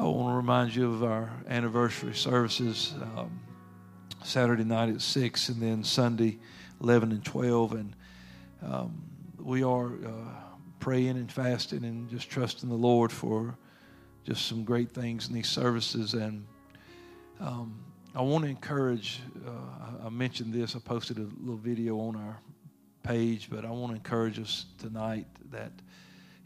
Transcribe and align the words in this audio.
I 0.00 0.04
want 0.04 0.32
to 0.32 0.36
remind 0.36 0.74
you 0.74 0.94
of 0.94 1.04
our 1.04 1.30
anniversary 1.46 2.14
services 2.14 2.94
um, 3.02 3.38
Saturday 4.24 4.64
night 4.64 4.88
at 4.88 5.02
6 5.02 5.50
and 5.50 5.60
then 5.60 5.84
Sunday 5.84 6.38
11 6.80 7.12
and 7.12 7.22
12. 7.22 7.72
And 7.74 7.96
um, 8.62 9.02
we 9.38 9.62
are 9.62 9.88
uh, 9.88 10.10
praying 10.78 11.18
and 11.18 11.30
fasting 11.30 11.84
and 11.84 12.08
just 12.08 12.30
trusting 12.30 12.70
the 12.70 12.74
Lord 12.74 13.12
for 13.12 13.58
just 14.24 14.46
some 14.46 14.64
great 14.64 14.90
things 14.90 15.28
in 15.28 15.34
these 15.34 15.50
services. 15.50 16.14
And 16.14 16.46
um, 17.38 17.84
I 18.14 18.22
want 18.22 18.44
to 18.44 18.50
encourage, 18.50 19.20
uh, 19.46 20.06
I 20.06 20.08
mentioned 20.08 20.54
this, 20.54 20.74
I 20.74 20.78
posted 20.78 21.18
a 21.18 21.28
little 21.40 21.58
video 21.58 22.00
on 22.00 22.16
our 22.16 22.40
page, 23.02 23.50
but 23.50 23.66
I 23.66 23.70
want 23.70 23.92
to 23.92 23.96
encourage 23.96 24.38
us 24.38 24.64
tonight 24.78 25.26
that 25.50 25.72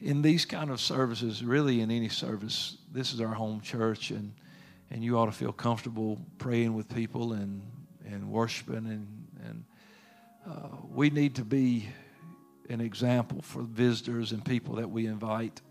in 0.04 0.20
these 0.20 0.44
kind 0.44 0.70
of 0.70 0.82
services, 0.82 1.42
really 1.42 1.80
in 1.80 1.90
any 1.90 2.10
service, 2.10 2.76
this 2.92 3.14
is 3.14 3.22
our 3.22 3.32
home 3.32 3.62
church, 3.62 4.10
and 4.10 4.34
and 4.90 5.02
you 5.02 5.18
ought 5.18 5.26
to 5.26 5.32
feel 5.32 5.50
comfortable 5.50 6.20
praying 6.36 6.74
with 6.74 6.94
people 6.94 7.32
and 7.32 7.62
and 8.06 8.30
worshiping, 8.30 8.86
and 8.86 9.26
and 9.46 9.64
uh, 10.46 10.76
we 10.92 11.08
need 11.08 11.34
to 11.36 11.44
be 11.44 11.88
an 12.68 12.82
example 12.82 13.40
for 13.40 13.62
visitors 13.62 14.32
and 14.32 14.44
people 14.44 14.74
that 14.74 14.90
we 14.90 15.06
invite. 15.06 15.62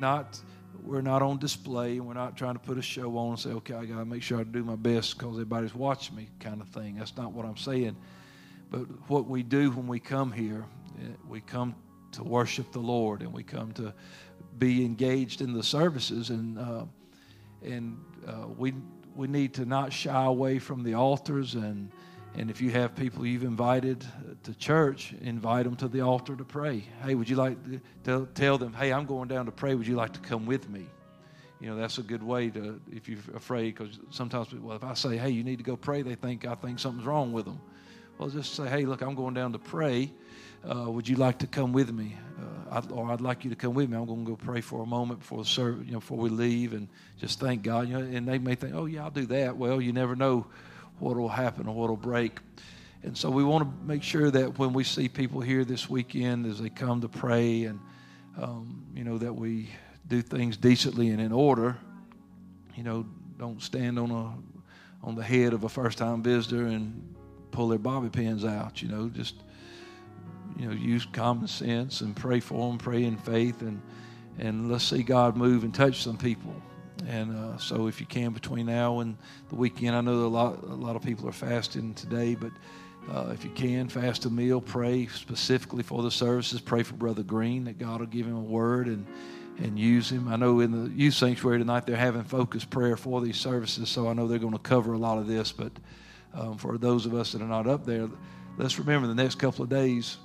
Not 0.00 0.40
we're 0.82 1.02
not 1.02 1.20
on 1.20 1.38
display, 1.38 1.98
and 1.98 2.06
we're 2.06 2.14
not 2.14 2.34
trying 2.34 2.54
to 2.54 2.60
put 2.60 2.78
a 2.78 2.82
show 2.82 3.18
on 3.18 3.30
and 3.30 3.38
say, 3.38 3.50
okay, 3.50 3.74
I 3.74 3.84
got 3.84 3.98
to 3.98 4.06
make 4.06 4.22
sure 4.22 4.40
I 4.40 4.44
do 4.44 4.64
my 4.64 4.74
best 4.74 5.18
because 5.18 5.34
everybody's 5.34 5.74
watching 5.74 6.16
me, 6.16 6.28
kind 6.40 6.62
of 6.62 6.68
thing. 6.68 6.96
That's 6.96 7.14
not 7.14 7.32
what 7.32 7.44
I'm 7.44 7.58
saying. 7.58 7.96
But 8.70 8.86
what 9.10 9.26
we 9.26 9.42
do 9.42 9.70
when 9.70 9.86
we 9.86 10.00
come 10.00 10.32
here, 10.32 10.64
eh, 10.98 11.08
we 11.28 11.42
come 11.42 11.74
to 12.12 12.22
worship 12.22 12.72
the 12.72 12.80
Lord, 12.80 13.22
and 13.22 13.32
we 13.32 13.42
come 13.42 13.72
to 13.72 13.92
be 14.58 14.84
engaged 14.84 15.40
in 15.40 15.52
the 15.52 15.62
services, 15.62 16.30
and 16.30 16.58
uh, 16.58 16.84
and 17.62 17.98
uh, 18.26 18.46
we 18.56 18.74
we 19.14 19.26
need 19.26 19.54
to 19.54 19.64
not 19.64 19.92
shy 19.92 20.24
away 20.24 20.58
from 20.58 20.82
the 20.82 20.94
altars, 20.94 21.54
and 21.54 21.90
and 22.34 22.50
if 22.50 22.60
you 22.60 22.70
have 22.70 22.94
people 22.94 23.26
you've 23.26 23.44
invited 23.44 24.04
to 24.44 24.54
church, 24.54 25.14
invite 25.20 25.64
them 25.64 25.76
to 25.76 25.88
the 25.88 26.00
altar 26.00 26.34
to 26.36 26.44
pray. 26.44 26.84
Hey, 27.04 27.14
would 27.14 27.28
you 27.28 27.36
like 27.36 27.58
to 28.04 28.28
tell 28.34 28.58
them, 28.58 28.72
hey, 28.72 28.92
I'm 28.92 29.06
going 29.06 29.28
down 29.28 29.46
to 29.46 29.52
pray. 29.52 29.74
Would 29.74 29.86
you 29.86 29.96
like 29.96 30.14
to 30.14 30.20
come 30.20 30.46
with 30.46 30.68
me? 30.70 30.86
You 31.60 31.68
know, 31.68 31.76
that's 31.76 31.98
a 31.98 32.02
good 32.02 32.22
way 32.22 32.50
to, 32.50 32.80
if 32.90 33.08
you're 33.08 33.20
afraid, 33.36 33.76
because 33.76 34.00
sometimes, 34.10 34.52
well, 34.54 34.76
if 34.76 34.82
I 34.82 34.94
say, 34.94 35.16
hey, 35.16 35.30
you 35.30 35.44
need 35.44 35.58
to 35.58 35.64
go 35.64 35.76
pray, 35.76 36.02
they 36.02 36.16
think 36.16 36.44
I 36.44 36.54
think 36.54 36.78
something's 36.78 37.06
wrong 37.06 37.32
with 37.32 37.44
them. 37.44 37.60
Well, 38.18 38.30
just 38.30 38.54
say, 38.54 38.68
hey, 38.68 38.84
look, 38.84 39.02
I'm 39.02 39.14
going 39.14 39.34
down 39.34 39.52
to 39.52 39.58
pray 39.58 40.10
uh, 40.68 40.90
would 40.90 41.08
you 41.08 41.16
like 41.16 41.38
to 41.38 41.46
come 41.46 41.72
with 41.72 41.92
me? 41.92 42.16
Uh, 42.38 42.78
I'd, 42.78 42.90
or 42.92 43.10
I'd 43.10 43.20
like 43.20 43.44
you 43.44 43.50
to 43.50 43.56
come 43.56 43.74
with 43.74 43.88
me. 43.90 43.96
I'm 43.96 44.06
going 44.06 44.24
to 44.24 44.30
go 44.30 44.36
pray 44.36 44.60
for 44.60 44.82
a 44.82 44.86
moment 44.86 45.20
before 45.20 45.38
the 45.38 45.48
service, 45.48 45.84
you 45.86 45.92
know, 45.92 46.00
before 46.00 46.18
we 46.18 46.30
leave, 46.30 46.72
and 46.72 46.88
just 47.18 47.40
thank 47.40 47.62
God. 47.62 47.88
You 47.88 47.98
know, 47.98 48.16
and 48.16 48.26
they 48.26 48.38
may 48.38 48.54
think, 48.54 48.74
oh 48.74 48.86
yeah, 48.86 49.04
I'll 49.04 49.10
do 49.10 49.26
that. 49.26 49.56
Well, 49.56 49.80
you 49.80 49.92
never 49.92 50.14
know 50.14 50.46
what 50.98 51.16
will 51.16 51.28
happen 51.28 51.66
or 51.66 51.74
what 51.74 51.88
will 51.88 51.96
break. 51.96 52.38
And 53.02 53.16
so 53.16 53.30
we 53.30 53.42
want 53.42 53.64
to 53.64 53.86
make 53.86 54.02
sure 54.02 54.30
that 54.30 54.58
when 54.58 54.72
we 54.72 54.84
see 54.84 55.08
people 55.08 55.40
here 55.40 55.64
this 55.64 55.90
weekend 55.90 56.46
as 56.46 56.60
they 56.60 56.70
come 56.70 57.00
to 57.00 57.08
pray, 57.08 57.64
and 57.64 57.80
um, 58.40 58.86
you 58.94 59.02
know 59.04 59.18
that 59.18 59.32
we 59.32 59.68
do 60.06 60.22
things 60.22 60.56
decently 60.56 61.10
and 61.10 61.20
in 61.20 61.32
order. 61.32 61.76
You 62.76 62.84
know, 62.84 63.06
don't 63.38 63.60
stand 63.60 63.98
on 63.98 64.10
a 64.10 65.06
on 65.06 65.16
the 65.16 65.22
head 65.22 65.52
of 65.52 65.64
a 65.64 65.68
first 65.68 65.98
time 65.98 66.22
visitor 66.22 66.66
and 66.66 67.14
pull 67.50 67.68
their 67.68 67.78
bobby 67.78 68.08
pins 68.08 68.44
out. 68.44 68.80
You 68.80 68.88
know, 68.88 69.08
just 69.08 69.34
you 70.58 70.66
know, 70.66 70.72
use 70.72 71.06
common 71.12 71.46
sense 71.46 72.00
and 72.00 72.14
pray 72.14 72.40
for 72.40 72.68
them, 72.68 72.78
pray 72.78 73.04
in 73.04 73.16
faith, 73.16 73.62
and 73.62 73.80
and 74.38 74.70
let's 74.70 74.84
see 74.84 75.02
God 75.02 75.36
move 75.36 75.64
and 75.64 75.74
touch 75.74 76.02
some 76.02 76.16
people. 76.16 76.54
And 77.06 77.36
uh, 77.36 77.58
so, 77.58 77.88
if 77.88 78.00
you 78.00 78.06
can, 78.06 78.32
between 78.32 78.66
now 78.66 79.00
and 79.00 79.16
the 79.48 79.56
weekend, 79.56 79.96
I 79.96 80.00
know 80.00 80.24
a 80.24 80.28
lot 80.28 80.62
a 80.62 80.74
lot 80.74 80.96
of 80.96 81.02
people 81.02 81.28
are 81.28 81.32
fasting 81.32 81.94
today, 81.94 82.34
but 82.34 82.52
uh, 83.10 83.30
if 83.32 83.44
you 83.44 83.50
can, 83.50 83.88
fast 83.88 84.24
a 84.26 84.30
meal, 84.30 84.60
pray 84.60 85.06
specifically 85.08 85.82
for 85.82 86.02
the 86.02 86.10
services. 86.10 86.60
Pray 86.60 86.82
for 86.82 86.94
Brother 86.94 87.22
Green 87.22 87.64
that 87.64 87.78
God 87.78 88.00
will 88.00 88.06
give 88.06 88.26
him 88.26 88.36
a 88.36 88.40
word 88.40 88.86
and 88.86 89.06
and 89.58 89.78
use 89.78 90.10
him. 90.10 90.28
I 90.28 90.36
know 90.36 90.60
in 90.60 90.70
the 90.70 90.90
youth 90.90 91.14
sanctuary 91.14 91.58
tonight 91.58 91.86
they're 91.86 91.96
having 91.96 92.24
focused 92.24 92.70
prayer 92.70 92.96
for 92.96 93.20
these 93.20 93.36
services, 93.36 93.88
so 93.88 94.08
I 94.08 94.12
know 94.14 94.26
they're 94.26 94.38
going 94.38 94.52
to 94.52 94.58
cover 94.58 94.92
a 94.92 94.98
lot 94.98 95.18
of 95.18 95.26
this. 95.26 95.52
But 95.52 95.72
um, 96.34 96.56
for 96.56 96.78
those 96.78 97.04
of 97.04 97.14
us 97.14 97.32
that 97.32 97.42
are 97.42 97.48
not 97.48 97.66
up 97.66 97.84
there, 97.84 98.08
let's 98.56 98.78
remember 98.78 99.08
the 99.08 99.14
next 99.14 99.36
couple 99.36 99.62
of 99.62 99.68
days 99.68 100.16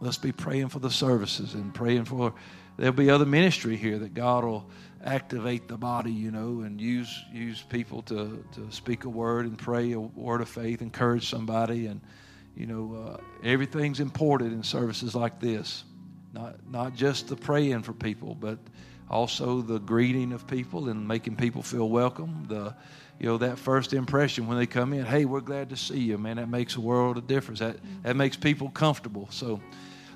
let's 0.00 0.18
be 0.18 0.32
praying 0.32 0.68
for 0.68 0.78
the 0.78 0.90
services 0.90 1.54
and 1.54 1.74
praying 1.74 2.04
for 2.04 2.34
there'll 2.76 2.92
be 2.92 3.10
other 3.10 3.26
ministry 3.26 3.76
here 3.76 3.98
that 3.98 4.14
God 4.14 4.44
will 4.44 4.68
activate 5.04 5.68
the 5.68 5.76
body, 5.76 6.12
you 6.12 6.30
know, 6.30 6.60
and 6.60 6.80
use 6.80 7.24
use 7.32 7.62
people 7.62 8.02
to 8.02 8.44
to 8.52 8.70
speak 8.70 9.04
a 9.04 9.08
word 9.08 9.46
and 9.46 9.58
pray 9.58 9.92
a 9.92 10.00
word 10.00 10.40
of 10.40 10.48
faith, 10.48 10.82
encourage 10.82 11.28
somebody, 11.28 11.86
and 11.86 12.00
you 12.56 12.66
know, 12.66 12.94
uh, 12.94 13.16
everything's 13.42 14.00
important 14.00 14.52
in 14.52 14.62
services 14.62 15.14
like 15.14 15.40
this. 15.40 15.84
Not 16.32 16.56
not 16.68 16.94
just 16.94 17.28
the 17.28 17.36
praying 17.36 17.82
for 17.82 17.92
people, 17.92 18.34
but 18.34 18.58
also 19.10 19.60
the 19.60 19.78
greeting 19.78 20.32
of 20.32 20.46
people 20.46 20.88
and 20.88 21.06
making 21.06 21.36
people 21.36 21.62
feel 21.62 21.88
welcome. 21.88 22.46
The 22.48 22.74
you 23.18 23.26
know 23.26 23.38
that 23.38 23.58
first 23.58 23.92
impression 23.92 24.46
when 24.46 24.58
they 24.58 24.66
come 24.66 24.92
in, 24.92 25.04
hey, 25.04 25.24
we're 25.24 25.40
glad 25.40 25.70
to 25.70 25.76
see 25.76 26.00
you, 26.00 26.18
man. 26.18 26.36
That 26.36 26.48
makes 26.48 26.76
a 26.76 26.80
world 26.80 27.16
of 27.16 27.26
difference. 27.26 27.60
That 27.60 27.76
that 28.02 28.16
makes 28.16 28.36
people 28.36 28.70
comfortable. 28.70 29.28
So 29.30 29.60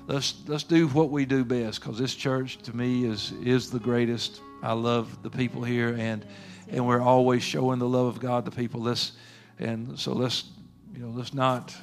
let's 0.07 0.35
let's 0.47 0.63
do 0.63 0.87
what 0.89 1.09
we 1.09 1.25
do 1.25 1.45
best 1.45 1.79
because 1.79 1.97
this 1.97 2.15
church 2.15 2.57
to 2.63 2.75
me 2.75 3.05
is 3.05 3.31
is 3.43 3.71
the 3.71 3.79
greatest. 3.79 4.41
I 4.61 4.73
love 4.73 5.23
the 5.23 5.29
people 5.29 5.63
here 5.63 5.95
and 5.97 6.25
and 6.67 6.85
we're 6.85 7.01
always 7.01 7.41
showing 7.41 7.79
the 7.79 7.87
love 7.87 8.07
of 8.07 8.19
God 8.19 8.45
to 8.45 8.51
people. 8.51 8.81
Let's 8.81 9.13
and 9.59 9.97
so 9.97 10.13
let's 10.13 10.45
you 10.93 10.99
know 10.99 11.09
let's 11.09 11.33
not 11.33 11.75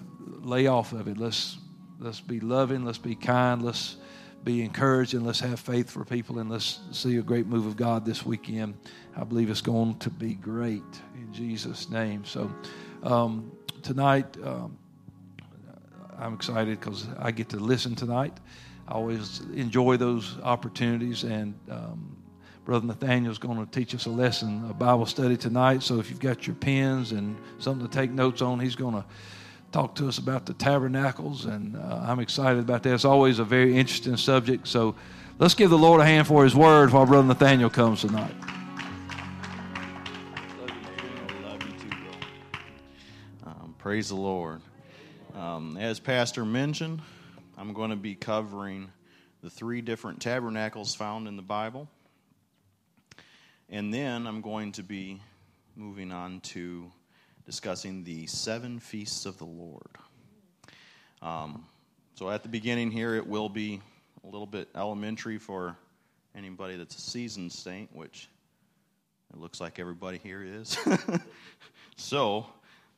lay 0.42 0.66
off 0.66 0.92
of 0.92 1.08
it. 1.08 1.16
Let's 1.16 1.56
let's 1.98 2.20
be 2.20 2.40
loving. 2.40 2.84
Let's 2.84 2.98
be 2.98 3.14
kind. 3.14 3.62
Let's 3.62 3.96
be 4.44 4.62
encouraged 4.62 5.14
and 5.14 5.26
let's 5.26 5.40
have 5.40 5.58
faith 5.58 5.90
for 5.90 6.04
people 6.04 6.38
and 6.38 6.48
let's 6.48 6.78
see 6.92 7.16
a 7.16 7.22
great 7.22 7.46
move 7.46 7.66
of 7.66 7.76
God 7.76 8.06
this 8.06 8.24
weekend. 8.24 8.74
I 9.16 9.24
believe 9.24 9.50
it's 9.50 9.60
going 9.60 9.96
to 9.98 10.10
be 10.10 10.34
great 10.34 10.82
in 11.14 11.32
Jesus' 11.32 11.88
name. 11.90 12.24
So 12.24 12.50
um, 13.02 13.50
tonight. 13.82 14.36
Um, 14.44 14.78
I'm 16.18 16.34
excited 16.34 16.80
because 16.80 17.06
I 17.18 17.30
get 17.30 17.48
to 17.50 17.58
listen 17.58 17.94
tonight. 17.94 18.32
I 18.88 18.92
always 18.92 19.40
enjoy 19.54 19.96
those 19.96 20.38
opportunities, 20.42 21.24
and 21.24 21.54
um, 21.70 22.16
Brother 22.64 22.86
Nathaniel 22.86 23.30
is 23.30 23.38
going 23.38 23.64
to 23.64 23.70
teach 23.70 23.94
us 23.94 24.06
a 24.06 24.10
lesson, 24.10 24.68
a 24.70 24.74
Bible 24.74 25.06
study 25.06 25.36
tonight. 25.36 25.82
So 25.82 25.98
if 25.98 26.08
you've 26.08 26.20
got 26.20 26.46
your 26.46 26.56
pens 26.56 27.12
and 27.12 27.36
something 27.58 27.86
to 27.86 27.92
take 27.92 28.10
notes 28.10 28.42
on, 28.42 28.60
he's 28.60 28.76
going 28.76 28.94
to 28.94 29.04
talk 29.72 29.94
to 29.96 30.08
us 30.08 30.18
about 30.18 30.46
the 30.46 30.54
tabernacles, 30.54 31.44
and 31.44 31.76
uh, 31.76 32.04
I'm 32.06 32.20
excited 32.20 32.60
about 32.60 32.82
that. 32.84 32.94
It's 32.94 33.04
always 33.04 33.38
a 33.38 33.44
very 33.44 33.76
interesting 33.76 34.16
subject. 34.16 34.68
So 34.68 34.94
let's 35.38 35.54
give 35.54 35.70
the 35.70 35.78
Lord 35.78 36.00
a 36.00 36.04
hand 36.04 36.26
for 36.26 36.44
His 36.44 36.54
Word 36.54 36.92
while 36.92 37.04
Brother 37.04 37.28
Nathaniel 37.28 37.70
comes 37.70 38.00
tonight. 38.00 38.34
Praise 43.86 44.08
the 44.08 44.16
Lord. 44.16 44.60
Um, 45.36 45.76
as 45.76 46.00
Pastor 46.00 46.44
mentioned, 46.44 47.00
I'm 47.56 47.72
going 47.72 47.90
to 47.90 47.96
be 47.96 48.16
covering 48.16 48.90
the 49.44 49.48
three 49.48 49.80
different 49.80 50.20
tabernacles 50.20 50.96
found 50.96 51.28
in 51.28 51.36
the 51.36 51.42
Bible. 51.42 51.88
And 53.68 53.94
then 53.94 54.26
I'm 54.26 54.40
going 54.40 54.72
to 54.72 54.82
be 54.82 55.20
moving 55.76 56.10
on 56.10 56.40
to 56.40 56.90
discussing 57.44 58.02
the 58.02 58.26
seven 58.26 58.80
feasts 58.80 59.24
of 59.24 59.38
the 59.38 59.44
Lord. 59.44 59.86
Um, 61.22 61.64
so 62.16 62.28
at 62.28 62.42
the 62.42 62.48
beginning 62.48 62.90
here, 62.90 63.14
it 63.14 63.24
will 63.24 63.48
be 63.48 63.80
a 64.24 64.26
little 64.26 64.48
bit 64.48 64.68
elementary 64.74 65.38
for 65.38 65.76
anybody 66.34 66.76
that's 66.76 66.96
a 66.96 67.00
seasoned 67.00 67.52
saint, 67.52 67.94
which 67.94 68.28
it 69.32 69.38
looks 69.38 69.60
like 69.60 69.78
everybody 69.78 70.18
here 70.18 70.42
is. 70.42 70.76
so 71.96 72.46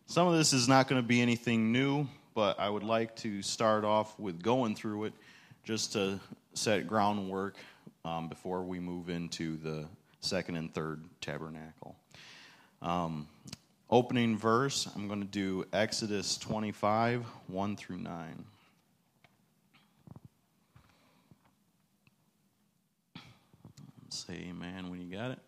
some 0.09 0.27
of 0.27 0.37
this 0.37 0.53
is 0.53 0.67
not 0.67 0.89
going 0.89 1.01
to 1.01 1.07
be 1.07 1.21
anything 1.23 1.71
new 1.71 2.09
but 2.39 2.61
I 2.61 2.71
would 2.71 2.85
like 2.85 3.17
to 3.17 3.43
start 3.43 3.85
off 3.85 4.17
with 4.17 4.41
going 4.41 4.77
through 4.77 5.07
it 5.07 5.13
just 5.65 5.95
to 5.95 6.21
set 6.55 6.87
groundwork 6.87 7.57
um, 8.05 8.29
before 8.29 8.63
we 8.63 8.79
move 8.79 9.09
into 9.09 9.57
the 9.57 9.87
second 10.21 10.55
and 10.55 10.73
third 10.73 11.03
tabernacle. 11.21 11.97
Um, 12.81 13.27
opening 13.91 14.39
verse, 14.39 14.89
I'm 14.95 15.09
going 15.09 15.19
to 15.19 15.27
do 15.27 15.65
Exodus 15.73 16.39
25, 16.39 17.27
1 17.49 17.77
through 17.77 17.99
9. 17.99 18.45
Say 24.11 24.47
amen 24.49 24.91
when 24.91 25.01
you 25.01 25.13
got 25.13 25.33
it. 25.33 25.41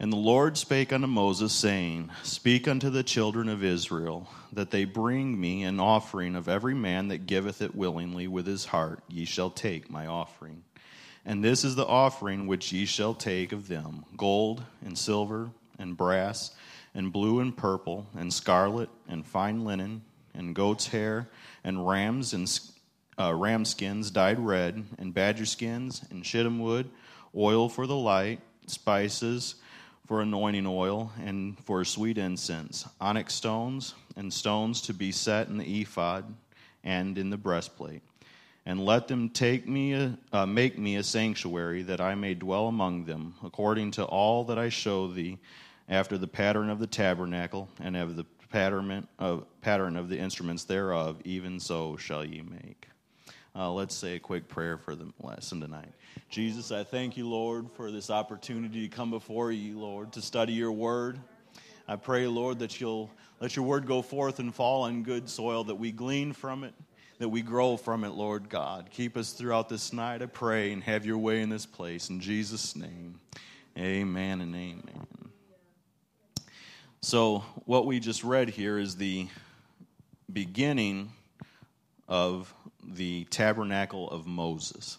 And 0.00 0.12
the 0.12 0.16
Lord 0.16 0.56
spake 0.56 0.92
unto 0.92 1.08
Moses, 1.08 1.52
saying, 1.52 2.10
Speak 2.22 2.68
unto 2.68 2.88
the 2.88 3.02
children 3.02 3.48
of 3.48 3.64
Israel, 3.64 4.28
that 4.52 4.70
they 4.70 4.84
bring 4.84 5.40
me 5.40 5.64
an 5.64 5.80
offering 5.80 6.36
of 6.36 6.48
every 6.48 6.74
man 6.74 7.08
that 7.08 7.26
giveth 7.26 7.60
it 7.60 7.74
willingly 7.74 8.28
with 8.28 8.46
his 8.46 8.66
heart. 8.66 9.02
Ye 9.08 9.24
shall 9.24 9.50
take 9.50 9.90
my 9.90 10.06
offering. 10.06 10.62
And 11.24 11.42
this 11.42 11.64
is 11.64 11.74
the 11.74 11.86
offering 11.86 12.46
which 12.46 12.72
ye 12.72 12.86
shall 12.86 13.12
take 13.12 13.50
of 13.50 13.66
them 13.66 14.04
gold, 14.16 14.62
and 14.84 14.96
silver, 14.96 15.50
and 15.80 15.96
brass, 15.96 16.52
and 16.94 17.12
blue, 17.12 17.40
and 17.40 17.56
purple, 17.56 18.06
and 18.16 18.32
scarlet, 18.32 18.90
and 19.08 19.26
fine 19.26 19.64
linen, 19.64 20.02
and 20.32 20.54
goat's 20.54 20.86
hair, 20.86 21.28
and 21.64 21.88
rams, 21.88 22.32
and 22.32 22.48
uh, 23.18 23.34
ram 23.34 23.64
skins 23.64 24.12
dyed 24.12 24.38
red, 24.38 24.84
and 24.96 25.12
badger 25.12 25.44
skins, 25.44 26.04
and 26.08 26.24
shittim 26.24 26.60
wood, 26.60 26.88
oil 27.36 27.68
for 27.68 27.88
the 27.88 27.96
light, 27.96 28.40
spices, 28.68 29.56
for 30.08 30.22
anointing 30.22 30.66
oil 30.66 31.12
and 31.22 31.58
for 31.66 31.84
sweet 31.84 32.16
incense, 32.16 32.88
onyx 32.98 33.34
stones 33.34 33.94
and 34.16 34.32
stones 34.32 34.80
to 34.80 34.94
be 34.94 35.12
set 35.12 35.48
in 35.48 35.58
the 35.58 35.82
ephod 35.82 36.24
and 36.82 37.18
in 37.18 37.28
the 37.28 37.36
breastplate. 37.36 38.00
And 38.64 38.82
let 38.84 39.06
them 39.06 39.28
take 39.28 39.68
me, 39.68 39.92
a, 39.92 40.18
uh, 40.32 40.46
make 40.46 40.78
me 40.78 40.96
a 40.96 41.02
sanctuary 41.02 41.82
that 41.82 42.00
I 42.00 42.14
may 42.14 42.32
dwell 42.32 42.68
among 42.68 43.04
them, 43.04 43.34
according 43.44 43.90
to 43.92 44.04
all 44.04 44.44
that 44.44 44.58
I 44.58 44.70
show 44.70 45.08
thee, 45.08 45.38
after 45.90 46.16
the 46.16 46.26
pattern 46.26 46.70
of 46.70 46.78
the 46.78 46.86
tabernacle 46.86 47.68
and 47.78 47.94
of 47.94 48.16
the 48.16 48.24
pattern 48.50 49.06
of, 49.18 49.44
pattern 49.60 49.94
of 49.96 50.08
the 50.08 50.18
instruments 50.18 50.64
thereof, 50.64 51.20
even 51.24 51.60
so 51.60 51.98
shall 51.98 52.24
ye 52.24 52.40
make. 52.40 52.88
Uh, 53.54 53.72
let's 53.72 53.94
say 53.94 54.16
a 54.16 54.20
quick 54.20 54.48
prayer 54.48 54.78
for 54.78 54.94
the 54.94 55.10
lesson 55.20 55.60
tonight. 55.60 55.92
Jesus, 56.30 56.70
I 56.70 56.84
thank 56.84 57.16
you, 57.16 57.28
Lord, 57.28 57.66
for 57.72 57.90
this 57.90 58.10
opportunity 58.10 58.88
to 58.88 58.94
come 58.94 59.10
before 59.10 59.50
you, 59.50 59.78
Lord, 59.78 60.12
to 60.12 60.22
study 60.22 60.52
your 60.52 60.72
word. 60.72 61.18
I 61.88 61.96
pray, 61.96 62.26
Lord, 62.26 62.58
that 62.58 62.80
you'll 62.80 63.10
let 63.40 63.56
your 63.56 63.64
word 63.64 63.86
go 63.86 64.02
forth 64.02 64.38
and 64.38 64.54
fall 64.54 64.82
on 64.82 65.02
good 65.02 65.28
soil, 65.28 65.64
that 65.64 65.74
we 65.76 65.90
glean 65.90 66.32
from 66.32 66.64
it, 66.64 66.74
that 67.18 67.28
we 67.28 67.40
grow 67.40 67.76
from 67.76 68.04
it, 68.04 68.10
Lord 68.10 68.48
God. 68.48 68.90
Keep 68.90 69.16
us 69.16 69.32
throughout 69.32 69.68
this 69.68 69.92
night, 69.92 70.22
I 70.22 70.26
pray, 70.26 70.72
and 70.72 70.84
have 70.84 71.06
your 71.06 71.18
way 71.18 71.40
in 71.40 71.48
this 71.48 71.66
place. 71.66 72.10
In 72.10 72.20
Jesus' 72.20 72.76
name, 72.76 73.18
amen 73.76 74.40
and 74.42 74.54
amen. 74.54 75.06
So, 77.00 77.44
what 77.64 77.86
we 77.86 78.00
just 78.00 78.24
read 78.24 78.50
here 78.50 78.78
is 78.78 78.96
the 78.96 79.28
beginning 80.32 81.12
of 82.08 82.52
the 82.94 83.24
tabernacle 83.24 84.10
of 84.10 84.26
Moses 84.26 84.98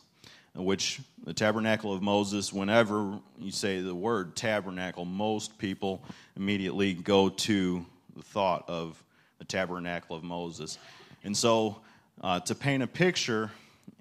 which 0.55 0.99
the 1.25 1.33
tabernacle 1.33 1.93
of 1.93 2.01
Moses, 2.01 2.51
whenever 2.51 3.19
you 3.39 3.51
say 3.51 3.81
the 3.81 3.95
word 3.95 4.35
tabernacle, 4.35 5.05
most 5.05 5.57
people 5.57 6.03
immediately 6.35 6.93
go 6.93 7.29
to 7.29 7.85
the 8.15 8.23
thought 8.23 8.65
of 8.67 9.01
the 9.37 9.45
tabernacle 9.45 10.15
of 10.15 10.23
Moses. 10.23 10.77
And 11.23 11.35
so, 11.35 11.81
uh, 12.21 12.39
to 12.41 12.55
paint 12.55 12.83
a 12.83 12.87
picture, 12.87 13.51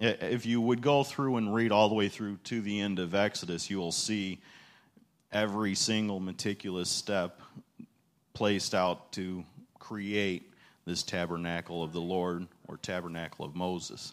if 0.01 0.47
you 0.47 0.61
would 0.61 0.81
go 0.81 1.05
through 1.05 1.37
and 1.37 1.55
read 1.55 1.73
all 1.73 1.89
the 1.89 1.95
way 1.95 2.09
through 2.09 2.37
to 2.45 2.61
the 2.61 2.81
end 2.81 2.99
of 2.99 3.15
Exodus, 3.15 3.71
you 3.71 3.79
will 3.79 3.93
see 3.93 4.39
every 5.33 5.75
single 5.75 6.21
meticulous 6.21 6.89
step 6.89 7.41
placed 8.33 8.75
out 8.75 9.13
to 9.13 9.45
create 9.79 10.51
this 10.87 11.03
tabernacle 11.03 11.83
of 11.83 11.93
the 11.93 12.01
Lord 12.01 12.47
or 12.69 12.77
tabernacle 12.77 13.45
of 13.45 13.57
Moses. 13.57 14.13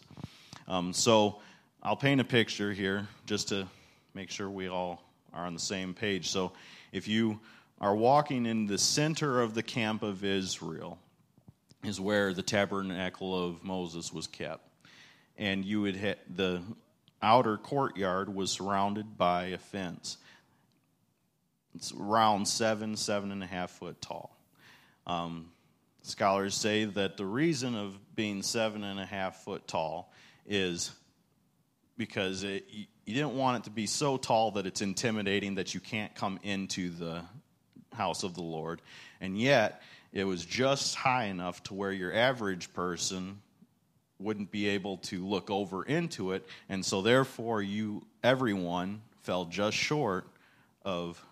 Um, 0.66 0.92
so, 0.92 1.40
I'll 1.82 1.96
paint 1.96 2.20
a 2.20 2.24
picture 2.24 2.72
here 2.72 3.06
just 3.26 3.48
to 3.48 3.68
make 4.14 4.30
sure 4.30 4.50
we 4.50 4.68
all 4.68 5.02
are 5.32 5.46
on 5.46 5.54
the 5.54 5.60
same 5.60 5.94
page. 5.94 6.30
So, 6.30 6.52
if 6.90 7.06
you 7.06 7.38
are 7.80 7.94
walking 7.94 8.46
in 8.46 8.66
the 8.66 8.78
center 8.78 9.40
of 9.40 9.54
the 9.54 9.62
camp 9.62 10.02
of 10.02 10.24
Israel, 10.24 10.98
is 11.84 12.00
where 12.00 12.34
the 12.34 12.42
tabernacle 12.42 13.46
of 13.48 13.62
Moses 13.62 14.12
was 14.12 14.26
kept. 14.26 14.68
And 15.38 15.64
you 15.64 15.82
would 15.82 15.94
hit 15.94 16.18
the 16.36 16.62
outer 17.22 17.56
courtyard 17.56 18.34
was 18.34 18.50
surrounded 18.50 19.16
by 19.16 19.46
a 19.46 19.58
fence. 19.58 20.16
It's 21.74 21.92
around 21.92 22.46
seven, 22.48 22.96
seven 22.96 23.30
and 23.30 23.42
a 23.42 23.46
half 23.46 23.70
foot 23.70 24.00
tall. 24.00 24.36
Um, 25.06 25.50
scholars 26.06 26.54
say 26.54 26.84
that 26.84 27.16
the 27.16 27.26
reason 27.26 27.74
of 27.74 27.98
being 28.14 28.42
seven 28.42 28.84
and 28.84 29.00
a 29.00 29.04
half 29.04 29.44
foot 29.44 29.66
tall 29.66 30.12
is 30.46 30.92
because 31.98 32.44
it, 32.44 32.64
you, 32.70 32.86
didn't 33.06 33.34
want 33.34 33.62
it 33.62 33.64
to 33.64 33.70
be 33.70 33.86
so 33.86 34.16
tall 34.16 34.52
that 34.52 34.66
it's 34.66 34.82
intimidating 34.82 35.56
that 35.56 35.74
you 35.74 35.80
can't 35.80 36.14
come 36.14 36.38
into 36.42 36.90
the 36.90 37.22
house 37.92 38.22
of 38.22 38.34
the 38.34 38.42
Lord. 38.42 38.82
And 39.20 39.38
yet, 39.38 39.82
it 40.12 40.24
was 40.24 40.44
just 40.44 40.94
high 40.94 41.24
enough 41.24 41.62
to 41.64 41.74
where 41.74 41.92
your 41.92 42.14
average 42.14 42.72
person 42.72 43.40
wouldn't 44.18 44.50
be 44.50 44.68
able 44.68 44.98
to 44.98 45.26
look 45.26 45.50
over 45.50 45.82
into 45.82 46.32
it. 46.32 46.46
And 46.68 46.84
so, 46.84 47.02
therefore, 47.02 47.62
you, 47.62 48.06
everyone, 48.22 49.02
fell 49.22 49.44
just 49.46 49.76
short 49.76 50.26
of 50.84 51.22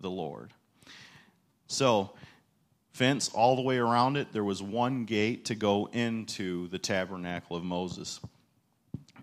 the 0.00 0.10
Lord. 0.10 0.50
So, 1.66 2.10
fence 3.00 3.30
all 3.32 3.56
the 3.56 3.62
way 3.62 3.78
around 3.78 4.18
it. 4.18 4.30
There 4.30 4.44
was 4.44 4.62
one 4.62 5.06
gate 5.06 5.46
to 5.46 5.54
go 5.54 5.88
into 5.90 6.68
the 6.68 6.78
tabernacle 6.78 7.56
of 7.56 7.64
Moses. 7.64 8.20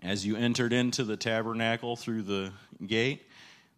As 0.02 0.26
you 0.26 0.34
entered 0.34 0.72
into 0.72 1.04
the 1.04 1.16
tabernacle 1.16 1.94
through 1.94 2.22
the 2.22 2.50
gate, 2.84 3.22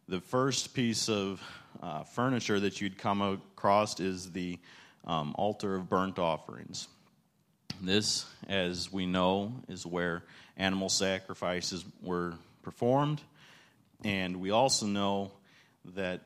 the 0.08 0.22
first 0.22 0.72
piece 0.72 1.10
of 1.10 1.42
uh, 1.82 2.04
furniture 2.04 2.58
that 2.60 2.80
you'd 2.80 2.96
come 2.96 3.20
across 3.20 4.00
is 4.00 4.32
the 4.32 4.58
um, 5.06 5.34
altar 5.36 5.76
of 5.76 5.90
burnt 5.90 6.18
offerings. 6.18 6.88
This, 7.82 8.24
as 8.48 8.90
we 8.90 9.04
know, 9.04 9.52
is 9.68 9.84
where 9.84 10.24
animal 10.56 10.88
sacrifices 10.88 11.84
were 12.00 12.32
performed. 12.62 13.20
And 14.02 14.40
we 14.40 14.50
also 14.50 14.86
know 14.86 15.32
that 15.94 16.22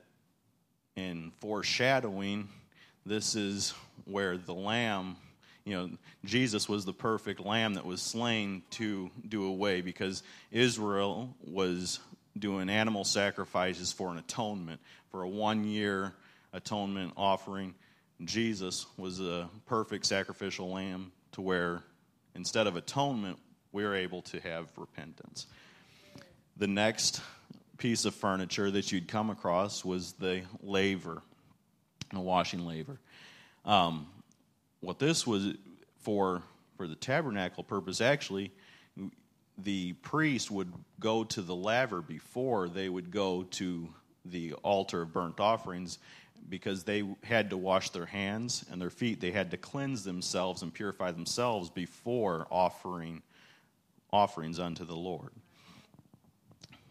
in 0.94 1.32
foreshadowing, 1.40 2.48
this 3.06 3.34
is 3.34 3.74
where 4.04 4.36
the 4.36 4.54
lamb 4.54 5.16
you 5.64 5.74
know, 5.74 5.90
Jesus 6.26 6.68
was 6.68 6.84
the 6.84 6.92
perfect 6.92 7.40
lamb 7.40 7.74
that 7.74 7.86
was 7.86 8.02
slain 8.02 8.62
to 8.72 9.10
do 9.26 9.46
away 9.46 9.80
because 9.80 10.22
Israel 10.52 11.34
was 11.42 12.00
doing 12.38 12.68
animal 12.68 13.04
sacrifices 13.04 13.90
for 13.90 14.10
an 14.10 14.18
atonement, 14.18 14.80
for 15.10 15.22
a 15.22 15.28
one 15.28 15.64
year 15.64 16.12
atonement 16.52 17.14
offering. 17.16 17.74
Jesus 18.24 18.86
was 18.98 19.20
a 19.20 19.48
perfect 19.66 20.04
sacrificial 20.04 20.70
lamb 20.70 21.12
to 21.32 21.40
where 21.40 21.82
instead 22.34 22.66
of 22.66 22.76
atonement, 22.76 23.38
we're 23.72 23.94
able 23.94 24.22
to 24.22 24.40
have 24.40 24.68
repentance. 24.76 25.46
The 26.56 26.66
next 26.66 27.20
piece 27.78 28.04
of 28.04 28.14
furniture 28.14 28.70
that 28.70 28.92
you'd 28.92 29.08
come 29.08 29.30
across 29.30 29.84
was 29.84 30.12
the 30.12 30.42
laver, 30.62 31.22
the 32.14 32.20
washing 32.20 32.64
laver. 32.64 32.98
Um, 33.64 34.06
what 34.80 34.98
this 34.98 35.26
was 35.26 35.54
for 36.02 36.42
for 36.76 36.86
the 36.86 36.94
tabernacle 36.94 37.64
purpose 37.64 38.00
actually 38.00 38.52
the 39.58 39.92
priest 39.94 40.50
would 40.50 40.72
go 40.98 41.24
to 41.24 41.40
the 41.40 41.54
laver 41.54 42.02
before 42.02 42.68
they 42.68 42.88
would 42.88 43.10
go 43.10 43.44
to 43.44 43.88
the 44.24 44.52
altar 44.54 45.02
of 45.02 45.12
burnt 45.12 45.38
offerings 45.38 45.98
because 46.48 46.82
they 46.84 47.04
had 47.22 47.50
to 47.50 47.56
wash 47.56 47.90
their 47.90 48.06
hands 48.06 48.64
and 48.70 48.80
their 48.80 48.90
feet 48.90 49.20
they 49.20 49.30
had 49.30 49.50
to 49.50 49.56
cleanse 49.56 50.04
themselves 50.04 50.62
and 50.62 50.74
purify 50.74 51.10
themselves 51.10 51.70
before 51.70 52.46
offering 52.50 53.22
offerings 54.12 54.58
unto 54.58 54.84
the 54.84 54.96
lord 54.96 55.30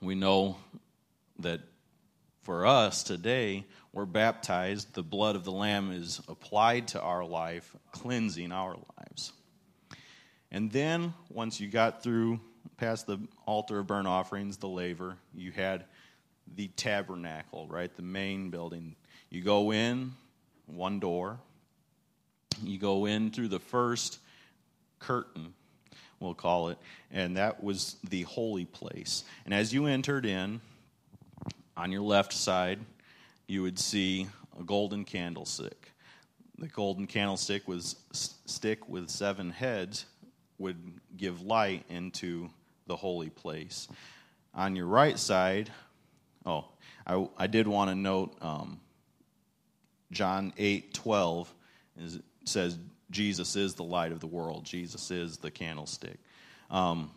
we 0.02 0.16
know 0.16 0.56
that 1.40 1.60
for 2.44 2.66
us 2.66 3.04
today 3.04 3.66
we're 3.94 4.06
baptized, 4.06 4.96
the 4.96 5.04
blood 5.04 5.36
of 5.36 5.44
the 5.44 5.52
Lamb 5.52 5.92
is 5.92 6.20
applied 6.28 6.88
to 6.90 7.02
our 7.02 7.24
life, 7.24 7.76
cleansing 7.92 8.52
our 8.52 8.76
lives. 8.98 9.34
And 10.52 10.72
then, 10.72 11.14
once 11.30 11.60
you 11.60 11.68
got 11.68 12.02
through 12.02 12.40
past 12.78 13.06
the 13.06 13.20
altar 13.46 13.80
of 13.80 13.88
burnt 13.88 14.08
offerings, 14.08 14.58
the 14.58 14.68
laver, 14.68 15.18
you 15.36 15.52
had 15.52 15.86
the 16.56 16.70
tabernacle, 16.70 17.68
right? 17.68 17.96
The 17.96 18.02
main 18.02 18.50
building. 18.50 18.96
You 19.30 19.44
go 19.44 19.72
in, 19.72 20.14
one 20.66 21.00
door. 21.00 21.40
You 22.64 22.80
go 22.80 23.06
in 23.06 23.30
through 23.30 23.50
the 23.50 23.60
first 23.60 24.18
curtain, 24.98 25.54
we'll 26.20 26.34
call 26.34 26.70
it, 26.70 26.80
and 27.12 27.38
that 27.38 27.64
was 27.64 27.98
the 28.10 28.24
holy 28.24 28.66
place. 28.66 29.24
And 29.46 29.54
as 29.54 29.72
you 29.72 29.86
entered 29.86 30.26
in, 30.26 30.62
on 31.76 31.92
your 31.92 32.02
left 32.02 32.34
side, 32.34 32.80
you 33.48 33.62
would 33.64 33.80
see 33.80 34.28
a 34.60 34.64
golden 34.64 35.06
candlestick. 35.06 35.92
The 36.58 36.68
golden 36.68 37.08
candlestick 37.08 37.68
was 37.68 37.96
stick 38.12 38.88
with 38.88 39.10
seven 39.10 39.50
heads 39.50 40.06
would 40.60 40.78
give 41.18 41.42
light 41.42 41.84
into 41.90 42.50
the 42.88 42.96
holy 42.96 43.30
place. 43.30 43.88
On 44.54 44.76
your 44.76 44.86
right 44.86 45.18
side, 45.18 45.72
oh, 46.46 46.66
I, 47.06 47.28
I 47.38 47.48
did 47.48 47.68
want 47.68 47.90
to 47.90 47.96
note 47.96 48.36
um, 48.42 48.80
John 50.12 50.54
8 50.58 50.94
12 50.94 51.54
is, 52.00 52.20
says, 52.46 52.78
Jesus 53.10 53.56
is 53.56 53.76
the 53.76 53.84
light 53.84 54.12
of 54.12 54.20
the 54.20 54.28
world, 54.28 54.66
Jesus 54.66 55.12
is 55.12 55.38
the 55.38 55.52
candlestick. 55.52 56.18
Um, 56.70 57.12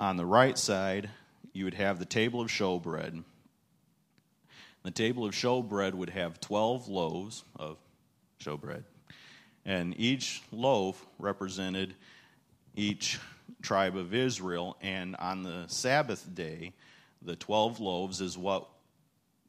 on 0.00 0.16
the 0.16 0.26
right 0.26 0.58
side, 0.58 1.08
you 1.52 1.64
would 1.64 1.74
have 1.74 1.98
the 1.98 2.04
table 2.04 2.40
of 2.40 2.48
showbread. 2.48 3.22
The 4.82 4.90
table 4.90 5.24
of 5.24 5.32
showbread 5.32 5.94
would 5.94 6.10
have 6.10 6.40
12 6.40 6.88
loaves 6.88 7.44
of 7.56 7.78
showbread, 8.40 8.82
and 9.64 9.94
each 9.98 10.42
loaf 10.50 11.06
represented 11.18 11.94
each 12.74 13.20
tribe 13.60 13.96
of 13.96 14.12
Israel. 14.12 14.76
And 14.82 15.14
on 15.16 15.44
the 15.44 15.64
Sabbath 15.68 16.34
day, 16.34 16.72
the 17.22 17.36
12 17.36 17.78
loaves 17.80 18.20
is 18.20 18.36
what 18.36 18.68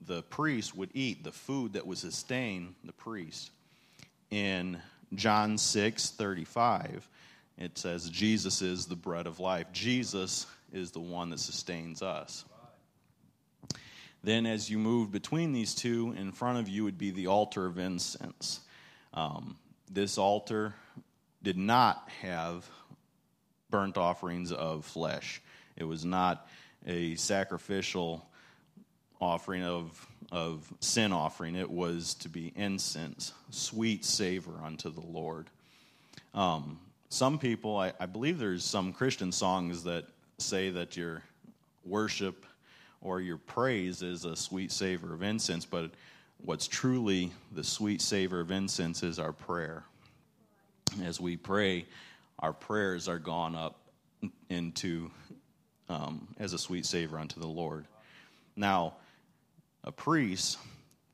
the 0.05 0.21
priest 0.23 0.75
would 0.75 0.91
eat, 0.93 1.23
the 1.23 1.31
food 1.31 1.73
that 1.73 1.87
would 1.87 1.97
sustain 1.97 2.75
the 2.83 2.93
priest. 2.93 3.51
In 4.29 4.79
John 5.15 5.57
6 5.57 6.11
35, 6.11 7.07
it 7.57 7.77
says, 7.77 8.09
Jesus 8.09 8.61
is 8.61 8.85
the 8.85 8.95
bread 8.95 9.27
of 9.27 9.39
life. 9.39 9.67
Jesus 9.71 10.45
is 10.71 10.91
the 10.91 10.99
one 10.99 11.29
that 11.29 11.39
sustains 11.39 12.01
us. 12.01 12.45
Then, 14.23 14.45
as 14.45 14.69
you 14.69 14.77
move 14.77 15.11
between 15.11 15.51
these 15.51 15.75
two, 15.75 16.15
in 16.17 16.31
front 16.31 16.57
of 16.59 16.69
you 16.69 16.85
would 16.85 16.97
be 16.97 17.11
the 17.11 17.27
altar 17.27 17.65
of 17.65 17.77
incense. 17.77 18.61
Um, 19.13 19.57
this 19.91 20.17
altar 20.17 20.73
did 21.41 21.57
not 21.57 22.07
have 22.21 22.69
burnt 23.69 23.97
offerings 23.97 24.51
of 24.51 24.85
flesh, 24.85 25.41
it 25.75 25.83
was 25.83 26.05
not 26.05 26.47
a 26.85 27.15
sacrificial 27.15 28.25
offering 29.19 29.63
of, 29.63 30.07
of 30.31 30.71
sin 30.79 31.13
offering. 31.13 31.55
It 31.55 31.69
was 31.69 32.13
to 32.15 32.29
be 32.29 32.51
incense, 32.55 33.31
sweet 33.49 34.03
savor 34.03 34.51
unto 34.63 34.91
the 34.91 35.01
Lord. 35.01 35.49
Um, 36.33 36.79
some 37.09 37.39
people, 37.39 37.77
I, 37.77 37.93
I 37.99 38.05
believe 38.05 38.37
there's 38.37 38.65
some 38.65 38.91
Christian 38.91 39.31
songs 39.31 39.83
that 39.83 40.05
say 40.39 40.71
that 40.71 40.97
your 40.97 41.23
worship 41.85 42.45
or 43.03 43.19
your 43.19 43.37
praise 43.37 44.01
is 44.01 44.25
a 44.25 44.35
sweet 44.35 44.71
savor 44.71 45.13
of 45.13 45.21
incense, 45.21 45.65
but 45.65 45.91
what's 46.37 46.67
truly 46.67 47.31
the 47.51 47.63
sweet 47.63 48.01
savor 48.01 48.39
of 48.39 48.49
incense 48.49 49.03
is 49.03 49.19
our 49.19 49.33
prayer. 49.33 49.83
As 51.03 51.19
we 51.19 51.35
pray, 51.35 51.85
our 52.39 52.53
prayers 52.53 53.07
are 53.07 53.19
gone 53.19 53.55
up 53.55 53.79
into 54.49 55.11
um, 55.89 56.27
as 56.39 56.53
a 56.53 56.57
sweet 56.57 56.85
savor 56.85 57.19
unto 57.19 57.39
the 57.39 57.47
Lord. 57.47 57.85
Now, 58.55 58.93
a 59.83 59.91
priest, 59.91 60.57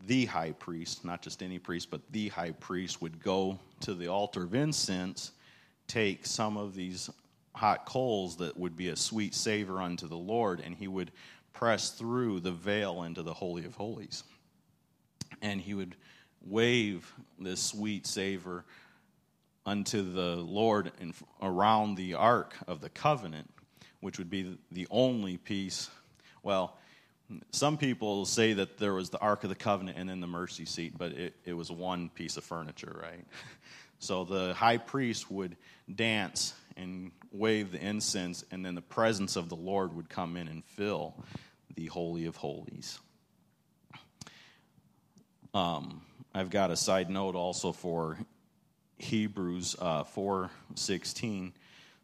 the 0.05 0.25
high 0.25 0.51
priest, 0.51 1.03
not 1.03 1.24
just 1.24 1.41
any 1.41 1.58
priest, 1.58 1.89
but 1.89 2.01
the 2.12 2.29
high 2.29 2.51
priest, 2.51 3.01
would 3.01 3.24
go 3.24 3.58
to 3.81 3.96
the 3.96 4.08
altar 4.08 4.43
of 4.43 4.53
incense, 4.53 5.31
take 5.88 6.25
some 6.27 6.55
of 6.55 6.75
these 6.75 7.10
hot 7.55 7.86
coals 7.86 8.38
that 8.38 8.58
would 8.58 8.77
be 8.77 8.89
a 8.89 8.96
sweet 8.96 9.34
savor 9.34 9.81
unto 9.81 10.08
the 10.08 10.15
Lord, 10.15 10.62
and 10.63 10.75
he 10.75 10.88
would 10.88 11.12
press 11.59 11.89
through 11.89 12.39
the 12.39 12.53
veil 12.53 13.03
into 13.03 13.21
the 13.21 13.33
Holy 13.33 13.65
of 13.65 13.75
Holies. 13.75 14.23
And 15.41 15.59
he 15.59 15.73
would 15.73 15.93
wave 16.41 17.13
this 17.37 17.61
sweet 17.61 18.07
savor 18.07 18.63
unto 19.65 20.01
the 20.01 20.37
Lord 20.37 20.93
in, 21.01 21.13
around 21.41 21.95
the 21.95 22.13
ark 22.13 22.55
of 22.65 22.79
the 22.79 22.87
covenant, 22.87 23.49
which 23.99 24.17
would 24.19 24.29
be 24.29 24.57
the 24.71 24.87
only 24.89 25.35
piece. 25.35 25.89
Well, 26.43 26.77
some 27.51 27.77
people 27.77 28.23
say 28.25 28.53
that 28.53 28.77
there 28.77 28.93
was 28.93 29.09
the 29.09 29.19
ark 29.19 29.43
of 29.43 29.49
the 29.49 29.55
covenant 29.55 29.97
and 29.97 30.09
then 30.09 30.21
the 30.21 30.27
mercy 30.27 30.63
seat, 30.63 30.93
but 30.97 31.11
it, 31.11 31.35
it 31.43 31.53
was 31.53 31.69
one 31.69 32.07
piece 32.07 32.37
of 32.37 32.45
furniture, 32.45 33.01
right? 33.03 33.25
So 34.01 34.23
the 34.23 34.53
high 34.53 34.77
priest 34.77 35.29
would 35.29 35.57
dance 35.93 36.53
and 36.77 37.11
wave 37.33 37.73
the 37.73 37.85
incense, 37.85 38.45
and 38.49 38.65
then 38.65 38.73
the 38.73 38.81
presence 38.81 39.35
of 39.35 39.49
the 39.49 39.57
Lord 39.57 39.93
would 39.93 40.07
come 40.07 40.37
in 40.37 40.47
and 40.47 40.63
fill 40.63 41.15
the 41.75 41.88
Holy 41.88 42.25
of 42.25 42.35
Holies. 42.35 42.99
Um, 45.53 46.01
I've 46.33 46.49
got 46.49 46.71
a 46.71 46.75
side 46.75 47.09
note 47.09 47.35
also 47.35 47.71
for 47.71 48.17
Hebrews 48.97 49.75
uh, 49.79 50.03
4:16. 50.03 51.53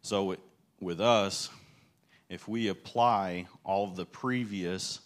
So 0.02 0.32
it, 0.32 0.40
with 0.80 1.00
us, 1.00 1.48
if 2.28 2.48
we 2.48 2.68
apply 2.68 3.46
all 3.64 3.86
the 3.88 4.06
previous 4.06 5.00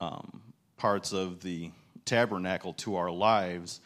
um, 0.00 0.42
parts 0.76 1.12
of 1.12 1.42
the 1.42 1.70
tabernacle 2.04 2.74
to 2.74 2.96
our 2.96 3.10
lives, 3.10 3.80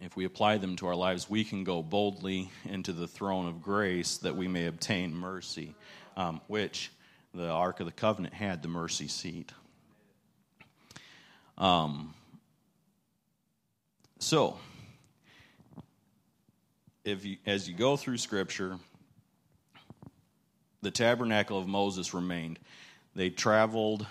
if 0.00 0.16
we 0.16 0.24
apply 0.24 0.58
them 0.58 0.76
to 0.76 0.86
our 0.86 0.94
lives, 0.94 1.30
we 1.30 1.44
can 1.44 1.64
go 1.64 1.82
boldly 1.82 2.50
into 2.66 2.92
the 2.92 3.08
throne 3.08 3.48
of 3.48 3.62
grace 3.62 4.18
that 4.18 4.36
we 4.36 4.46
may 4.46 4.66
obtain 4.66 5.14
mercy, 5.14 5.74
um, 6.16 6.40
which 6.46 6.90
the 7.34 7.48
Ark 7.48 7.80
of 7.80 7.86
the 7.86 7.92
Covenant 7.92 8.34
had 8.34 8.62
the 8.62 8.68
mercy 8.68 9.08
seat. 9.08 9.52
Um, 11.56 12.14
so, 14.18 14.58
if 17.04 17.24
you, 17.24 17.36
as 17.46 17.68
you 17.68 17.74
go 17.74 17.96
through 17.96 18.18
Scripture, 18.18 18.78
the 20.82 20.90
tabernacle 20.90 21.58
of 21.58 21.66
Moses 21.66 22.14
remained. 22.14 22.58
They 23.14 23.30
traveled 23.30 24.06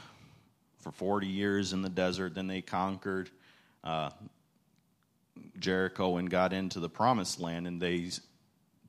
for 0.80 0.92
40 0.92 1.28
years 1.28 1.74
in 1.74 1.82
the 1.82 1.90
desert, 1.90 2.36
then 2.36 2.48
they 2.48 2.62
conquered 2.62 3.30
uh, 3.84 4.10
Jericho 5.60 6.18
and 6.18 6.30
got 6.30 6.54
into 6.54 6.80
the 6.80 6.90
promised 6.90 7.40
land, 7.40 7.68
and 7.68 7.82
they 7.82 8.12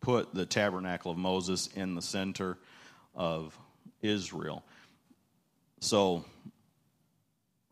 put 0.01 0.35
the 0.35 0.47
tabernacle 0.47 1.11
of 1.11 1.19
Moses 1.19 1.69
in 1.69 1.95
the 1.95 2.03
center 2.03 2.59
of 3.15 3.59
Israel. 4.03 4.65
So, 5.81 6.25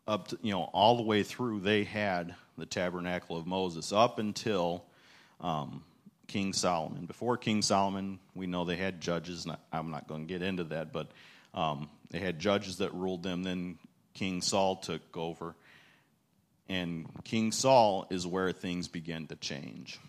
up 0.07 0.29
to, 0.29 0.37
you 0.41 0.51
know, 0.51 0.63
all 0.73 0.95
the 0.95 1.03
way 1.03 1.23
through, 1.23 1.59
they 1.59 1.83
had 1.83 2.35
the 2.57 2.65
tabernacle 2.65 3.37
of 3.37 3.45
Moses 3.45 3.91
up 3.91 4.19
until 4.19 4.85
um, 5.41 5.83
King 6.27 6.53
Solomon. 6.53 7.05
Before 7.05 7.37
King 7.37 7.61
Solomon, 7.61 8.19
we 8.33 8.47
know 8.47 8.65
they 8.65 8.75
had 8.75 9.01
judges. 9.01 9.45
I'm 9.71 9.91
not 9.91 10.07
going 10.07 10.25
to 10.25 10.27
get 10.27 10.41
into 10.41 10.63
that, 10.65 10.93
but 10.93 11.11
um, 11.53 11.89
they 12.09 12.19
had 12.19 12.39
judges 12.39 12.77
that 12.77 12.93
ruled 12.93 13.23
them. 13.23 13.43
Then 13.43 13.77
King 14.13 14.41
Saul 14.41 14.77
took 14.77 15.15
over. 15.15 15.55
And 16.69 17.07
King 17.23 17.51
Saul 17.51 18.07
is 18.09 18.27
where 18.27 18.51
things 18.51 18.87
begin 18.87 19.27
to 19.27 19.35
change. 19.35 19.99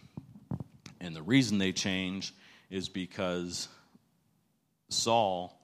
And 1.00 1.14
the 1.14 1.22
reason 1.22 1.58
they 1.58 1.72
change 1.72 2.34
is 2.70 2.88
because 2.88 3.68
Saul, 4.88 5.57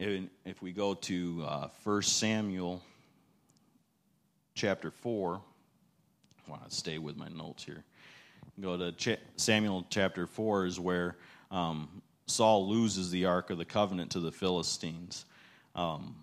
if 0.00 0.62
we 0.62 0.72
go 0.72 0.94
to 0.94 1.44
uh, 1.46 1.68
1 1.84 2.02
Samuel 2.02 2.82
chapter 4.54 4.90
4, 4.90 5.40
I 6.46 6.50
want 6.50 6.68
to 6.68 6.74
stay 6.74 6.98
with 6.98 7.16
my 7.16 7.28
notes 7.28 7.62
here 7.62 7.84
go 8.60 8.76
to 8.76 8.92
Ch- 8.92 9.20
Samuel 9.36 9.86
chapter 9.88 10.26
4 10.26 10.66
is 10.66 10.78
where 10.78 11.16
um, 11.50 12.02
Saul 12.26 12.68
loses 12.68 13.10
the 13.10 13.26
Ark 13.26 13.50
of 13.50 13.58
the 13.58 13.64
Covenant 13.64 14.10
to 14.12 14.20
the 14.20 14.32
Philistines. 14.32 15.24
Um, 15.74 16.16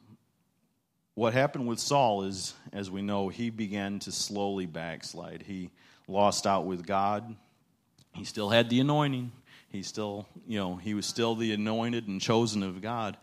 what 1.16 1.34
happened 1.34 1.68
with 1.68 1.80
Saul 1.80 2.24
is, 2.24 2.54
as 2.72 2.92
we 2.92 3.02
know, 3.02 3.30
he 3.30 3.50
began 3.50 4.00
to 4.00 4.12
slowly 4.12 4.68
backslide. 4.68 5.42
He 5.42 5.72
lost 6.08 6.46
out 6.46 6.66
with 6.66 6.86
God. 6.86 7.36
He 8.14 8.24
still 8.24 8.50
had 8.50 8.70
the 8.70 8.80
anointing. 8.80 9.32
He 9.70 9.82
still, 9.82 10.28
you 10.48 10.60
know, 10.60 10.76
he 10.76 10.94
was 10.94 11.06
still 11.06 11.36
the 11.36 11.54
anointed 11.54 12.08
and 12.08 12.22
chosen 12.22 12.62
of 12.62 12.82
God. 12.82 13.18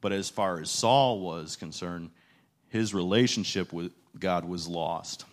But 0.00 0.12
as 0.12 0.28
far 0.28 0.60
as 0.60 0.70
Saul 0.70 1.20
was 1.20 1.56
concerned, 1.56 2.10
his 2.68 2.94
relationship 2.94 3.72
with 3.72 3.92
God 4.18 4.44
was 4.44 4.68
lost. 4.68 5.24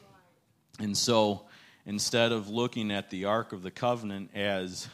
And 0.79 0.97
so 0.97 1.45
instead 1.85 2.31
of 2.31 2.49
looking 2.49 2.91
at 2.91 3.09
the 3.09 3.25
Ark 3.25 3.53
of 3.53 3.63
the 3.63 3.71
Covenant 3.71 4.31
as 4.33 4.87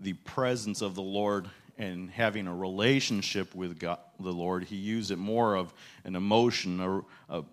the 0.00 0.14
presence 0.14 0.82
of 0.82 0.94
the 0.94 1.02
Lord 1.02 1.48
and 1.78 2.10
having 2.10 2.46
a 2.46 2.54
relationship 2.54 3.54
with 3.54 3.78
God, 3.78 3.98
the 4.18 4.32
Lord, 4.32 4.64
he 4.64 4.76
used 4.76 5.10
it 5.10 5.16
more 5.16 5.54
of 5.54 5.72
an 6.04 6.16
emotion, 6.16 6.80
or 6.80 7.04
a, 7.28 7.44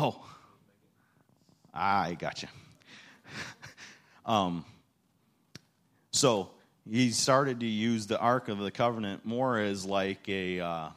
Oh, 0.00 0.24
I 1.74 2.14
got 2.14 2.42
you. 2.42 2.48
um, 4.24 4.64
so 6.18 6.50
he 6.90 7.10
started 7.10 7.60
to 7.60 7.66
use 7.66 8.08
the 8.08 8.18
Ark 8.18 8.48
of 8.48 8.58
the 8.58 8.72
Covenant 8.72 9.24
more 9.24 9.60
as 9.60 9.84
like 9.84 10.28
a 10.28 10.58
uh, 10.58 10.88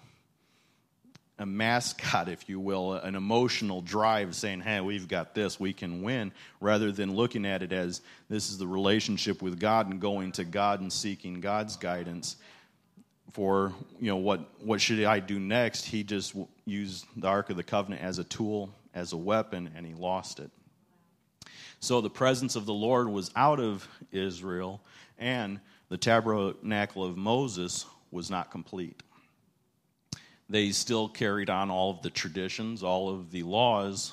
a 1.38 1.46
mascot, 1.46 2.28
if 2.28 2.50
you 2.50 2.60
will, 2.60 2.94
an 2.94 3.16
emotional 3.16 3.82
drive 3.82 4.36
saying, 4.36 4.62
hey, 4.62 4.80
we've 4.80 5.08
got 5.08 5.36
this, 5.36 5.60
we 5.60 5.74
can 5.74 6.02
win, 6.02 6.32
rather 6.60 6.92
than 6.92 7.16
looking 7.16 7.46
at 7.46 7.62
it 7.62 7.72
as 7.72 8.02
this 8.30 8.50
is 8.50 8.58
the 8.58 8.66
relationship 8.66 9.42
with 9.42 9.60
God 9.60 9.90
and 9.90 10.00
going 10.00 10.32
to 10.34 10.44
God 10.44 10.82
and 10.82 10.92
seeking 10.92 11.40
God's 11.40 11.78
guidance 11.78 12.36
for, 13.34 13.74
you 14.00 14.08
know, 14.08 14.18
what, 14.18 14.42
what 14.64 14.82
should 14.82 15.04
I 15.04 15.20
do 15.20 15.40
next? 15.40 15.86
He 15.86 16.04
just 16.04 16.36
used 16.66 17.06
the 17.16 17.28
Ark 17.28 17.50
of 17.50 17.58
the 17.58 17.64
Covenant 17.64 18.04
as 18.04 18.20
a 18.20 18.24
tool, 18.24 18.72
as 18.94 19.14
a 19.14 19.18
weapon, 19.18 19.72
and 19.76 19.86
he 19.86 19.94
lost 19.94 20.40
it. 20.40 20.52
So 21.80 22.02
the 22.02 22.12
presence 22.12 22.56
of 22.56 22.68
the 22.68 22.74
Lord 22.74 23.08
was 23.10 23.32
out 23.36 23.60
of 23.60 23.88
Israel, 24.12 24.80
and 25.22 25.62
the 25.88 25.98
tabernacle 25.98 27.06
of 27.06 27.16
Moses 27.16 27.86
was 28.10 28.30
not 28.30 28.52
complete. 28.52 29.02
They 30.50 30.72
still 30.72 31.08
carried 31.08 31.50
on 31.50 31.70
all 31.70 31.92
of 31.92 32.02
the 32.02 32.10
traditions, 32.10 32.84
all 32.84 33.10
of 33.10 33.32
the 33.32 33.44
laws, 33.44 34.12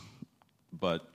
but 0.73 1.11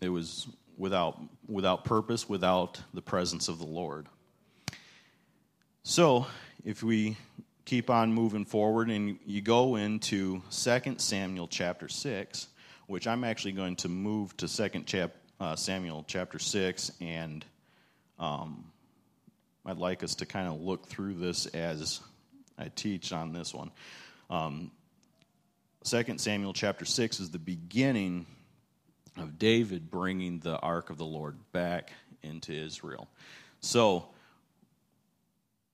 it 0.00 0.10
was 0.10 0.46
without, 0.76 1.18
without 1.48 1.84
purpose, 1.84 2.28
without 2.28 2.80
the 2.94 3.02
presence 3.02 3.48
of 3.48 3.58
the 3.58 3.66
Lord. 3.66 4.06
So, 5.82 6.26
if 6.64 6.82
we 6.82 7.16
keep 7.64 7.90
on 7.90 8.12
moving 8.12 8.44
forward 8.44 8.90
and 8.90 9.18
you 9.24 9.40
go 9.40 9.76
into 9.76 10.42
2 10.50 10.94
Samuel 10.98 11.48
chapter 11.48 11.88
6, 11.88 12.48
which 12.86 13.06
I'm 13.06 13.24
actually 13.24 13.52
going 13.52 13.76
to 13.76 13.88
move 13.88 14.36
to 14.36 14.48
2 14.48 14.82
chap, 14.82 15.12
uh, 15.40 15.56
Samuel 15.56 16.04
chapter 16.06 16.38
6, 16.38 16.92
and 17.00 17.44
um, 18.18 18.64
I'd 19.64 19.78
like 19.78 20.02
us 20.02 20.16
to 20.16 20.26
kind 20.26 20.48
of 20.48 20.60
look 20.60 20.86
through 20.86 21.14
this 21.14 21.46
as 21.46 22.00
I 22.58 22.68
teach 22.68 23.12
on 23.12 23.32
this 23.32 23.52
one. 23.52 23.70
Um, 24.30 24.70
2 25.84 26.18
Samuel 26.18 26.52
chapter 26.52 26.84
6 26.84 27.20
is 27.20 27.30
the 27.30 27.38
beginning 27.38 28.26
of 29.16 29.38
David 29.38 29.90
bringing 29.90 30.40
the 30.40 30.58
ark 30.58 30.90
of 30.90 30.98
the 30.98 31.04
Lord 31.04 31.36
back 31.52 31.92
into 32.22 32.52
Israel. 32.52 33.08
So, 33.60 34.08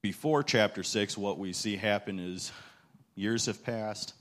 before 0.02 0.42
chapter 0.42 0.82
6, 0.82 1.16
what 1.16 1.38
we 1.38 1.52
see 1.52 1.76
happen 1.76 2.18
is 2.18 2.50
years 3.14 3.46
have 3.46 3.64
passed. 3.64 4.14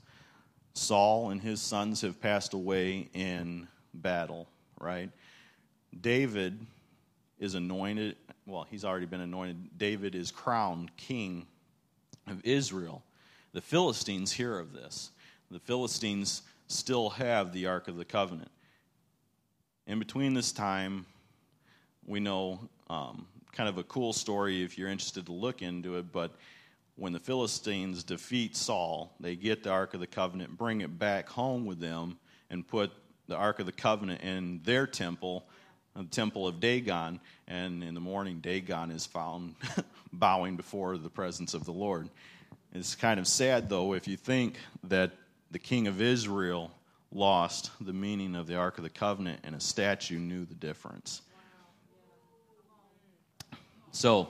Saul 0.74 1.30
and 1.30 1.40
his 1.40 1.60
sons 1.60 2.02
have 2.02 2.20
passed 2.20 2.54
away 2.54 3.08
in 3.14 3.68
battle, 3.92 4.48
right? 4.80 5.10
David 5.98 6.58
is 7.42 7.56
anointed. 7.56 8.16
Well, 8.46 8.68
he's 8.70 8.84
already 8.84 9.06
been 9.06 9.20
anointed. 9.20 9.76
David 9.76 10.14
is 10.14 10.30
crowned 10.30 10.96
king 10.96 11.46
of 12.28 12.40
Israel. 12.44 13.02
The 13.52 13.60
Philistines 13.60 14.30
hear 14.30 14.60
of 14.60 14.72
this. 14.72 15.10
The 15.50 15.58
Philistines 15.58 16.42
still 16.68 17.10
have 17.10 17.52
the 17.52 17.66
Ark 17.66 17.88
of 17.88 17.96
the 17.96 18.04
Covenant. 18.04 18.50
In 19.88 19.98
between 19.98 20.34
this 20.34 20.52
time, 20.52 21.04
we 22.06 22.20
know 22.20 22.60
um, 22.88 23.26
kind 23.50 23.68
of 23.68 23.76
a 23.76 23.82
cool 23.84 24.12
story 24.12 24.62
if 24.62 24.78
you're 24.78 24.88
interested 24.88 25.26
to 25.26 25.32
look 25.32 25.62
into 25.62 25.96
it, 25.96 26.12
but 26.12 26.30
when 26.94 27.12
the 27.12 27.18
Philistines 27.18 28.04
defeat 28.04 28.54
Saul, 28.54 29.12
they 29.18 29.34
get 29.34 29.64
the 29.64 29.70
Ark 29.70 29.94
of 29.94 30.00
the 30.00 30.06
Covenant, 30.06 30.56
bring 30.56 30.80
it 30.80 30.96
back 30.96 31.28
home 31.28 31.66
with 31.66 31.80
them, 31.80 32.18
and 32.50 32.66
put 32.66 32.92
the 33.26 33.34
Ark 33.34 33.58
of 33.58 33.66
the 33.66 33.72
Covenant 33.72 34.20
in 34.20 34.60
their 34.62 34.86
temple, 34.86 35.44
the 35.96 36.04
temple 36.04 36.46
of 36.46 36.60
Dagon. 36.60 37.20
And 37.48 37.82
in 37.82 37.94
the 37.94 38.00
morning, 38.00 38.40
Dagon 38.40 38.90
is 38.90 39.06
found 39.06 39.54
bowing 40.12 40.56
before 40.56 40.96
the 40.96 41.10
presence 41.10 41.54
of 41.54 41.64
the 41.64 41.72
Lord. 41.72 42.08
It's 42.72 42.94
kind 42.94 43.20
of 43.20 43.26
sad, 43.26 43.68
though, 43.68 43.92
if 43.92 44.08
you 44.08 44.16
think 44.16 44.56
that 44.84 45.12
the 45.50 45.58
king 45.58 45.86
of 45.86 46.00
Israel 46.00 46.70
lost 47.12 47.70
the 47.80 47.92
meaning 47.92 48.34
of 48.34 48.46
the 48.46 48.56
Ark 48.56 48.78
of 48.78 48.84
the 48.84 48.90
Covenant 48.90 49.40
and 49.44 49.54
a 49.54 49.60
statue 49.60 50.18
knew 50.18 50.44
the 50.46 50.54
difference. 50.54 51.20
So, 53.90 54.28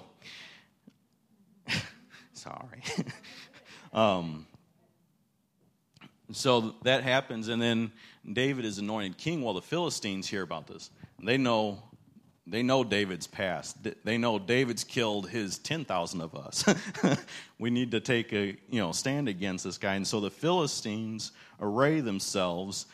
sorry. 2.32 2.82
um, 3.92 4.46
so 6.32 6.74
that 6.82 7.04
happens, 7.04 7.48
and 7.48 7.62
then 7.62 7.92
David 8.30 8.64
is 8.64 8.78
anointed 8.78 9.16
king. 9.18 9.42
While 9.42 9.54
the 9.54 9.62
Philistines 9.62 10.26
hear 10.26 10.42
about 10.42 10.66
this, 10.66 10.90
they 11.22 11.36
know 11.36 11.82
they 12.46 12.62
know 12.62 12.82
David's 12.82 13.28
past. 13.28 13.76
They 14.04 14.18
know 14.18 14.38
David's 14.38 14.82
killed 14.82 15.28
his 15.28 15.58
10,000 15.58 16.20
of 16.20 16.34
us. 16.34 16.64
we 17.58 17.70
need 17.70 17.92
to 17.92 18.00
take 18.00 18.32
a, 18.32 18.56
you 18.68 18.80
know, 18.80 18.90
stand 18.90 19.28
against 19.28 19.64
this 19.64 19.78
guy. 19.78 19.94
And 19.94 20.06
so 20.06 20.20
the 20.20 20.30
Philistines 20.30 21.30
array 21.60 22.00
themselves 22.00 22.86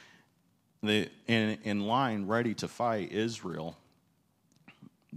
in, 0.83 1.09
in 1.27 1.81
line 1.81 2.27
ready 2.27 2.53
to 2.57 2.69
fight 2.69 3.11
Israel. 3.11 3.77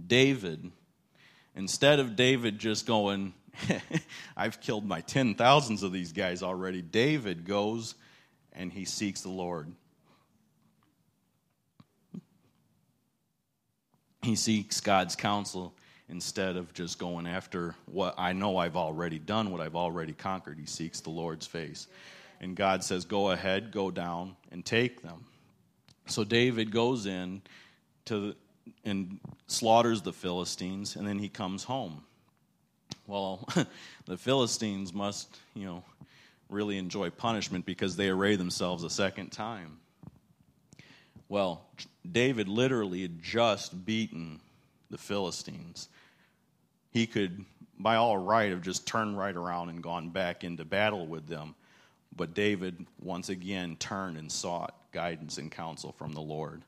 David, 0.06 0.72
instead 1.54 2.00
of 2.00 2.16
David 2.16 2.58
just 2.58 2.86
going, 2.86 3.34
I've 4.36 4.62
killed 4.62 4.86
my 4.86 5.02
10,000s 5.02 5.82
of 5.82 5.92
these 5.92 6.12
guys 6.12 6.42
already, 6.42 6.80
David 6.80 7.44
goes 7.44 7.96
and 8.54 8.72
he 8.72 8.86
seeks 8.86 9.20
the 9.20 9.28
Lord. 9.28 9.72
He 14.22 14.36
seeks 14.36 14.80
God's 14.80 15.16
counsel 15.16 15.74
instead 16.08 16.56
of 16.56 16.72
just 16.74 16.98
going 16.98 17.26
after 17.26 17.74
what 17.86 18.14
I 18.16 18.32
know 18.32 18.56
I've 18.56 18.76
already 18.76 19.18
done, 19.18 19.50
what 19.50 19.60
I've 19.60 19.76
already 19.76 20.12
conquered. 20.12 20.58
He 20.58 20.66
seeks 20.66 21.00
the 21.00 21.10
Lord's 21.10 21.46
face. 21.46 21.88
And 22.40 22.56
God 22.56 22.84
says, 22.84 23.04
Go 23.04 23.30
ahead, 23.30 23.72
go 23.72 23.90
down, 23.90 24.36
and 24.50 24.64
take 24.64 25.02
them. 25.02 25.24
So 26.06 26.24
David 26.24 26.70
goes 26.70 27.06
in 27.06 27.42
to 28.06 28.34
and 28.84 29.18
slaughters 29.48 30.02
the 30.02 30.12
Philistines, 30.12 30.96
and 30.96 31.06
then 31.06 31.18
he 31.18 31.28
comes 31.28 31.64
home. 31.64 32.02
Well, 33.06 33.48
the 34.06 34.16
Philistines 34.16 34.92
must, 34.92 35.36
you 35.54 35.66
know, 35.66 35.82
really 36.48 36.78
enjoy 36.78 37.10
punishment 37.10 37.66
because 37.66 37.96
they 37.96 38.08
array 38.08 38.36
themselves 38.36 38.84
a 38.84 38.90
second 38.90 39.30
time. 39.30 39.78
Well, 41.32 41.64
David 42.12 42.46
literally 42.46 43.00
had 43.00 43.22
just 43.22 43.86
beaten 43.86 44.38
the 44.90 44.98
Philistines. 44.98 45.88
He 46.90 47.06
could, 47.06 47.46
by 47.78 47.96
all 47.96 48.18
right, 48.18 48.50
have 48.50 48.60
just 48.60 48.86
turned 48.86 49.16
right 49.16 49.34
around 49.34 49.70
and 49.70 49.82
gone 49.82 50.10
back 50.10 50.44
into 50.44 50.66
battle 50.66 51.06
with 51.06 51.26
them. 51.26 51.54
But 52.14 52.34
David 52.34 52.84
once 53.00 53.30
again 53.30 53.76
turned 53.76 54.18
and 54.18 54.30
sought 54.30 54.74
guidance 54.92 55.38
and 55.38 55.50
counsel 55.50 55.92
from 55.92 56.12
the 56.12 56.20
Lord. 56.20 56.60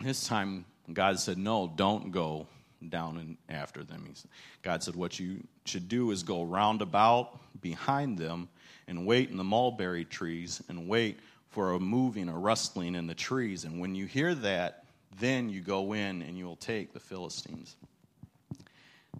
This 0.00 0.26
time, 0.26 0.64
God 0.90 1.20
said, 1.20 1.36
No, 1.36 1.70
don't 1.76 2.10
go 2.10 2.46
down 2.88 3.18
and 3.18 3.36
after 3.50 3.84
them. 3.84 4.14
God 4.62 4.82
said, 4.82 4.96
What 4.96 5.20
you 5.20 5.46
should 5.66 5.90
do 5.90 6.10
is 6.10 6.22
go 6.22 6.42
roundabout 6.42 7.38
behind 7.60 8.16
them 8.16 8.48
and 8.88 9.06
wait 9.06 9.28
in 9.28 9.36
the 9.36 9.44
mulberry 9.44 10.06
trees 10.06 10.62
and 10.70 10.88
wait 10.88 11.18
for 11.52 11.72
a 11.72 11.78
moving, 11.80 12.28
a 12.28 12.36
rustling 12.36 12.94
in 12.94 13.06
the 13.06 13.14
trees. 13.14 13.64
And 13.64 13.78
when 13.78 13.94
you 13.94 14.06
hear 14.06 14.34
that, 14.34 14.84
then 15.20 15.50
you 15.50 15.60
go 15.60 15.92
in 15.92 16.22
and 16.22 16.36
you 16.36 16.46
will 16.46 16.56
take 16.56 16.94
the 16.94 17.00
Philistines. 17.00 17.76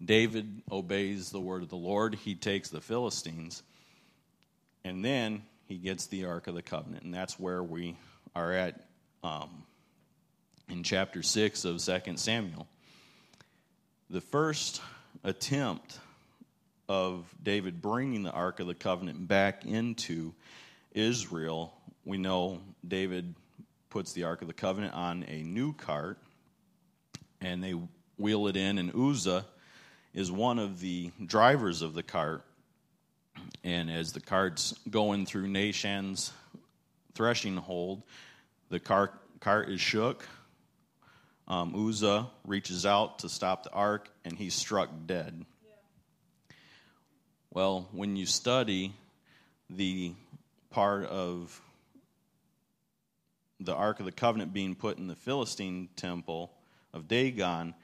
David 0.03 0.63
obeys 0.71 1.31
the 1.31 1.41
word 1.41 1.63
of 1.63 1.69
the 1.69 1.77
Lord. 1.77 2.15
He 2.15 2.35
takes 2.35 2.71
the 2.71 2.81
Philistines. 2.81 3.63
And 4.83 5.05
then 5.05 5.43
he 5.67 5.77
gets 5.77 6.07
the 6.07 6.25
Ark 6.25 6.47
of 6.47 6.55
the 6.55 6.63
Covenant. 6.63 7.05
And 7.05 7.13
that's 7.13 7.39
where 7.39 7.63
we 7.63 7.97
are 8.35 8.53
at 8.53 8.81
um, 9.23 9.65
in 10.71 10.83
chapter 10.83 11.23
6 11.23 11.67
of 11.67 11.85
2 11.85 12.17
Samuel. 12.17 12.67
The 14.09 14.23
first 14.23 14.81
attempt 15.23 15.99
of 16.89 17.27
David 17.43 17.83
bringing 17.83 18.23
the 18.23 18.33
Ark 18.33 18.59
of 18.59 18.67
the 18.67 18.75
Covenant 18.75 19.29
back 19.29 19.67
into 19.67 20.33
Israel 20.93 21.75
we 22.05 22.19
know 22.19 22.61
David 22.87 23.35
puts 23.91 24.13
the 24.13 24.25
Ark 24.25 24.43
of 24.43 24.49
the 24.49 24.55
Covenant 24.55 24.95
on 24.95 25.25
a 25.29 25.43
new 25.43 25.73
cart 25.73 26.19
and 27.43 27.63
they 27.63 27.75
wheel 28.17 28.47
it 28.47 28.57
in, 28.57 28.79
and 28.79 28.95
Uzzah 28.95 29.45
is 30.15 30.31
one 30.31 30.59
of 30.59 30.81
the 30.81 31.11
drivers 31.25 31.83
of 31.83 31.95
the 31.95 32.03
cart. 32.03 32.45
And 33.65 33.91
as 33.91 34.13
the 34.13 34.21
cart's 34.21 34.75
going 34.89 35.27
through 35.27 35.49
Nachon's 35.49 36.33
threshing 37.15 37.57
hold, 37.57 38.03
the 38.69 38.79
cart, 38.79 39.13
cart 39.41 39.69
is 39.69 39.81
shook. 39.81 40.27
Um, 41.49 41.89
Uzzah 41.89 42.29
reaches 42.47 42.87
out 42.87 43.21
to 43.21 43.29
stop 43.29 43.65
the 43.65 43.73
ark, 43.73 44.09
and 44.25 44.37
he's 44.37 44.55
struck 44.55 44.89
dead. 45.07 45.45
Yeah. 45.65 46.55
Well, 47.51 47.89
when 47.93 48.17
you 48.17 48.27
study 48.27 48.93
the 49.69 50.13
part 50.71 51.05
of 51.07 51.61
the 53.65 53.75
Ark 53.75 54.01
of 54.01 54.07
the 54.07 54.13
Covenant 54.13 54.53
being 54.53 54.75
put 54.75 54.99
in 54.99 55.07
the 55.07 55.17
Philistine 55.17 55.89
temple 55.97 56.53
of 56.93 57.09
Dagon, 57.09 57.75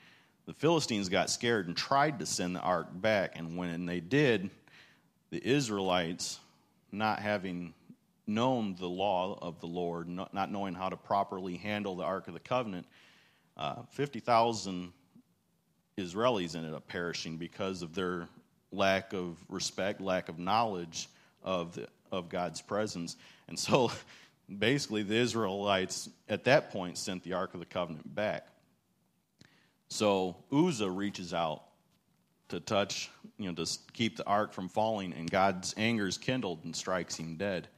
the 0.47 0.55
Philistines 0.55 1.09
got 1.09 1.31
scared 1.31 1.67
and 1.67 1.77
tried 1.77 2.19
to 2.21 2.27
send 2.27 2.57
the 2.57 2.61
ark 2.61 2.89
back. 2.93 3.33
And 3.37 3.57
when 3.57 3.85
they 3.87 4.01
did, 4.01 4.51
the 5.31 5.47
Israelites 5.47 6.41
not 6.91 7.19
having 7.19 7.75
known 8.27 8.75
the 8.79 8.89
law 8.89 9.39
of 9.41 9.61
the 9.61 9.67
Lord, 9.67 10.09
not 10.09 10.53
knowing 10.53 10.75
how 10.75 10.89
to 10.89 10.97
properly 10.97 11.57
handle 11.57 11.97
the 11.97 12.05
Ark 12.05 12.29
of 12.29 12.35
the 12.35 12.41
Covenant, 12.41 12.87
uh, 13.57 13.83
50,000 13.91 14.93
Israelis 15.97 16.55
ended 16.55 16.75
up 16.75 16.87
perishing 16.87 17.37
because 17.37 17.83
of 17.83 17.95
their 17.95 18.29
lack 18.71 19.13
of 19.13 19.37
respect, 19.49 20.01
lack 20.01 20.29
of 20.29 20.39
knowledge 20.39 21.09
of, 21.43 21.75
the, 21.75 21.89
of 22.13 22.29
God's 22.29 22.61
presence. 22.61 23.17
And 23.49 23.59
so 23.59 23.91
basically, 24.57 25.03
the 25.03 25.17
Israelites 25.17 26.09
at 26.29 26.45
that 26.45 26.71
point 26.71 26.99
sent 26.99 27.23
the 27.23 27.35
Ark 27.35 27.55
of 27.55 27.61
the 27.61 27.67
Covenant 27.67 28.15
back. 28.15 28.47
So 29.89 30.37
Uzzah 30.53 30.91
reaches 30.91 31.33
out 31.33 31.63
to 32.49 32.61
touch, 32.61 33.11
you 33.39 33.51
know, 33.51 33.65
to 33.65 33.79
keep 33.93 34.17
the 34.17 34.27
ark 34.27 34.53
from 34.53 34.69
falling, 34.69 35.13
and 35.13 35.31
God's 35.31 35.75
anger 35.77 36.07
is 36.07 36.19
kindled 36.19 36.65
and 36.65 36.75
strikes 36.75 37.17
him 37.17 37.37
dead. 37.37 37.69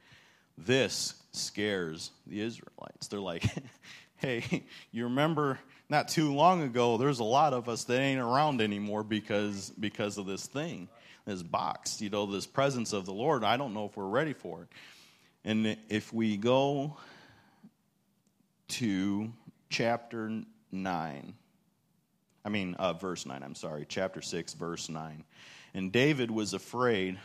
This 0.57 1.15
scares 1.31 2.11
the 2.27 2.41
Israelites. 2.41 3.07
They're 3.07 3.19
like, 3.19 3.45
hey, 4.17 4.63
you 4.91 5.05
remember 5.05 5.59
not 5.89 6.07
too 6.07 6.33
long 6.33 6.61
ago, 6.63 6.97
there's 6.97 7.19
a 7.19 7.25
lot 7.25 7.53
of 7.53 7.67
us 7.67 7.83
that 7.85 7.99
ain't 7.99 8.21
around 8.21 8.61
anymore 8.61 9.03
because, 9.03 9.71
because 9.71 10.17
of 10.17 10.25
this 10.25 10.45
thing, 10.45 10.87
this 11.25 11.43
box, 11.43 12.01
you 12.01 12.09
know, 12.09 12.25
this 12.25 12.47
presence 12.47 12.93
of 12.93 13.05
the 13.05 13.13
Lord. 13.13 13.43
I 13.43 13.57
don't 13.57 13.73
know 13.73 13.85
if 13.85 13.97
we're 13.97 14.05
ready 14.05 14.33
for 14.33 14.63
it. 14.63 14.67
And 15.43 15.77
if 15.89 16.13
we 16.13 16.37
go 16.37 16.97
to 18.69 19.31
chapter 19.69 20.43
9, 20.71 21.33
I 22.43 22.49
mean, 22.49 22.75
uh, 22.75 22.93
verse 22.93 23.25
9, 23.25 23.41
I'm 23.43 23.55
sorry, 23.55 23.85
chapter 23.87 24.21
6, 24.21 24.53
verse 24.53 24.89
9. 24.89 25.23
And 25.73 25.91
David 25.91 26.29
was 26.29 26.53
afraid 26.53 27.17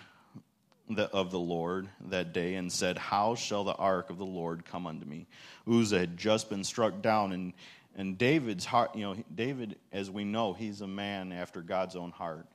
of 1.12 1.30
the 1.30 1.38
Lord 1.38 1.88
that 2.08 2.32
day 2.32 2.54
and 2.54 2.72
said, 2.72 2.96
How 2.96 3.34
shall 3.34 3.64
the 3.64 3.74
ark 3.74 4.08
of 4.08 4.18
the 4.18 4.24
Lord 4.26 4.64
come 4.64 4.86
unto 4.86 5.04
me? 5.04 5.26
Uzzah 5.68 5.98
had 5.98 6.16
just 6.16 6.48
been 6.48 6.64
struck 6.64 7.02
down, 7.02 7.32
and, 7.32 7.52
and 7.96 8.16
David's 8.16 8.64
heart, 8.64 8.94
you 8.94 9.02
know, 9.02 9.16
David, 9.34 9.76
as 9.92 10.10
we 10.10 10.24
know, 10.24 10.52
he's 10.52 10.80
a 10.80 10.86
man 10.86 11.32
after 11.32 11.60
God's 11.60 11.96
own 11.96 12.12
heart. 12.12 12.46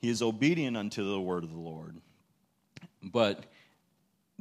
He 0.00 0.08
is 0.08 0.20
obedient 0.20 0.76
unto 0.76 1.10
the 1.10 1.20
word 1.20 1.44
of 1.44 1.52
the 1.52 1.58
Lord. 1.60 1.96
But 3.02 3.44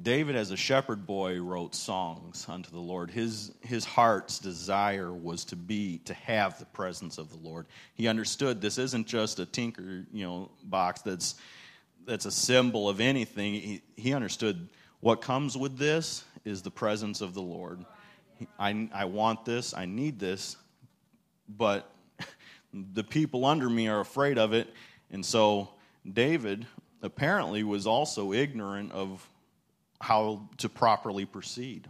David, 0.01 0.35
as 0.35 0.51
a 0.51 0.57
shepherd 0.57 1.05
boy, 1.05 1.41
wrote 1.41 1.75
songs 1.75 2.45
unto 2.47 2.69
the 2.69 2.79
Lord. 2.79 3.09
His, 3.09 3.51
his 3.61 3.85
heart's 3.85 4.39
desire 4.39 5.11
was 5.11 5.45
to 5.45 5.55
be, 5.55 5.99
to 6.05 6.13
have 6.13 6.59
the 6.59 6.65
presence 6.65 7.17
of 7.17 7.29
the 7.29 7.37
Lord. 7.37 7.65
He 7.95 8.07
understood 8.07 8.61
this 8.61 8.77
isn't 8.77 9.07
just 9.07 9.39
a 9.39 9.45
tinker, 9.45 10.05
you 10.11 10.25
know, 10.25 10.51
box 10.63 11.01
that's, 11.01 11.35
that's 12.05 12.25
a 12.25 12.31
symbol 12.31 12.87
of 12.87 12.99
anything. 12.99 13.53
He, 13.53 13.81
he 13.97 14.13
understood 14.13 14.69
what 14.99 15.21
comes 15.21 15.57
with 15.57 15.77
this 15.77 16.23
is 16.45 16.61
the 16.61 16.71
presence 16.71 17.21
of 17.21 17.33
the 17.33 17.41
Lord. 17.41 17.83
I, 18.57 18.89
I 18.93 19.05
want 19.05 19.43
this, 19.43 19.73
I 19.73 19.85
need 19.85 20.19
this, 20.19 20.55
but 21.47 21.91
the 22.73 23.03
people 23.03 23.45
under 23.45 23.69
me 23.69 23.87
are 23.87 23.99
afraid 23.99 24.37
of 24.37 24.53
it. 24.53 24.73
And 25.11 25.25
so 25.25 25.69
David 26.09 26.65
apparently 27.01 27.63
was 27.63 27.87
also 27.87 28.33
ignorant 28.33 28.91
of 28.91 29.28
how 30.01 30.49
to 30.57 30.69
properly 30.69 31.25
proceed. 31.25 31.87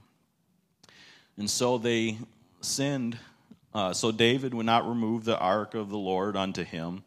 And 1.38 1.50
so 1.50 1.78
they 1.78 2.18
sinned. 2.62 3.18
Uh, 3.74 3.94
so 3.94 4.12
David 4.12 4.54
would 4.54 4.66
not 4.66 4.88
remove 4.88 5.24
the 5.24 5.38
ark 5.38 5.76
of 5.76 5.90
the 5.90 5.98
Lord 5.98 6.36
unto 6.36 6.64
him 6.64 7.04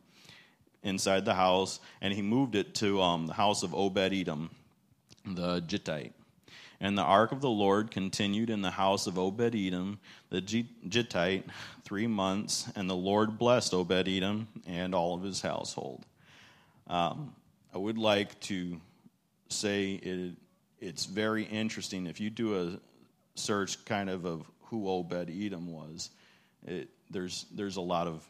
inside 0.83 1.25
the 1.25 1.35
house, 1.35 1.81
and 2.01 2.12
he 2.12 2.23
moved 2.23 2.55
it 2.55 2.75
to 2.77 3.01
um, 3.01 3.27
the 3.27 3.35
house 3.35 3.62
of 3.62 3.75
Obed 3.75 4.12
Edom, 4.12 4.51
the 5.25 5.61
Gittite. 5.61 6.12
And 6.81 6.99
the 6.99 7.03
ark 7.03 7.31
of 7.31 7.41
the 7.41 7.51
Lord 7.51 7.93
continued 7.93 8.51
in 8.51 8.62
the 8.62 8.71
house 8.71 9.07
of 9.07 9.17
Obed 9.17 9.55
Edom, 9.55 10.01
the 10.31 10.41
Gittite, 10.41 11.45
three 11.85 12.09
months, 12.09 12.67
and 12.75 12.91
the 12.91 12.97
Lord 12.97 13.38
blessed 13.38 13.75
Obed 13.75 14.09
Edom 14.09 14.49
and 14.67 14.95
all 14.95 15.15
of 15.15 15.23
his 15.23 15.41
household. 15.41 16.05
Um, 16.88 17.35
I 17.73 17.79
would 17.79 17.99
like 17.99 18.38
to 18.41 18.81
say 19.49 19.93
it 19.95 20.35
it's 20.83 21.05
very 21.05 21.45
interesting. 21.45 22.07
If 22.07 22.21
you 22.21 22.29
do 22.29 22.61
a 22.61 23.38
search 23.38 23.83
kind 23.85 24.11
of 24.11 24.25
of 24.25 24.51
who 24.64 24.88
Obed 24.88 25.31
Edom 25.31 25.71
was, 25.71 26.11
it, 26.66 26.88
there's 27.11 27.47
there's 27.55 27.77
a 27.77 27.81
lot 27.81 28.09
of 28.09 28.29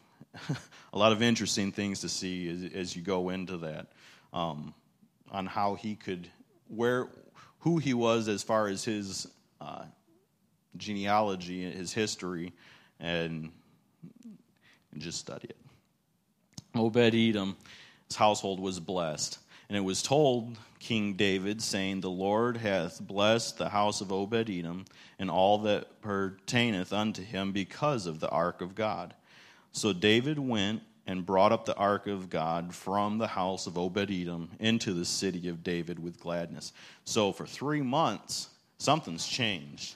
a 0.93 0.97
lot 0.97 1.11
of 1.11 1.21
interesting 1.21 1.71
things 1.71 2.01
to 2.01 2.09
see 2.09 2.47
as, 2.49 2.73
as 2.73 2.95
you 2.95 3.01
go 3.01 3.29
into 3.29 3.57
that 3.57 3.87
um, 4.31 4.73
on 5.31 5.47
how 5.47 5.73
he 5.73 5.95
could 5.95 6.27
where 6.67 7.07
who 7.59 7.77
he 7.77 7.93
was 7.93 8.27
as 8.27 8.43
far 8.43 8.67
as 8.67 8.83
his 8.83 9.27
uh, 9.59 9.85
genealogy, 10.77 11.71
his 11.71 11.91
history, 11.93 12.53
and, 12.99 13.51
and 14.91 15.01
just 15.01 15.17
study 15.17 15.47
it. 15.49 15.57
Obed 16.75 17.15
Edom, 17.15 17.55
his 18.07 18.17
household 18.17 18.59
was 18.59 18.79
blessed. 18.79 19.39
And 19.69 19.77
it 19.77 19.81
was 19.81 20.01
told 20.01 20.57
King 20.83 21.13
David, 21.13 21.61
saying, 21.61 22.01
The 22.01 22.09
Lord 22.09 22.57
hath 22.57 22.99
blessed 22.99 23.57
the 23.57 23.69
house 23.69 24.01
of 24.01 24.11
Obed 24.11 24.49
Edom 24.49 24.83
and 25.17 25.31
all 25.31 25.59
that 25.59 26.01
pertaineth 26.01 26.91
unto 26.91 27.23
him 27.23 27.53
because 27.53 28.05
of 28.05 28.19
the 28.19 28.29
ark 28.29 28.59
of 28.59 28.75
God. 28.75 29.13
So 29.71 29.93
David 29.93 30.37
went 30.37 30.81
and 31.07 31.25
brought 31.25 31.53
up 31.53 31.65
the 31.65 31.75
ark 31.75 32.07
of 32.07 32.29
God 32.29 32.75
from 32.75 33.17
the 33.17 33.27
house 33.27 33.65
of 33.65 33.77
Obed 33.77 34.11
Edom 34.11 34.49
into 34.59 34.93
the 34.93 35.05
city 35.05 35.47
of 35.47 35.63
David 35.63 35.99
with 35.99 36.19
gladness. 36.19 36.73
So 37.05 37.31
for 37.31 37.45
three 37.45 37.81
months, 37.81 38.49
something's 38.77 39.25
changed. 39.25 39.95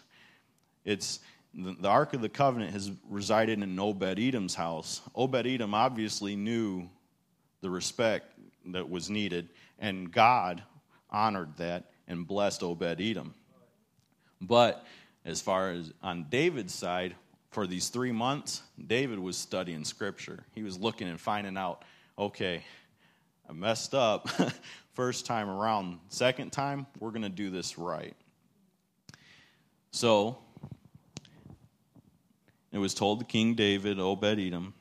It's 0.86 1.20
the 1.54 1.90
ark 1.90 2.14
of 2.14 2.22
the 2.22 2.30
covenant 2.30 2.72
has 2.72 2.92
resided 3.10 3.62
in 3.62 3.78
Obed 3.78 4.20
Edom's 4.20 4.56
house. 4.56 5.02
Obed 5.16 5.48
Edom 5.48 5.74
obviously 5.74 6.38
knew 6.38 6.90
the 7.62 7.70
respect 7.70 8.37
that 8.74 8.90
was 8.90 9.10
needed 9.10 9.50
and 9.80 10.12
God 10.12 10.64
honored 11.10 11.58
that 11.58 11.92
and 12.08 12.28
blessed 12.28 12.64
Obed 12.64 13.02
Edom. 13.02 13.34
But 14.42 14.86
as 15.26 15.42
far 15.42 15.72
as 15.72 15.92
on 16.02 16.28
David's 16.30 16.74
side, 16.74 17.16
for 17.52 17.66
these 17.66 17.90
three 17.90 18.12
months, 18.12 18.62
David 18.86 19.20
was 19.20 19.38
studying 19.38 19.84
scripture. 19.84 20.44
He 20.54 20.64
was 20.64 20.78
looking 20.78 21.08
and 21.08 21.20
finding 21.20 21.58
out, 21.58 21.84
okay, 22.18 22.64
I 23.50 23.54
messed 23.54 23.96
up 23.96 24.30
first 24.94 25.26
time 25.26 25.50
around. 25.50 26.00
Second 26.10 26.52
time, 26.52 26.86
we're 27.00 27.12
going 27.12 27.24
to 27.24 27.30
do 27.30 27.50
this 27.50 27.78
right. 27.78 28.16
So, 29.92 30.38
it 32.72 32.78
was 32.78 32.94
told 32.94 33.20
to 33.20 33.26
King 33.26 33.56
David, 33.56 34.00
Obed 34.00 34.40
Edom, 34.40 34.74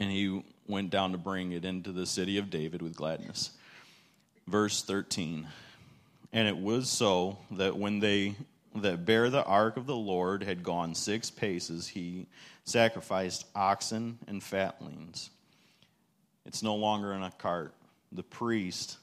and 0.00 0.10
he 0.10 0.42
went 0.68 0.90
down 0.90 1.12
to 1.12 1.18
bring 1.18 1.52
it 1.52 1.64
into 1.64 1.90
the 1.90 2.06
city 2.06 2.38
of 2.38 2.50
David 2.50 2.82
with 2.82 2.94
gladness. 2.94 3.50
Verse 4.46 4.82
13. 4.82 5.48
And 6.32 6.46
it 6.46 6.56
was 6.56 6.88
so 6.88 7.38
that 7.52 7.76
when 7.76 8.00
they 8.00 8.36
that 8.74 9.04
bare 9.04 9.30
the 9.30 9.44
ark 9.44 9.76
of 9.76 9.86
the 9.86 9.96
Lord 9.96 10.42
had 10.42 10.62
gone 10.62 10.94
six 10.94 11.30
paces, 11.30 11.88
he 11.88 12.26
sacrificed 12.64 13.46
oxen 13.54 14.18
and 14.28 14.42
fatlings. 14.42 15.30
It's 16.44 16.62
no 16.62 16.76
longer 16.76 17.12
in 17.12 17.22
a 17.22 17.30
cart. 17.30 17.74
The 18.12 18.22
priests 18.22 18.98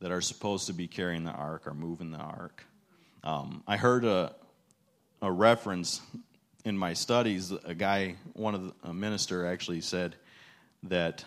that 0.00 0.10
are 0.10 0.20
supposed 0.20 0.66
to 0.68 0.72
be 0.72 0.86
carrying 0.86 1.24
the 1.24 1.32
ark 1.32 1.66
are 1.66 1.74
moving 1.74 2.10
the 2.10 2.18
ark. 2.18 2.64
Um, 3.22 3.62
I 3.66 3.76
heard 3.76 4.04
a, 4.04 4.34
a 5.20 5.30
reference 5.30 6.00
in 6.64 6.76
my 6.76 6.94
studies. 6.94 7.52
A 7.64 7.74
guy, 7.74 8.16
one 8.32 8.54
of 8.54 8.64
the, 8.64 8.88
a 8.88 8.94
minister, 8.94 9.46
actually 9.46 9.82
said 9.82 10.16
that 10.84 11.24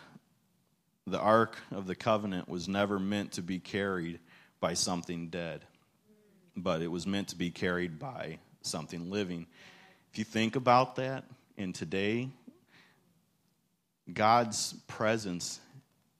the 1.05 1.19
Ark 1.19 1.57
of 1.71 1.87
the 1.87 1.95
Covenant 1.95 2.47
was 2.47 2.67
never 2.67 2.99
meant 2.99 3.33
to 3.33 3.41
be 3.41 3.59
carried 3.59 4.19
by 4.59 4.73
something 4.73 5.29
dead, 5.29 5.65
but 6.55 6.81
it 6.81 6.87
was 6.87 7.05
meant 7.05 7.29
to 7.29 7.35
be 7.35 7.51
carried 7.51 7.99
by 7.99 8.39
something 8.61 9.09
living. 9.09 9.45
If 10.11 10.19
you 10.19 10.23
think 10.23 10.55
about 10.55 10.95
that, 10.95 11.25
in 11.57 11.73
today, 11.73 12.29
God's 14.11 14.73
presence 14.87 15.59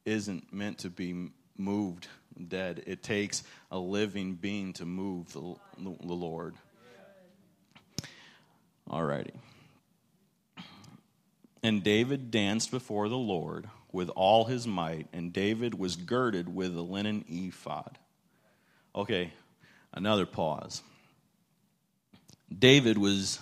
isn't 0.06 0.54
meant 0.54 0.80
to 0.80 0.90
be 0.90 1.32
moved 1.58 2.08
dead. 2.48 2.84
It 2.88 3.04
takes 3.04 3.44
a 3.72 3.78
living 3.78 4.34
being 4.36 4.74
to 4.74 4.86
move 4.86 5.32
the, 5.34 5.56
the 5.78 6.14
Lord. 6.14 6.56
Alrighty. 8.90 9.34
And 11.64 11.82
David 11.82 12.30
danced 12.30 12.72
before 12.72 13.08
the 13.08 13.18
Lord 13.18 13.70
with 13.94 14.10
all 14.10 14.46
his 14.46 14.68
might, 14.68 15.08
and 15.14 15.32
David 15.32 15.74
was 15.74 15.96
girded 15.96 16.54
with 16.54 16.76
a 16.76 16.82
linen 16.82 17.24
ephod. 17.30 17.98
Okay, 18.94 19.32
another 19.94 20.26
pause. 20.26 20.84
David 22.60 22.98
was 22.98 23.40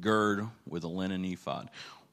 girded 0.00 0.46
with 0.68 0.84
a 0.84 0.88
linen 0.88 1.24
ephod. 1.24 1.68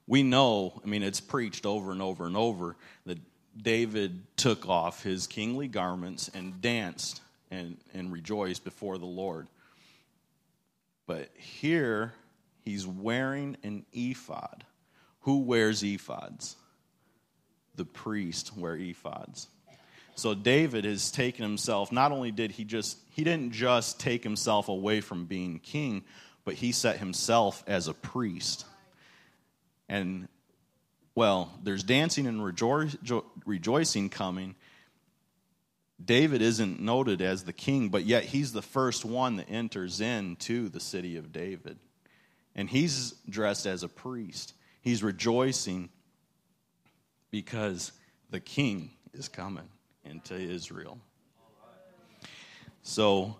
We 0.07 0.23
know, 0.23 0.81
I 0.83 0.87
mean, 0.87 1.03
it's 1.03 1.21
preached 1.21 1.65
over 1.65 1.91
and 1.91 2.01
over 2.01 2.25
and 2.25 2.35
over 2.35 2.75
that 3.05 3.19
David 3.61 4.23
took 4.35 4.67
off 4.67 5.03
his 5.03 5.27
kingly 5.27 5.67
garments 5.67 6.29
and 6.33 6.59
danced 6.61 7.21
and, 7.51 7.77
and 7.93 8.11
rejoiced 8.11 8.63
before 8.63 8.97
the 8.97 9.05
Lord. 9.05 9.47
But 11.07 11.29
here 11.35 12.13
he's 12.63 12.87
wearing 12.87 13.57
an 13.63 13.85
ephod. 13.93 14.63
Who 15.25 15.39
wears 15.39 15.81
ephods? 15.81 16.55
The 17.75 17.85
priest 17.85 18.55
wear 18.55 18.77
ephods. 18.77 19.47
So 20.13 20.35
David 20.35 20.85
has 20.85 21.11
taken 21.11 21.41
himself, 21.41 21.91
not 21.91 22.11
only 22.11 22.31
did 22.31 22.51
he 22.51 22.63
just, 22.63 22.97
he 23.09 23.23
didn't 23.23 23.51
just 23.51 23.99
take 23.99 24.23
himself 24.23 24.69
away 24.69 25.01
from 25.01 25.25
being 25.25 25.59
king, 25.59 26.03
but 26.45 26.53
he 26.53 26.71
set 26.71 26.97
himself 26.97 27.63
as 27.65 27.87
a 27.87 27.93
priest. 27.93 28.65
And, 29.89 30.27
well, 31.15 31.51
there's 31.63 31.83
dancing 31.83 32.27
and 32.27 32.39
rejo- 32.39 33.23
rejoicing 33.45 34.09
coming. 34.09 34.53
David 36.03 36.43
isn't 36.43 36.79
noted 36.79 37.21
as 37.23 37.45
the 37.45 37.53
king, 37.53 37.89
but 37.89 38.05
yet 38.05 38.25
he's 38.25 38.53
the 38.53 38.61
first 38.61 39.03
one 39.03 39.37
that 39.37 39.49
enters 39.49 40.01
into 40.01 40.69
the 40.69 40.79
city 40.79 41.17
of 41.17 41.33
David. 41.33 41.79
And 42.55 42.69
he's 42.69 43.15
dressed 43.27 43.65
as 43.65 43.81
a 43.81 43.89
priest. 43.89 44.53
He's 44.85 45.01
rejoicing 45.01 45.89
because 47.31 47.91
the 48.29 48.39
king 48.39 48.91
is 49.15 49.27
coming 49.27 49.67
into 50.05 50.35
Israel. 50.35 50.99
So, 52.83 53.35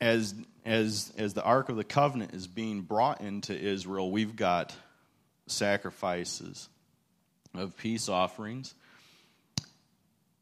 as, 0.00 0.34
as, 0.64 1.12
as 1.16 1.32
the 1.34 1.44
Ark 1.44 1.68
of 1.68 1.76
the 1.76 1.84
Covenant 1.84 2.34
is 2.34 2.48
being 2.48 2.80
brought 2.80 3.20
into 3.20 3.56
Israel, 3.56 4.10
we've 4.10 4.34
got 4.34 4.74
sacrifices 5.46 6.68
of 7.54 7.76
peace 7.76 8.08
offerings. 8.08 8.74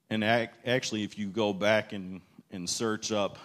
And 0.08 0.24
actually, 0.24 1.02
if 1.04 1.18
you 1.18 1.26
go 1.26 1.52
back 1.52 1.92
and, 1.92 2.22
and 2.50 2.66
search 2.66 3.12
up, 3.12 3.38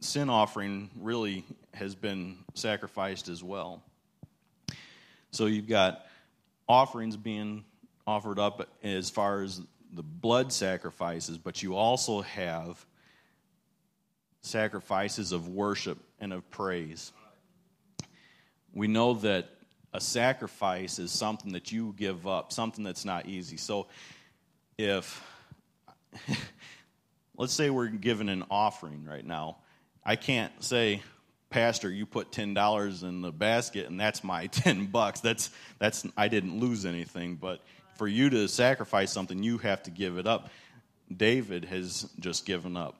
sin 0.00 0.30
offering 0.30 0.88
really 0.98 1.44
has 1.74 1.94
been 1.94 2.38
sacrificed 2.54 3.28
as 3.28 3.44
well. 3.44 3.82
So 5.32 5.46
you've 5.46 5.68
got 5.68 6.06
offerings 6.68 7.16
being 7.16 7.64
offered 8.06 8.38
up 8.38 8.68
as 8.82 9.10
far 9.10 9.42
as 9.42 9.60
the 9.92 10.02
blood 10.02 10.52
sacrifices, 10.52 11.38
but 11.38 11.62
you 11.62 11.76
also 11.76 12.22
have 12.22 12.84
sacrifices 14.42 15.32
of 15.32 15.48
worship 15.48 15.98
and 16.18 16.32
of 16.32 16.48
praise. 16.50 17.12
We 18.72 18.88
know 18.88 19.14
that 19.14 19.48
a 19.92 20.00
sacrifice 20.00 20.98
is 20.98 21.10
something 21.10 21.52
that 21.52 21.72
you 21.72 21.94
give 21.96 22.26
up, 22.26 22.52
something 22.52 22.84
that's 22.84 23.04
not 23.04 23.26
easy. 23.26 23.56
So 23.56 23.88
if, 24.78 25.22
let's 27.36 27.52
say 27.52 27.70
we're 27.70 27.88
given 27.88 28.28
an 28.28 28.44
offering 28.50 29.04
right 29.04 29.24
now, 29.24 29.58
I 30.04 30.16
can't 30.16 30.52
say, 30.62 31.02
Pastor, 31.50 31.90
you 31.90 32.06
put 32.06 32.32
ten 32.32 32.54
dollars 32.54 33.02
in 33.02 33.20
the 33.20 33.32
basket 33.32 33.86
and 33.86 33.98
that's 33.98 34.24
my 34.24 34.46
ten 34.48 34.86
bucks. 34.86 35.20
That's 35.20 35.50
that's 35.78 36.06
I 36.16 36.28
didn't 36.28 36.58
lose 36.58 36.86
anything, 36.86 37.34
but 37.36 37.60
for 37.96 38.08
you 38.08 38.30
to 38.30 38.48
sacrifice 38.48 39.12
something, 39.12 39.42
you 39.42 39.58
have 39.58 39.82
to 39.82 39.90
give 39.90 40.16
it 40.16 40.26
up. 40.26 40.48
David 41.14 41.64
has 41.66 42.08
just 42.18 42.46
given 42.46 42.76
up 42.76 42.96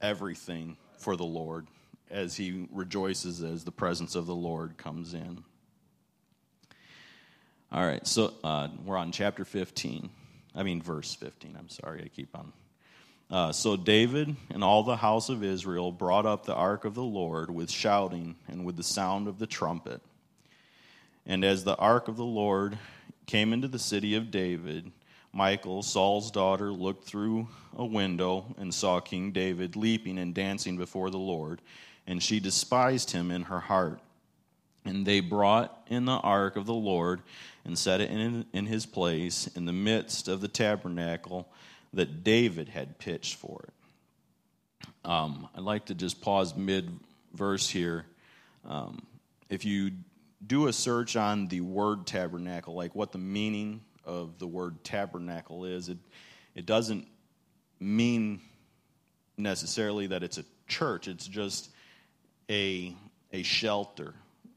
everything 0.00 0.76
for 0.98 1.14
the 1.14 1.24
Lord 1.24 1.66
as 2.10 2.36
he 2.36 2.68
rejoices 2.72 3.42
as 3.42 3.64
the 3.64 3.70
presence 3.70 4.14
of 4.14 4.26
the 4.26 4.34
Lord 4.34 4.76
comes 4.76 5.14
in. 5.14 5.44
All 7.72 7.84
right, 7.84 8.06
so 8.06 8.32
uh, 8.44 8.68
we're 8.84 8.96
on 8.96 9.12
chapter 9.12 9.44
15. 9.44 10.08
I 10.54 10.62
mean, 10.62 10.80
verse 10.80 11.14
15. 11.14 11.56
I'm 11.58 11.68
sorry, 11.68 12.02
I 12.04 12.08
keep 12.08 12.36
on. 12.36 12.52
Uh, 13.28 13.50
so 13.50 13.76
David 13.76 14.36
and 14.50 14.62
all 14.62 14.84
the 14.84 14.96
house 14.96 15.28
of 15.28 15.42
Israel 15.42 15.90
brought 15.90 16.26
up 16.26 16.44
the 16.44 16.54
ark 16.54 16.84
of 16.84 16.94
the 16.94 17.02
Lord 17.02 17.50
with 17.50 17.70
shouting 17.70 18.36
and 18.46 18.64
with 18.64 18.76
the 18.76 18.84
sound 18.84 19.26
of 19.26 19.38
the 19.38 19.46
trumpet. 19.46 20.00
And 21.26 21.44
as 21.44 21.64
the 21.64 21.76
ark 21.76 22.06
of 22.06 22.16
the 22.16 22.24
Lord 22.24 22.78
came 23.26 23.52
into 23.52 23.66
the 23.66 23.80
city 23.80 24.14
of 24.14 24.30
David, 24.30 24.92
Michal, 25.32 25.82
Saul's 25.82 26.30
daughter, 26.30 26.72
looked 26.72 27.04
through 27.04 27.48
a 27.76 27.84
window 27.84 28.54
and 28.58 28.72
saw 28.72 29.00
King 29.00 29.32
David 29.32 29.74
leaping 29.74 30.18
and 30.18 30.32
dancing 30.32 30.76
before 30.76 31.10
the 31.10 31.18
Lord, 31.18 31.60
and 32.06 32.22
she 32.22 32.38
despised 32.38 33.10
him 33.10 33.32
in 33.32 33.42
her 33.42 33.60
heart. 33.60 33.98
And 34.84 35.04
they 35.04 35.18
brought 35.18 35.84
in 35.88 36.04
the 36.04 36.12
ark 36.12 36.54
of 36.54 36.64
the 36.64 36.72
Lord 36.72 37.22
and 37.64 37.76
set 37.76 38.00
it 38.00 38.08
in, 38.08 38.46
in 38.52 38.66
his 38.66 38.86
place 38.86 39.48
in 39.56 39.64
the 39.64 39.72
midst 39.72 40.28
of 40.28 40.40
the 40.40 40.48
tabernacle 40.48 41.48
that 41.96 42.24
David 42.24 42.68
had 42.68 42.98
pitched 42.98 43.34
for 43.34 43.64
it. 43.68 44.88
Um, 45.04 45.48
I'd 45.54 45.62
like 45.62 45.86
to 45.86 45.94
just 45.94 46.20
pause 46.20 46.56
mid 46.56 46.90
verse 47.34 47.68
here. 47.68 48.06
Um, 48.64 49.06
if 49.48 49.64
you 49.64 49.92
do 50.44 50.66
a 50.66 50.72
search 50.72 51.16
on 51.16 51.48
the 51.48 51.60
word 51.60 52.06
tabernacle, 52.06 52.74
like 52.74 52.94
what 52.94 53.12
the 53.12 53.18
meaning 53.18 53.80
of 54.06 54.38
the 54.38 54.46
word 54.46 54.82
tabernacle 54.84 55.64
is. 55.64 55.88
It, 55.88 55.98
it 56.54 56.64
doesn't 56.64 57.06
mean 57.80 58.40
necessarily 59.36 60.06
that 60.06 60.22
it's 60.22 60.38
a 60.38 60.44
church, 60.68 61.08
it's 61.08 61.26
just 61.26 61.70
a, 62.48 62.94
a 63.32 63.42
shelter, 63.42 64.14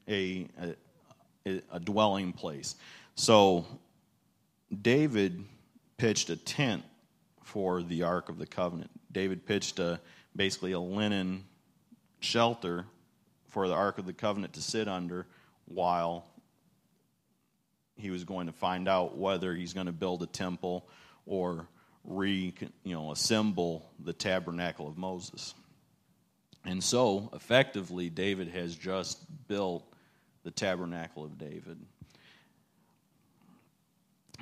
a, 0.08 0.46
a, 1.46 1.60
a 1.72 1.80
dwelling 1.80 2.32
place. 2.32 2.76
So 3.16 3.66
David 4.80 5.44
pitched 5.98 6.30
a 6.30 6.36
tent 6.36 6.84
for 7.50 7.82
the 7.82 8.04
Ark 8.04 8.28
of 8.28 8.38
the 8.38 8.46
Covenant. 8.46 8.90
David 9.10 9.44
pitched 9.44 9.80
a, 9.80 10.00
basically 10.36 10.70
a 10.70 10.78
linen 10.78 11.44
shelter 12.20 12.86
for 13.48 13.66
the 13.66 13.74
Ark 13.74 13.98
of 13.98 14.06
the 14.06 14.12
Covenant 14.12 14.52
to 14.52 14.62
sit 14.62 14.86
under 14.86 15.26
while 15.64 16.24
he 17.96 18.10
was 18.10 18.22
going 18.22 18.46
to 18.46 18.52
find 18.52 18.88
out 18.88 19.18
whether 19.18 19.52
he's 19.52 19.72
going 19.72 19.86
to 19.86 19.92
build 19.92 20.22
a 20.22 20.26
temple 20.26 20.88
or 21.26 21.66
re 22.04 22.54
you 22.84 22.94
know 22.94 23.10
assemble 23.10 23.90
the 23.98 24.12
tabernacle 24.12 24.86
of 24.86 24.96
Moses. 24.96 25.54
And 26.64 26.82
so, 26.82 27.30
effectively, 27.34 28.10
David 28.10 28.48
has 28.48 28.76
just 28.76 29.18
built 29.48 29.84
the 30.44 30.50
tabernacle 30.50 31.24
of 31.24 31.36
David. 31.36 31.78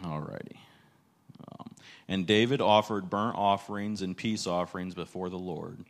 Alrighty. 0.03 0.57
Um, 0.57 0.68
and 2.09 2.27
David 2.27 2.61
offered 2.61 3.11
burnt 3.11 3.37
offerings 3.37 4.03
and 4.03 4.17
peace 4.17 4.47
offerings 4.47 4.95
before 4.95 5.29
the 5.29 5.39
Lord. 5.39 5.85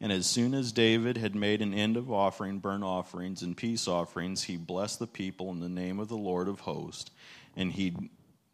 And 0.00 0.12
as 0.12 0.26
soon 0.26 0.54
as 0.54 0.72
David 0.72 1.16
had 1.16 1.34
made 1.34 1.62
an 1.62 1.72
end 1.72 1.96
of 1.96 2.12
offering 2.12 2.58
burnt 2.58 2.84
offerings 2.84 3.42
and 3.42 3.56
peace 3.56 3.88
offerings, 3.88 4.44
he 4.44 4.56
blessed 4.56 4.98
the 4.98 5.06
people 5.06 5.50
in 5.50 5.60
the 5.60 5.68
name 5.68 5.98
of 5.98 6.08
the 6.08 6.16
Lord 6.16 6.48
of 6.48 6.60
hosts. 6.60 7.10
And 7.56 7.72
he 7.72 7.94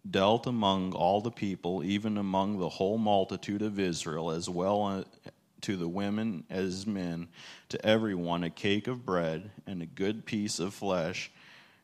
dealt 0.08 0.46
among 0.46 0.92
all 0.92 1.20
the 1.20 1.30
people, 1.30 1.82
even 1.84 2.16
among 2.16 2.58
the 2.58 2.68
whole 2.68 2.98
multitude 2.98 3.62
of 3.62 3.78
Israel, 3.78 4.30
as 4.30 4.48
well 4.48 5.04
to 5.62 5.76
the 5.76 5.88
women 5.88 6.44
as 6.48 6.86
men, 6.86 7.28
to 7.68 7.84
everyone 7.84 8.44
a 8.44 8.50
cake 8.50 8.86
of 8.86 9.04
bread 9.04 9.50
and 9.66 9.82
a 9.82 9.86
good 9.86 10.24
piece 10.24 10.58
of 10.58 10.74
flesh 10.74 11.30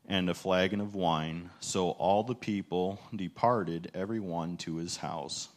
and 0.09 0.29
a 0.29 0.35
flagon 0.35 0.81
of 0.81 0.97
wine. 0.97 1.51
So 1.61 1.91
all 1.91 2.25
the 2.25 2.35
people 2.35 2.99
departed, 3.15 3.91
every 3.95 4.21
one 4.21 4.57
to 4.59 4.77
his 4.77 4.97
house 4.97 5.49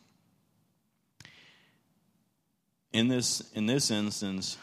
in 2.94 3.08
this 3.08 3.42
in 3.54 3.66
this 3.66 3.92
instance 3.92 4.58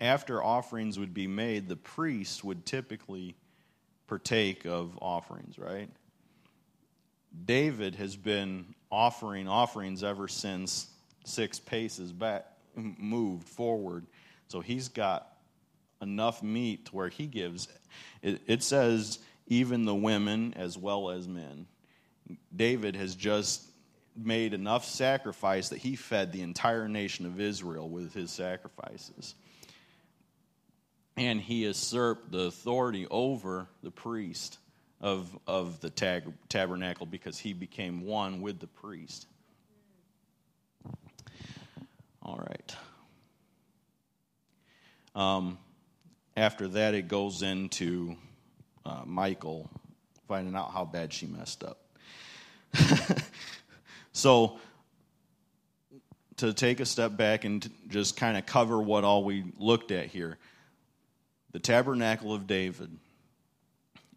after 0.00 0.42
offerings 0.42 0.98
would 0.98 1.14
be 1.14 1.26
made 1.26 1.68
the 1.68 1.76
priest 1.76 2.42
would 2.42 2.66
typically 2.66 3.36
partake 4.06 4.64
of 4.64 4.98
offerings 5.00 5.58
right 5.58 5.88
david 7.44 7.94
has 7.94 8.16
been 8.16 8.74
offering 8.90 9.48
offerings 9.48 10.02
ever 10.02 10.26
since 10.26 10.88
six 11.24 11.58
paces 11.60 12.12
back 12.12 12.46
moved 12.74 13.48
forward 13.48 14.04
so 14.48 14.60
he's 14.60 14.88
got 14.88 15.33
enough 16.00 16.42
meat 16.42 16.88
where 16.92 17.08
he 17.08 17.26
gives 17.26 17.68
it, 18.22 18.40
it 18.46 18.62
says 18.62 19.18
even 19.46 19.84
the 19.84 19.94
women 19.94 20.54
as 20.56 20.76
well 20.76 21.10
as 21.10 21.28
men 21.28 21.66
david 22.54 22.96
has 22.96 23.14
just 23.14 23.64
made 24.16 24.54
enough 24.54 24.84
sacrifice 24.84 25.70
that 25.70 25.78
he 25.78 25.96
fed 25.96 26.32
the 26.32 26.42
entire 26.42 26.88
nation 26.88 27.26
of 27.26 27.40
Israel 27.40 27.88
with 27.88 28.14
his 28.14 28.30
sacrifices. 28.30 29.34
And 31.16 31.40
he 31.40 31.64
usurped 31.64 32.30
the 32.30 32.44
authority 32.44 33.06
over 33.10 33.68
the 33.82 33.90
priest 33.90 34.58
of, 35.00 35.36
of 35.46 35.80
the 35.80 35.90
tab- 35.90 36.34
tabernacle 36.48 37.06
because 37.06 37.38
he 37.38 37.52
became 37.52 38.04
one 38.04 38.40
with 38.40 38.58
the 38.58 38.66
priest. 38.66 39.26
All 42.22 42.38
right. 42.38 42.76
Um, 45.14 45.58
after 46.36 46.68
that, 46.68 46.94
it 46.94 47.08
goes 47.08 47.42
into 47.42 48.16
uh, 48.84 49.02
Michal 49.06 49.70
finding 50.26 50.56
out 50.56 50.72
how 50.72 50.84
bad 50.84 51.12
she 51.12 51.26
messed 51.26 51.64
up. 51.64 51.78
so, 54.12 54.58
to 56.38 56.52
take 56.52 56.80
a 56.80 56.86
step 56.86 57.16
back 57.16 57.44
and 57.44 57.70
just 57.88 58.16
kind 58.16 58.36
of 58.36 58.44
cover 58.46 58.80
what 58.80 59.04
all 59.04 59.24
we 59.24 59.44
looked 59.58 59.92
at 59.92 60.06
here 60.06 60.38
the 61.52 61.60
tabernacle 61.60 62.34
of 62.34 62.48
David, 62.48 62.90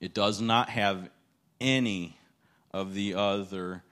it 0.01 0.15
does 0.15 0.41
not 0.41 0.69
have 0.69 1.07
any 1.61 2.17
of 2.71 2.95
the 2.95 3.13
other 3.13 3.83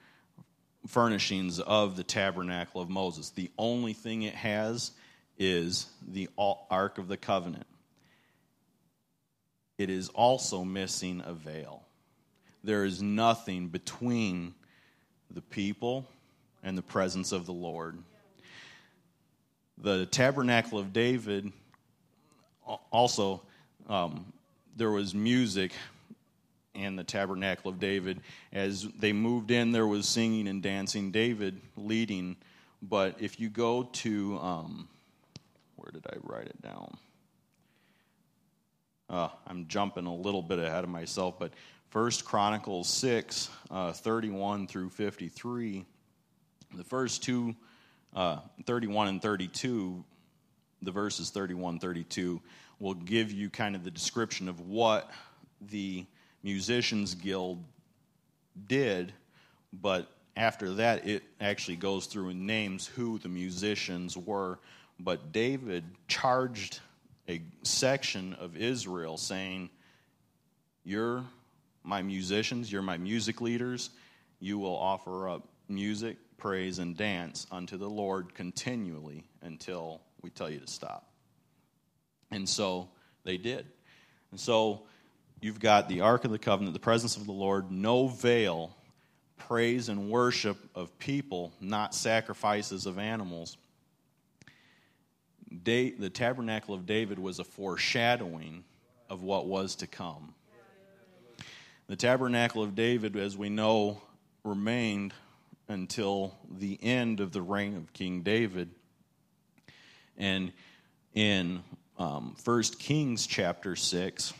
furnishings 0.88 1.60
of 1.60 1.96
the 1.96 2.02
tabernacle 2.02 2.80
of 2.80 2.90
Moses. 2.90 3.30
The 3.30 3.52
only 3.56 3.92
thing 3.92 4.22
it 4.22 4.34
has 4.34 4.90
is 5.38 5.86
the 6.06 6.28
Ark 6.36 6.98
of 6.98 7.06
the 7.06 7.16
Covenant. 7.16 7.66
It 9.78 9.90
is 9.90 10.08
also 10.10 10.64
missing 10.64 11.22
a 11.24 11.32
veil. 11.34 11.82
There 12.64 12.84
is 12.84 13.02
nothing 13.02 13.68
between 13.68 14.54
the 15.30 15.42
people 15.42 16.06
and 16.62 16.76
the 16.76 16.82
presence 16.82 17.32
of 17.32 17.46
the 17.46 17.52
Lord. 17.52 17.98
The 19.78 20.06
tabernacle 20.06 20.78
of 20.78 20.92
David 20.92 21.52
also, 22.90 23.42
um, 23.88 24.32
there 24.76 24.90
was 24.90 25.14
music 25.14 25.72
in 26.74 26.96
the 26.96 27.04
tabernacle 27.04 27.70
of 27.70 27.78
David. 27.78 28.20
As 28.52 28.88
they 28.98 29.12
moved 29.12 29.50
in, 29.50 29.72
there 29.72 29.86
was 29.86 30.08
singing 30.08 30.48
and 30.48 30.62
dancing, 30.62 31.10
David 31.10 31.60
leading. 31.76 32.36
But 32.82 33.16
if 33.20 33.40
you 33.40 33.48
go 33.48 33.84
to, 33.84 34.38
um, 34.38 34.88
where 35.76 35.90
did 35.92 36.06
I 36.06 36.16
write 36.22 36.46
it 36.46 36.60
down? 36.60 36.96
Uh, 39.08 39.28
I'm 39.46 39.68
jumping 39.68 40.06
a 40.06 40.14
little 40.14 40.42
bit 40.42 40.58
ahead 40.58 40.84
of 40.84 40.90
myself, 40.90 41.38
but 41.38 41.52
First 41.90 42.24
Chronicles 42.24 42.88
6, 42.88 43.48
uh, 43.70 43.92
31 43.92 44.66
through 44.66 44.90
53, 44.90 45.84
the 46.74 46.84
first 46.84 47.22
two, 47.22 47.54
uh, 48.14 48.38
31 48.64 49.08
and 49.08 49.22
32, 49.22 50.04
the 50.82 50.90
verses 50.90 51.30
31, 51.30 51.78
32, 51.78 52.40
will 52.80 52.94
give 52.94 53.32
you 53.32 53.48
kind 53.48 53.76
of 53.76 53.84
the 53.84 53.90
description 53.90 54.48
of 54.48 54.60
what 54.60 55.10
the 55.60 56.04
Musicians 56.42 57.14
Guild 57.14 57.62
did, 58.66 59.12
but 59.72 60.10
after 60.36 60.74
that, 60.74 61.06
it 61.06 61.22
actually 61.40 61.76
goes 61.76 62.06
through 62.06 62.28
and 62.30 62.46
names 62.46 62.86
who 62.86 63.18
the 63.18 63.28
musicians 63.28 64.16
were. 64.16 64.58
But 65.00 65.32
David 65.32 65.84
charged 66.08 66.80
a 67.28 67.42
section 67.62 68.34
of 68.34 68.56
Israel 68.56 69.16
saying, 69.16 69.70
You're 70.84 71.24
my 71.82 72.02
musicians, 72.02 72.70
you're 72.70 72.82
my 72.82 72.98
music 72.98 73.40
leaders, 73.40 73.90
you 74.40 74.58
will 74.58 74.76
offer 74.76 75.28
up 75.28 75.48
music, 75.68 76.16
praise, 76.36 76.78
and 76.78 76.96
dance 76.96 77.46
unto 77.50 77.76
the 77.76 77.88
Lord 77.88 78.34
continually 78.34 79.24
until 79.42 80.00
we 80.22 80.30
tell 80.30 80.50
you 80.50 80.60
to 80.60 80.66
stop. 80.66 81.08
And 82.30 82.48
so 82.48 82.88
they 83.24 83.36
did. 83.36 83.66
And 84.30 84.40
so 84.40 84.82
you've 85.40 85.60
got 85.60 85.88
the 85.88 86.00
Ark 86.00 86.24
of 86.24 86.30
the 86.30 86.38
Covenant, 86.38 86.74
the 86.74 86.80
presence 86.80 87.16
of 87.16 87.26
the 87.26 87.32
Lord, 87.32 87.70
no 87.70 88.08
veil, 88.08 88.74
praise 89.36 89.88
and 89.88 90.10
worship 90.10 90.56
of 90.74 90.98
people, 90.98 91.52
not 91.60 91.94
sacrifices 91.94 92.86
of 92.86 92.98
animals. 92.98 93.56
The 95.64 96.10
tabernacle 96.12 96.74
of 96.74 96.86
David 96.86 97.18
was 97.18 97.38
a 97.38 97.44
foreshadowing 97.44 98.64
of 99.08 99.22
what 99.22 99.46
was 99.46 99.76
to 99.76 99.86
come. 99.86 100.34
The 101.88 101.96
tabernacle 101.96 102.62
of 102.62 102.74
David, 102.74 103.16
as 103.16 103.36
we 103.36 103.48
know, 103.48 104.00
remained 104.44 105.14
until 105.68 106.34
the 106.50 106.78
end 106.82 107.20
of 107.20 107.32
the 107.32 107.42
reign 107.42 107.76
of 107.76 107.92
King 107.92 108.22
David. 108.22 108.70
And 110.16 110.52
in 111.14 111.62
um, 111.98 112.36
1 112.44 112.62
Kings 112.78 113.26
chapter 113.26 113.76
6, 113.76 114.32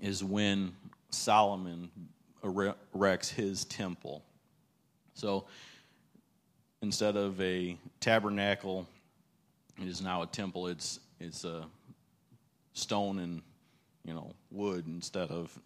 is 0.00 0.24
when 0.24 0.72
Solomon 1.10 1.90
erects 2.42 3.30
his 3.30 3.64
temple. 3.64 4.24
So 5.14 5.46
instead 6.80 7.16
of 7.16 7.40
a 7.40 7.76
tabernacle, 8.00 8.86
it 9.82 9.88
is 9.88 10.00
now 10.00 10.22
a 10.22 10.26
temple. 10.26 10.68
It's 10.68 11.00
it's 11.20 11.44
a 11.44 11.64
stone 12.72 13.18
and 13.18 13.42
you 14.04 14.14
know 14.14 14.34
wood 14.50 14.86
instead 14.86 15.30
of 15.30 15.56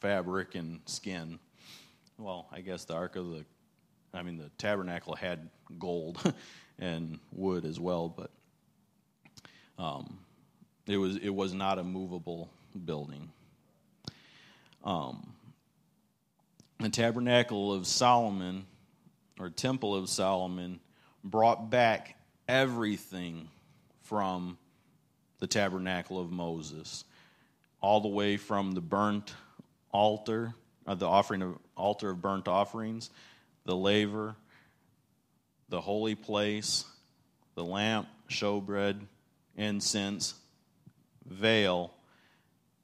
fabric 0.00 0.54
and 0.54 0.80
skin. 0.86 1.38
Well, 2.18 2.48
I 2.52 2.60
guess 2.60 2.84
the 2.84 2.94
ark 2.94 3.16
of 3.16 3.30
the, 3.30 3.44
I 4.12 4.22
mean 4.22 4.38
the 4.38 4.50
tabernacle 4.58 5.14
had 5.14 5.48
gold 5.78 6.34
and 6.78 7.18
wood 7.32 7.64
as 7.64 7.80
well, 7.80 8.08
but 8.08 8.30
um, 9.82 10.18
it 10.86 10.96
was 10.96 11.16
it 11.16 11.30
was 11.30 11.54
not 11.54 11.78
a 11.78 11.84
movable 11.84 12.50
building 12.84 13.30
um, 14.84 15.32
the 16.80 16.88
tabernacle 16.88 17.72
of 17.72 17.86
Solomon 17.86 18.66
or 19.38 19.50
temple 19.50 19.94
of 19.94 20.08
Solomon 20.08 20.80
brought 21.22 21.70
back 21.70 22.16
everything 22.48 23.48
from 24.12 24.58
the 25.38 25.46
tabernacle 25.46 26.20
of 26.20 26.30
Moses, 26.30 27.04
all 27.80 28.02
the 28.02 28.08
way 28.08 28.36
from 28.36 28.72
the 28.72 28.80
burnt 28.82 29.32
altar, 29.90 30.52
uh, 30.86 30.94
the 30.94 31.06
offering 31.06 31.40
of 31.40 31.58
altar 31.78 32.10
of 32.10 32.20
burnt 32.20 32.46
offerings, 32.46 33.08
the 33.64 33.74
laver, 33.74 34.36
the 35.70 35.80
holy 35.80 36.14
place, 36.14 36.84
the 37.54 37.64
lamp, 37.64 38.06
showbread, 38.28 39.00
incense, 39.56 40.34
veil, 41.24 41.94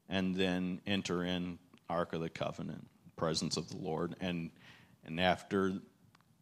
and 0.09 0.35
then 0.35 0.81
enter 0.87 1.23
in 1.25 1.59
Ark 1.91 2.15
of 2.15 2.23
the 2.23 2.31
Covenant, 2.31 2.87
presence 3.17 3.59
of 3.59 3.69
the 3.69 3.77
Lord. 3.77 4.17
And, 4.23 4.51
and 5.05 5.21
after 5.21 5.75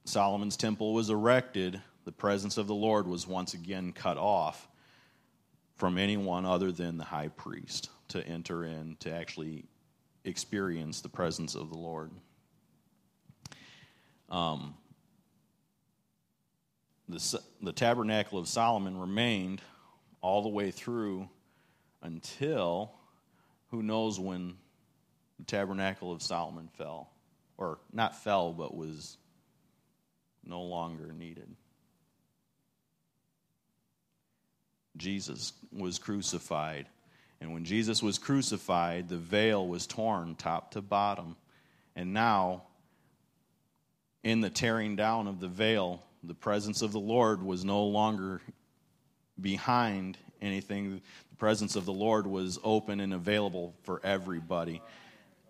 Solomon's 0.05 0.57
temple 0.57 0.95
was 0.95 1.11
erected, 1.11 1.83
the 2.05 2.13
presence 2.13 2.57
of 2.57 2.69
the 2.69 2.75
Lord 2.77 3.09
was 3.09 3.27
once 3.27 3.53
again 3.53 3.91
cut 3.91 4.17
off 4.17 4.69
from 5.77 5.99
anyone 5.99 6.45
other 6.45 6.73
than 6.73 6.97
the 6.97 7.05
high 7.05 7.29
priest 7.29 7.91
to 8.09 8.27
enter 8.27 8.65
in 8.65 8.97
to 9.01 9.13
actually 9.13 9.65
experience 10.25 11.01
the 11.01 11.09
presence 11.09 11.55
of 11.55 11.71
the 11.71 11.79
Lord. 11.79 12.11
Um, 14.29 14.75
the, 17.09 17.41
the 17.63 17.73
tabernacle 17.73 18.39
of 18.39 18.49
Solomon 18.49 18.99
remained 18.99 19.63
all 20.21 20.43
the 20.43 20.49
way 20.49 20.71
through 20.71 21.29
until 22.03 22.93
who 23.71 23.83
knows 23.83 24.19
when 24.19 24.57
the 25.39 25.45
tabernacle 25.45 26.13
of 26.13 26.23
Solomon 26.23 26.69
fell. 26.77 27.11
Or 27.59 27.79
not 27.93 28.23
fell, 28.23 28.53
but 28.53 28.77
was 28.77 29.17
no 30.45 30.63
longer 30.63 31.13
needed. 31.13 31.49
Jesus 34.97 35.53
was 35.73 35.99
crucified. 35.99 36.87
And 37.41 37.53
when 37.53 37.65
Jesus 37.65 38.03
was 38.03 38.19
crucified, 38.19 39.09
the 39.09 39.17
veil 39.17 39.67
was 39.67 39.87
torn 39.87 40.35
top 40.37 40.73
to 40.73 40.81
bottom. 40.81 41.37
And 41.95 42.13
now, 42.13 42.65
in 44.23 44.41
the 44.41 44.51
tearing 44.51 44.97
down 44.97 45.27
of 45.27 45.41
the 45.41 45.49
veil, 45.49 46.03
the 46.23 46.35
presence 46.35 46.83
of 46.83 46.93
the 46.93 47.01
Lord 47.01 47.43
was 47.43 47.65
no 47.65 47.85
longer 47.85 48.41
behind 49.41 50.17
anything. 50.41 51.03
The 51.31 51.37
presence 51.37 51.77
of 51.77 51.85
the 51.85 51.93
Lord 51.93 52.27
was 52.27 52.59
open 52.65 53.01
and 53.01 53.13
available 53.13 53.75
for 53.83 54.01
everybody 54.03 54.81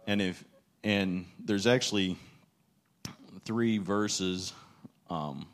and 0.07 0.23
if 0.23 0.45
and 0.85 1.27
there's 1.45 1.67
actually 1.67 2.17
three 3.45 3.79
verses 3.79 4.53
um, 5.11 5.47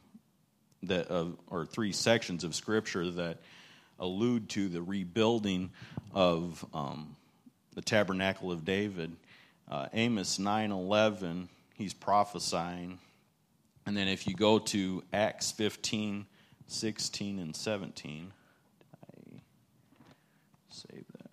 that 0.82 1.10
uh, 1.10 1.26
or 1.48 1.64
three 1.64 1.92
sections 1.92 2.44
of 2.44 2.54
scripture 2.54 3.10
that 3.10 3.38
allude 4.02 4.48
to 4.50 4.68
the 4.68 4.82
rebuilding 4.82 5.70
of 6.12 6.64
um, 6.74 7.16
the 7.74 7.80
tabernacle 7.80 8.52
of 8.52 8.64
David. 8.64 9.16
Uh, 9.70 9.86
Amos 9.94 10.38
nine 10.38 10.70
eleven, 10.72 11.48
he's 11.74 11.94
prophesying, 11.94 12.98
and 13.86 13.96
then 13.96 14.08
if 14.08 14.26
you 14.26 14.34
go 14.34 14.58
to 14.58 15.02
Acts 15.12 15.50
15, 15.52 16.26
16, 16.66 17.38
and 17.38 17.56
seventeen, 17.56 18.32
I 19.06 19.40
save 20.68 21.04
that. 21.16 21.30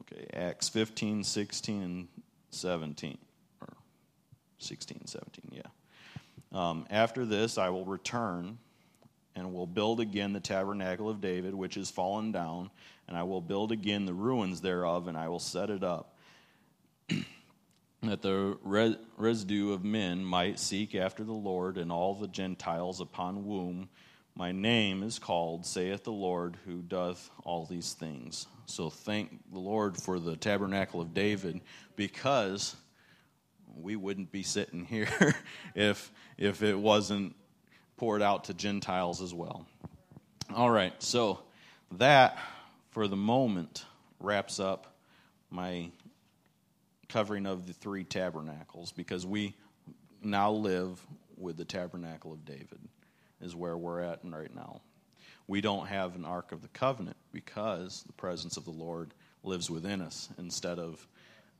Okay, 0.00 0.26
Acts 0.34 0.68
15, 0.68 1.24
16, 1.24 1.82
and 1.82 2.08
17. 2.50 3.16
Or 3.60 3.68
16, 4.58 5.06
17, 5.06 5.50
yeah. 5.52 5.62
Um, 6.52 6.86
After 6.90 7.24
this, 7.24 7.58
I 7.58 7.70
will 7.70 7.84
return 7.84 8.58
and 9.36 9.54
will 9.54 9.66
build 9.66 10.00
again 10.00 10.32
the 10.32 10.40
tabernacle 10.40 11.08
of 11.08 11.20
David, 11.20 11.54
which 11.54 11.76
is 11.76 11.90
fallen 11.90 12.32
down, 12.32 12.70
and 13.06 13.16
I 13.16 13.22
will 13.22 13.40
build 13.40 13.72
again 13.72 14.04
the 14.04 14.14
ruins 14.14 14.60
thereof, 14.60 15.06
and 15.08 15.16
I 15.16 15.28
will 15.28 15.38
set 15.38 15.70
it 15.70 15.84
up. 15.84 16.16
that 18.02 18.22
the 18.22 18.58
residue 19.16 19.72
of 19.72 19.84
men 19.84 20.24
might 20.24 20.58
seek 20.58 20.94
after 20.94 21.22
the 21.22 21.32
Lord, 21.32 21.78
and 21.78 21.92
all 21.92 22.14
the 22.14 22.28
Gentiles 22.28 23.00
upon 23.00 23.44
whom 23.44 23.88
my 24.34 24.52
name 24.52 25.02
is 25.02 25.18
called, 25.18 25.66
saith 25.66 26.04
the 26.04 26.12
Lord, 26.12 26.56
who 26.64 26.82
doth 26.82 27.30
all 27.44 27.66
these 27.66 27.92
things. 27.92 28.46
So 28.66 28.88
thank 28.88 29.38
the 29.52 29.58
Lord 29.58 29.96
for 29.96 30.18
the 30.18 30.36
tabernacle 30.36 31.00
of 31.00 31.14
David, 31.14 31.60
because 31.96 32.74
we 33.76 33.96
wouldn't 33.96 34.32
be 34.32 34.42
sitting 34.42 34.84
here 34.86 35.34
if 35.74 36.10
if 36.40 36.62
it 36.62 36.76
wasn't 36.76 37.36
poured 37.96 38.22
out 38.22 38.44
to 38.44 38.54
Gentiles 38.54 39.20
as 39.20 39.32
well. 39.32 39.66
All 40.52 40.70
right, 40.70 40.94
so 41.00 41.38
that 41.92 42.36
for 42.90 43.06
the 43.06 43.16
moment 43.16 43.84
wraps 44.18 44.58
up 44.58 44.96
my 45.50 45.90
covering 47.08 47.46
of 47.46 47.66
the 47.66 47.72
three 47.74 48.04
tabernacles 48.04 48.90
because 48.90 49.26
we 49.26 49.54
now 50.22 50.50
live 50.50 51.04
with 51.36 51.56
the 51.56 51.64
tabernacle 51.64 52.32
of 52.32 52.44
David 52.44 52.80
is 53.40 53.54
where 53.54 53.76
we're 53.76 54.00
at 54.00 54.20
right 54.24 54.54
now. 54.54 54.80
We 55.46 55.60
don't 55.60 55.86
have 55.86 56.14
an 56.14 56.24
ark 56.24 56.52
of 56.52 56.62
the 56.62 56.68
covenant 56.68 57.16
because 57.32 58.02
the 58.06 58.12
presence 58.12 58.56
of 58.56 58.64
the 58.64 58.70
Lord 58.70 59.12
lives 59.42 59.70
within 59.70 60.00
us 60.00 60.28
instead 60.38 60.78
of 60.78 61.06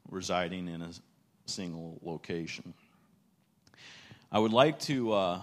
residing 0.08 0.68
in 0.68 0.80
a 0.80 0.90
single 1.46 1.98
location. 2.02 2.72
I 4.32 4.38
would 4.38 4.52
like 4.52 4.78
to 4.82 5.12
uh, 5.12 5.40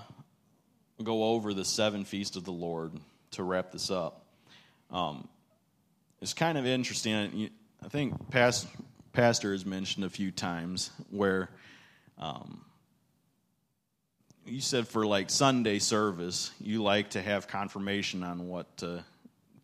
go 1.03 1.25
over 1.25 1.53
the 1.53 1.65
seven 1.65 2.05
feasts 2.05 2.37
of 2.37 2.45
the 2.45 2.53
Lord 2.53 2.93
to 3.31 3.43
wrap 3.43 3.73
this 3.73 3.91
up. 3.91 4.25
Um, 4.89 5.27
it's 6.21 6.33
kind 6.33 6.57
of 6.57 6.65
interesting. 6.65 7.49
I 7.83 7.87
think 7.89 8.29
past, 8.29 8.65
Pastor 9.11 9.51
has 9.51 9.65
mentioned 9.65 10.05
a 10.05 10.09
few 10.09 10.31
times 10.31 10.89
where 11.09 11.49
um, 12.17 12.61
you 14.45 14.61
said 14.61 14.87
for 14.87 15.05
like 15.05 15.29
Sunday 15.29 15.79
service, 15.79 16.51
you 16.61 16.81
like 16.81 17.09
to 17.09 17.21
have 17.21 17.49
confirmation 17.49 18.23
on 18.23 18.47
what 18.47 18.77
to 18.77 19.03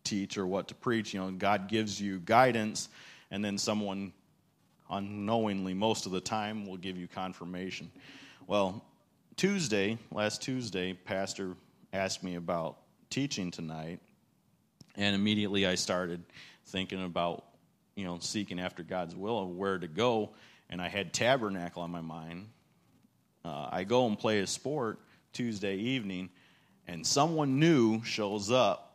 teach 0.04 0.36
or 0.36 0.46
what 0.46 0.68
to 0.68 0.74
preach. 0.74 1.14
You 1.14 1.20
know, 1.20 1.30
God 1.30 1.68
gives 1.68 1.98
you 1.98 2.18
guidance, 2.18 2.90
and 3.30 3.42
then 3.42 3.56
someone 3.56 4.12
unknowingly 4.90 5.72
most 5.72 6.04
of 6.04 6.12
the 6.12 6.20
time 6.20 6.66
will 6.66 6.76
give 6.76 6.98
you 6.98 7.08
confirmation. 7.08 7.90
Well, 8.46 8.84
Tuesday, 9.36 9.98
last 10.12 10.42
Tuesday, 10.42 10.92
Pastor 10.92 11.56
asked 11.92 12.22
me 12.22 12.36
about 12.36 12.78
teaching 13.10 13.50
tonight, 13.50 13.98
and 14.96 15.14
immediately 15.14 15.66
I 15.66 15.74
started 15.74 16.22
thinking 16.66 17.02
about, 17.02 17.44
you 17.96 18.04
know, 18.04 18.18
seeking 18.20 18.60
after 18.60 18.84
God's 18.84 19.16
will 19.16 19.42
of 19.42 19.48
where 19.48 19.76
to 19.78 19.88
go, 19.88 20.30
and 20.70 20.80
I 20.80 20.88
had 20.88 21.12
tabernacle 21.12 21.82
on 21.82 21.90
my 21.90 22.00
mind. 22.00 22.46
Uh, 23.44 23.68
I 23.72 23.82
go 23.82 24.06
and 24.06 24.16
play 24.16 24.38
a 24.38 24.46
sport 24.46 25.00
Tuesday 25.32 25.76
evening, 25.78 26.30
and 26.86 27.04
someone 27.04 27.58
new 27.58 28.04
shows 28.04 28.52
up 28.52 28.94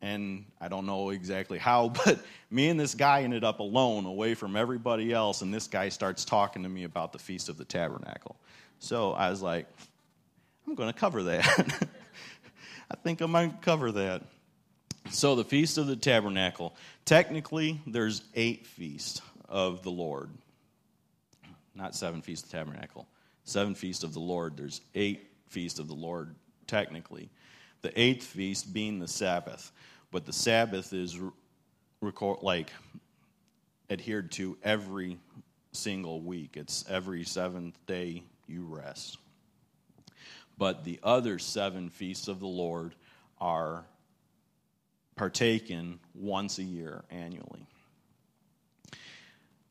and 0.00 0.44
I 0.60 0.66
don't 0.66 0.84
know 0.84 1.10
exactly 1.10 1.58
how, 1.58 1.88
but 2.04 2.18
me 2.50 2.68
and 2.68 2.80
this 2.80 2.94
guy 2.94 3.22
ended 3.22 3.44
up 3.44 3.60
alone, 3.60 4.04
away 4.04 4.34
from 4.34 4.56
everybody 4.56 5.12
else, 5.12 5.42
and 5.42 5.54
this 5.54 5.68
guy 5.68 5.90
starts 5.90 6.24
talking 6.24 6.64
to 6.64 6.68
me 6.68 6.84
about 6.84 7.12
the 7.12 7.18
Feast 7.18 7.48
of 7.48 7.56
the 7.56 7.64
Tabernacle. 7.64 8.36
So 8.82 9.12
I 9.12 9.30
was 9.30 9.40
like, 9.40 9.66
I'm 10.66 10.74
going 10.74 10.92
to 10.92 10.98
cover 10.98 11.22
that. 11.22 11.46
I 12.90 12.96
think 12.96 13.22
I 13.22 13.26
might 13.26 13.62
cover 13.62 13.92
that. 13.92 14.22
So 15.10 15.34
the 15.36 15.44
Feast 15.44 15.78
of 15.78 15.86
the 15.86 15.96
Tabernacle. 15.96 16.74
Technically, 17.04 17.80
there's 17.86 18.22
eight 18.34 18.66
feasts 18.66 19.22
of 19.48 19.82
the 19.82 19.90
Lord. 19.90 20.30
Not 21.74 21.94
seven 21.94 22.22
feasts 22.22 22.44
of 22.44 22.50
the 22.50 22.56
tabernacle. 22.58 23.06
Seven 23.44 23.74
feasts 23.74 24.04
of 24.04 24.14
the 24.14 24.20
Lord. 24.20 24.56
There's 24.56 24.80
eight 24.94 25.30
feasts 25.48 25.78
of 25.78 25.88
the 25.88 25.94
Lord, 25.94 26.34
technically. 26.66 27.30
The 27.82 27.98
eighth 27.98 28.24
feast 28.24 28.74
being 28.74 28.98
the 28.98 29.08
Sabbath 29.08 29.72
but 30.12 30.26
the 30.26 30.32
Sabbath 30.32 30.92
is 30.92 31.18
record, 32.00 32.42
like 32.42 32.70
adhered 33.90 34.30
to 34.32 34.56
every 34.62 35.18
single 35.72 36.20
week. 36.20 36.56
It's 36.56 36.84
every 36.88 37.24
seventh 37.24 37.74
day 37.86 38.22
you 38.46 38.64
rest. 38.64 39.18
But 40.58 40.84
the 40.84 41.00
other 41.02 41.38
seven 41.38 41.88
feasts 41.88 42.28
of 42.28 42.40
the 42.40 42.46
Lord 42.46 42.94
are 43.40 43.84
partaken 45.16 45.98
once 46.14 46.58
a 46.58 46.62
year 46.62 47.04
annually. 47.10 47.66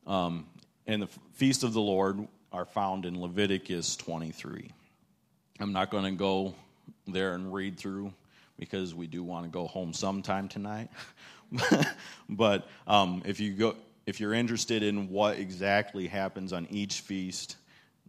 Um, 0.05 0.47
and 0.88 1.01
the 1.03 1.09
feast 1.34 1.63
of 1.63 1.74
the 1.74 1.82
Lord 1.82 2.28
are 2.51 2.65
found 2.65 3.05
in 3.05 3.19
Leviticus 3.19 3.95
23. 3.95 4.72
I'm 5.59 5.74
not 5.74 5.91
going 5.91 6.03
to 6.03 6.11
go 6.11 6.55
there 7.07 7.34
and 7.34 7.53
read 7.53 7.78
through 7.78 8.13
because 8.57 8.93
we 8.93 9.07
do 9.07 9.24
want 9.24 9.45
to 9.45 9.49
go 9.49 9.67
home 9.67 9.93
sometime 9.93 10.47
tonight. 10.47 10.89
but 12.30 12.67
um, 12.88 13.22
if 13.26 13.39
you 13.39 13.53
go, 13.53 13.76
if 14.05 14.19
you're 14.19 14.34
interested 14.34 14.84
in 14.84 15.09
what 15.09 15.38
exactly 15.38 16.07
happens 16.07 16.53
on 16.53 16.67
each 16.69 17.01
feast, 17.01 17.55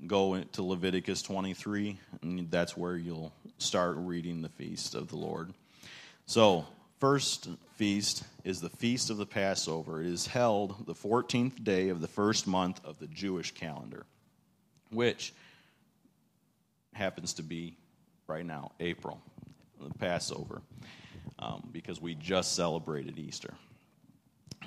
go 0.07 0.43
to 0.43 0.63
Leviticus 0.63 1.23
23, 1.23 1.99
and 2.23 2.51
that's 2.51 2.77
where 2.77 2.97
you'll 2.97 3.33
start 3.59 3.97
reading 3.99 4.43
the 4.43 4.49
feast 4.49 4.95
of 4.95 5.09
the 5.09 5.17
Lord. 5.17 5.53
So, 6.27 6.67
first 6.99 7.49
feast 7.77 8.25
is 8.45 8.61
the 8.61 8.69
feast 8.69 9.11
of 9.11 9.17
the 9.17 9.27
Passover. 9.27 10.01
It 10.01 10.09
is 10.09 10.27
held 10.27 10.87
the 10.87 10.95
14th 10.95 11.63
day 11.63 11.89
of 11.89 12.01
the 12.01 12.09
first 12.09 12.47
month 12.47 12.81
of 12.85 12.99
the 12.99 13.07
Jewish 13.09 13.53
calendar, 13.53 14.07
which 14.91 15.33
happens 16.95 17.35
to 17.35 17.43
be 17.43 17.77
right 18.27 18.45
now, 18.45 18.73
April 18.81 19.21
the 19.81 19.95
Passover, 19.99 20.63
um, 21.39 21.69
because 21.73 22.01
we 22.01 22.15
just 22.15 22.55
celebrated 22.55 23.19
Easter. 23.19 23.55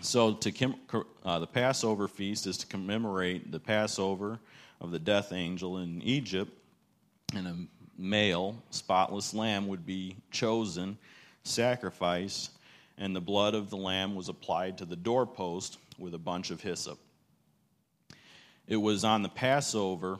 So, 0.05 0.35
to 0.35 0.75
uh, 1.25 1.39
the 1.39 1.47
Passover 1.47 2.07
feast 2.07 2.45
is 2.45 2.57
to 2.57 2.67
commemorate 2.67 3.51
the 3.51 3.59
Passover 3.59 4.39
of 4.79 4.91
the 4.91 4.99
death 4.99 5.33
angel 5.33 5.79
in 5.79 5.99
Egypt, 6.03 6.51
and 7.35 7.47
a 7.47 7.55
male, 7.97 8.55
spotless 8.69 9.33
lamb 9.33 9.67
would 9.67 9.83
be 9.83 10.15
chosen, 10.29 10.99
sacrificed, 11.43 12.51
and 12.99 13.15
the 13.15 13.19
blood 13.19 13.55
of 13.55 13.71
the 13.71 13.77
lamb 13.77 14.13
was 14.13 14.29
applied 14.29 14.77
to 14.77 14.85
the 14.85 14.95
doorpost 14.95 15.79
with 15.97 16.13
a 16.13 16.19
bunch 16.19 16.51
of 16.51 16.61
hyssop. 16.61 16.99
It 18.67 18.77
was 18.77 19.03
on 19.03 19.23
the 19.23 19.29
Passover, 19.29 20.19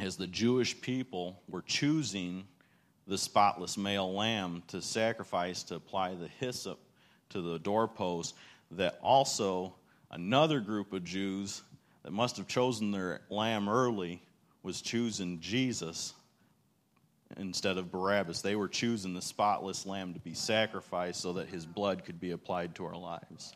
as 0.00 0.16
the 0.16 0.26
Jewish 0.26 0.80
people 0.80 1.40
were 1.48 1.62
choosing 1.62 2.48
the 3.06 3.16
spotless 3.16 3.78
male 3.78 4.12
lamb 4.12 4.64
to 4.66 4.82
sacrifice 4.82 5.62
to 5.62 5.76
apply 5.76 6.16
the 6.16 6.28
hyssop 6.40 6.80
to 7.30 7.40
the 7.40 7.58
doorpost, 7.58 8.34
that 8.72 8.98
also 9.02 9.74
another 10.10 10.60
group 10.60 10.92
of 10.92 11.04
Jews 11.04 11.62
that 12.02 12.12
must 12.12 12.36
have 12.36 12.46
chosen 12.46 12.90
their 12.90 13.22
lamb 13.30 13.68
early 13.68 14.22
was 14.62 14.80
choosing 14.80 15.40
Jesus 15.40 16.14
instead 17.36 17.78
of 17.78 17.90
Barabbas. 17.90 18.42
They 18.42 18.56
were 18.56 18.68
choosing 18.68 19.14
the 19.14 19.22
spotless 19.22 19.86
lamb 19.86 20.14
to 20.14 20.20
be 20.20 20.34
sacrificed 20.34 21.20
so 21.20 21.34
that 21.34 21.48
his 21.48 21.64
blood 21.64 22.04
could 22.04 22.20
be 22.20 22.32
applied 22.32 22.74
to 22.76 22.86
our 22.86 22.96
lives. 22.96 23.54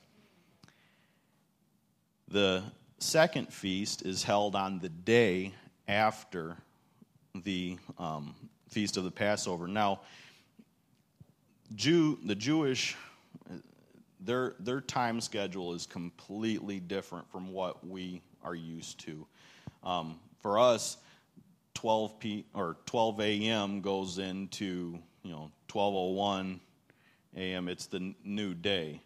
The 2.29 2.63
second 2.99 3.53
feast 3.53 4.03
is 4.03 4.23
held 4.23 4.55
on 4.55 4.79
the 4.79 4.89
day 4.89 5.53
after 5.89 6.57
the 7.35 7.79
um, 7.99 8.35
feast 8.69 8.97
of 8.97 9.05
the 9.05 9.11
Passover. 9.11 9.67
Now, 9.67 10.01
Jew, 11.75 12.19
the 12.25 12.35
Jewish, 12.35 12.97
their 14.25 14.55
their 14.61 14.81
time 14.81 15.21
schedule 15.21 15.75
is 15.75 15.87
completely 15.87 16.81
different 16.81 17.31
from 17.31 17.53
what 17.53 17.87
we 17.87 18.23
are 18.43 18.55
used 18.55 19.01
to. 19.01 19.27
Um, 19.83 20.19
for 20.41 20.59
us, 20.59 20.97
12 21.75 22.19
p 22.19 22.47
or 22.55 22.77
12 22.87 23.21
a.m. 23.21 23.81
goes 23.81 24.19
into 24.19 24.99
you 25.23 25.33
know 25.33 25.51
12:01 25.69 26.61
a.m. 27.37 27.69
It's 27.69 27.87
the 27.87 28.15
new 28.25 28.55
day. 28.55 29.01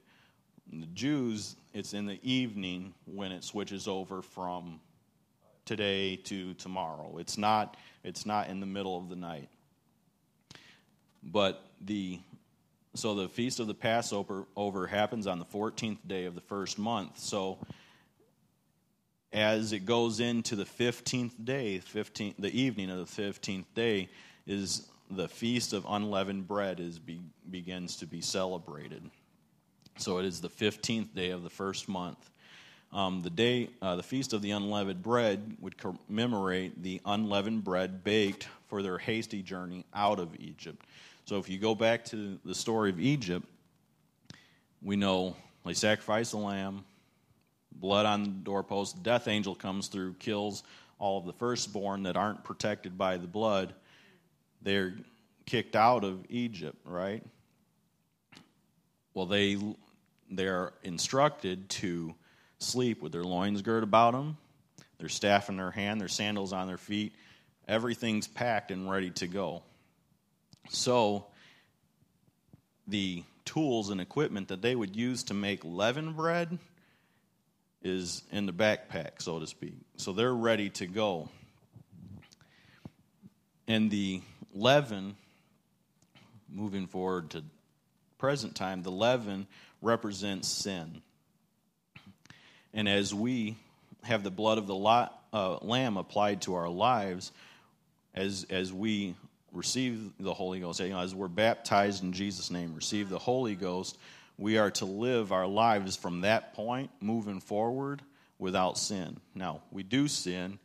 the 0.72 0.86
Jews, 0.86 1.56
it's 1.72 1.94
in 1.94 2.06
the 2.06 2.20
evening 2.22 2.94
when 3.06 3.32
it 3.32 3.42
switches 3.42 3.88
over 3.88 4.22
from 4.22 4.80
today 5.64 6.16
to 6.16 6.54
tomorrow. 6.54 7.18
It's 7.18 7.38
not 7.38 7.76
it's 8.04 8.26
not 8.26 8.48
in 8.48 8.60
the 8.60 8.66
middle 8.66 8.96
of 8.96 9.08
the 9.08 9.16
night. 9.16 9.48
But 11.22 11.66
the 11.80 12.20
so 12.98 13.14
the 13.14 13.28
feast 13.28 13.60
of 13.60 13.68
the 13.68 13.74
Passover 13.74 14.46
over 14.56 14.86
happens 14.86 15.28
on 15.28 15.38
the 15.38 15.44
14th 15.44 15.98
day 16.06 16.24
of 16.24 16.34
the 16.34 16.40
first 16.40 16.78
month. 16.78 17.18
So 17.18 17.58
as 19.32 19.72
it 19.72 19.86
goes 19.86 20.18
into 20.18 20.56
the 20.56 20.64
15th 20.64 21.44
day, 21.44 21.80
15th, 21.94 22.34
the 22.38 22.50
evening 22.50 22.90
of 22.90 22.98
the 22.98 23.22
15th 23.22 23.66
day 23.74 24.08
is 24.46 24.88
the 25.10 25.28
feast 25.28 25.72
of 25.72 25.86
unleavened 25.88 26.48
bread 26.48 26.80
is 26.80 26.98
be, 26.98 27.20
begins 27.48 27.96
to 27.96 28.06
be 28.06 28.20
celebrated. 28.20 29.08
So 29.98 30.18
it 30.18 30.24
is 30.24 30.40
the 30.40 30.50
15th 30.50 31.14
day 31.14 31.30
of 31.30 31.44
the 31.44 31.50
first 31.50 31.88
month. 31.88 32.30
Um, 32.92 33.22
the 33.22 33.30
day, 33.30 33.68
uh, 33.80 33.96
the 33.96 34.02
feast 34.02 34.32
of 34.32 34.42
the 34.42 34.50
unleavened 34.50 35.02
bread 35.02 35.56
would 35.60 35.76
commemorate 35.78 36.82
the 36.82 37.00
unleavened 37.04 37.62
bread 37.62 38.02
baked 38.02 38.48
for 38.66 38.82
their 38.82 38.98
hasty 38.98 39.42
journey 39.42 39.84
out 39.94 40.18
of 40.18 40.34
Egypt. 40.40 40.84
So 41.28 41.36
if 41.36 41.50
you 41.50 41.58
go 41.58 41.74
back 41.74 42.06
to 42.06 42.38
the 42.42 42.54
story 42.54 42.88
of 42.88 42.98
Egypt, 42.98 43.46
we 44.80 44.96
know 44.96 45.36
they 45.62 45.74
sacrifice 45.74 46.32
a 46.32 46.38
lamb, 46.38 46.86
blood 47.70 48.06
on 48.06 48.22
the 48.22 48.30
doorpost, 48.30 49.02
death 49.02 49.28
angel 49.28 49.54
comes 49.54 49.88
through, 49.88 50.14
kills 50.14 50.62
all 50.98 51.18
of 51.18 51.26
the 51.26 51.34
firstborn 51.34 52.04
that 52.04 52.16
aren't 52.16 52.44
protected 52.44 52.96
by 52.96 53.18
the 53.18 53.26
blood. 53.26 53.74
They're 54.62 54.94
kicked 55.44 55.76
out 55.76 56.02
of 56.02 56.24
Egypt, 56.30 56.78
right? 56.86 57.22
Well, 59.12 59.26
they 59.26 59.58
they're 60.30 60.72
instructed 60.82 61.68
to 61.68 62.14
sleep 62.56 63.02
with 63.02 63.12
their 63.12 63.22
loins 63.22 63.60
girt 63.60 63.82
about 63.82 64.12
them, 64.12 64.38
their 64.96 65.10
staff 65.10 65.50
in 65.50 65.58
their 65.58 65.72
hand, 65.72 66.00
their 66.00 66.08
sandals 66.08 66.54
on 66.54 66.66
their 66.66 66.78
feet. 66.78 67.12
Everything's 67.68 68.26
packed 68.26 68.70
and 68.70 68.90
ready 68.90 69.10
to 69.10 69.26
go. 69.26 69.62
So, 70.68 71.26
the 72.86 73.24
tools 73.44 73.90
and 73.90 74.00
equipment 74.00 74.48
that 74.48 74.62
they 74.62 74.74
would 74.74 74.94
use 74.94 75.24
to 75.24 75.34
make 75.34 75.64
leavened 75.64 76.16
bread 76.16 76.58
is 77.82 78.22
in 78.32 78.46
the 78.46 78.52
backpack, 78.52 79.20
so 79.22 79.38
to 79.38 79.46
speak. 79.46 79.74
So 79.96 80.12
they're 80.12 80.34
ready 80.34 80.70
to 80.70 80.86
go. 80.86 81.28
And 83.66 83.90
the 83.90 84.22
leaven, 84.54 85.16
moving 86.50 86.86
forward 86.86 87.30
to 87.30 87.44
present 88.18 88.54
time, 88.54 88.82
the 88.82 88.90
leaven 88.90 89.46
represents 89.80 90.48
sin. 90.48 91.02
And 92.74 92.88
as 92.88 93.14
we 93.14 93.56
have 94.02 94.22
the 94.22 94.30
blood 94.30 94.58
of 94.58 94.66
the 94.66 94.74
lot, 94.74 95.14
uh, 95.32 95.58
lamb 95.62 95.96
applied 95.96 96.42
to 96.42 96.54
our 96.54 96.68
lives, 96.68 97.32
as, 98.14 98.46
as 98.50 98.72
we 98.72 99.14
receive 99.58 100.12
the 100.18 100.32
Holy 100.32 100.60
Ghost, 100.60 100.80
you 100.80 100.90
know, 100.90 101.00
as 101.00 101.14
we're 101.14 101.28
baptized 101.28 102.02
in 102.02 102.12
Jesus' 102.12 102.50
name, 102.50 102.74
receive 102.74 103.08
the 103.08 103.18
Holy 103.18 103.56
Ghost, 103.56 103.98
we 104.38 104.56
are 104.56 104.70
to 104.70 104.84
live 104.84 105.32
our 105.32 105.46
lives 105.46 105.96
from 105.96 106.22
that 106.22 106.54
point 106.54 106.90
moving 107.00 107.40
forward 107.40 108.00
without 108.38 108.78
sin. 108.78 109.18
Now, 109.34 109.62
we 109.72 109.82
do 109.82 110.06
sin, 110.06 110.60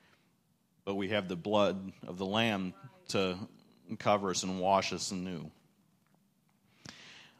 but 0.85 0.93
we 0.93 1.09
have 1.09 1.27
the 1.27 1.35
blood 1.35 1.91
of 2.07 2.19
the 2.19 2.25
Lamb 2.25 2.75
to 3.09 3.35
cover 3.97 4.29
us 4.29 4.43
and 4.43 4.59
wash 4.59 4.93
us 4.93 5.11
anew. 5.11 5.49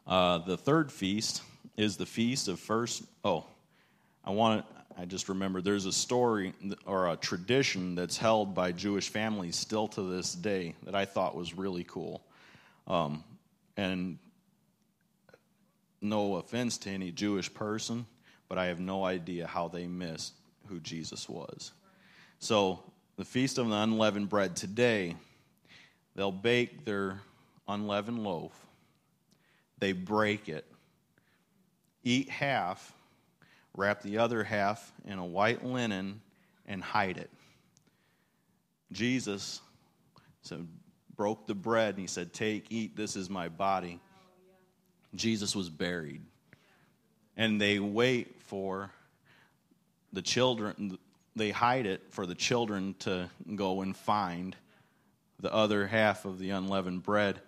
Uh, 0.07 0.39
the 0.39 0.57
third 0.57 0.91
feast 0.91 1.43
is 1.77 1.97
the 1.97 2.05
feast 2.05 2.47
of 2.47 2.59
first. 2.59 3.03
Oh, 3.23 3.45
I 4.25 4.31
want 4.31 4.65
I 4.97 5.05
just 5.05 5.27
remember 5.27 5.61
there's 5.61 5.85
a 5.85 5.91
story 5.91 6.53
or 6.85 7.09
a 7.09 7.15
tradition 7.15 7.95
that's 7.95 8.17
held 8.17 8.53
by 8.53 8.71
Jewish 8.71 9.09
families 9.09 9.55
still 9.55 9.87
to 9.89 10.01
this 10.03 10.33
day 10.33 10.75
that 10.83 10.93
I 10.93 11.05
thought 11.05 11.35
was 11.35 11.55
really 11.55 11.83
cool. 11.83 12.21
Um, 12.87 13.23
and 13.75 14.19
no 16.01 16.35
offense 16.35 16.77
to 16.79 16.89
any 16.89 17.11
Jewish 17.11 17.51
person, 17.53 18.05
but 18.49 18.57
I 18.57 18.65
have 18.65 18.79
no 18.79 19.03
idea 19.03 19.47
how 19.47 19.67
they 19.67 19.87
missed 19.87 20.33
who 20.67 20.79
Jesus 20.79 21.27
was. 21.27 21.71
So, 22.39 22.83
the 23.15 23.25
Feast 23.25 23.57
of 23.57 23.69
the 23.69 23.75
Unleavened 23.75 24.29
Bread 24.29 24.55
today, 24.55 25.15
they'll 26.15 26.31
bake 26.31 26.83
their 26.83 27.21
unleavened 27.67 28.23
loaf, 28.23 28.51
they 29.79 29.91
break 29.91 30.49
it, 30.49 30.65
eat 32.03 32.29
half, 32.29 32.93
wrap 33.75 34.01
the 34.01 34.17
other 34.17 34.43
half 34.43 34.91
in 35.05 35.17
a 35.19 35.25
white 35.25 35.65
linen, 35.65 36.21
and 36.65 36.83
hide 36.83 37.17
it. 37.17 37.29
Jesus 38.91 39.61
so 40.41 40.61
broke 41.15 41.47
the 41.47 41.55
bread 41.55 41.95
and 41.95 41.99
he 41.99 42.07
said, 42.07 42.33
Take, 42.33 42.67
eat, 42.69 42.95
this 42.95 43.15
is 43.15 43.29
my 43.29 43.49
body. 43.49 43.99
Jesus 45.15 45.55
was 45.55 45.69
buried. 45.69 46.21
And 47.35 47.59
they 47.59 47.79
wait 47.79 48.39
for 48.41 48.91
the 50.11 50.21
children, 50.21 50.97
they 51.35 51.49
hide 51.49 51.85
it 51.85 52.01
for 52.09 52.25
the 52.25 52.35
children 52.35 52.95
to 52.99 53.29
go 53.55 53.81
and 53.81 53.95
find 53.97 54.55
the 55.39 55.53
other 55.53 55.87
half 55.87 56.25
of 56.25 56.39
the 56.39 56.51
unleavened 56.51 57.03
bread 57.03 57.41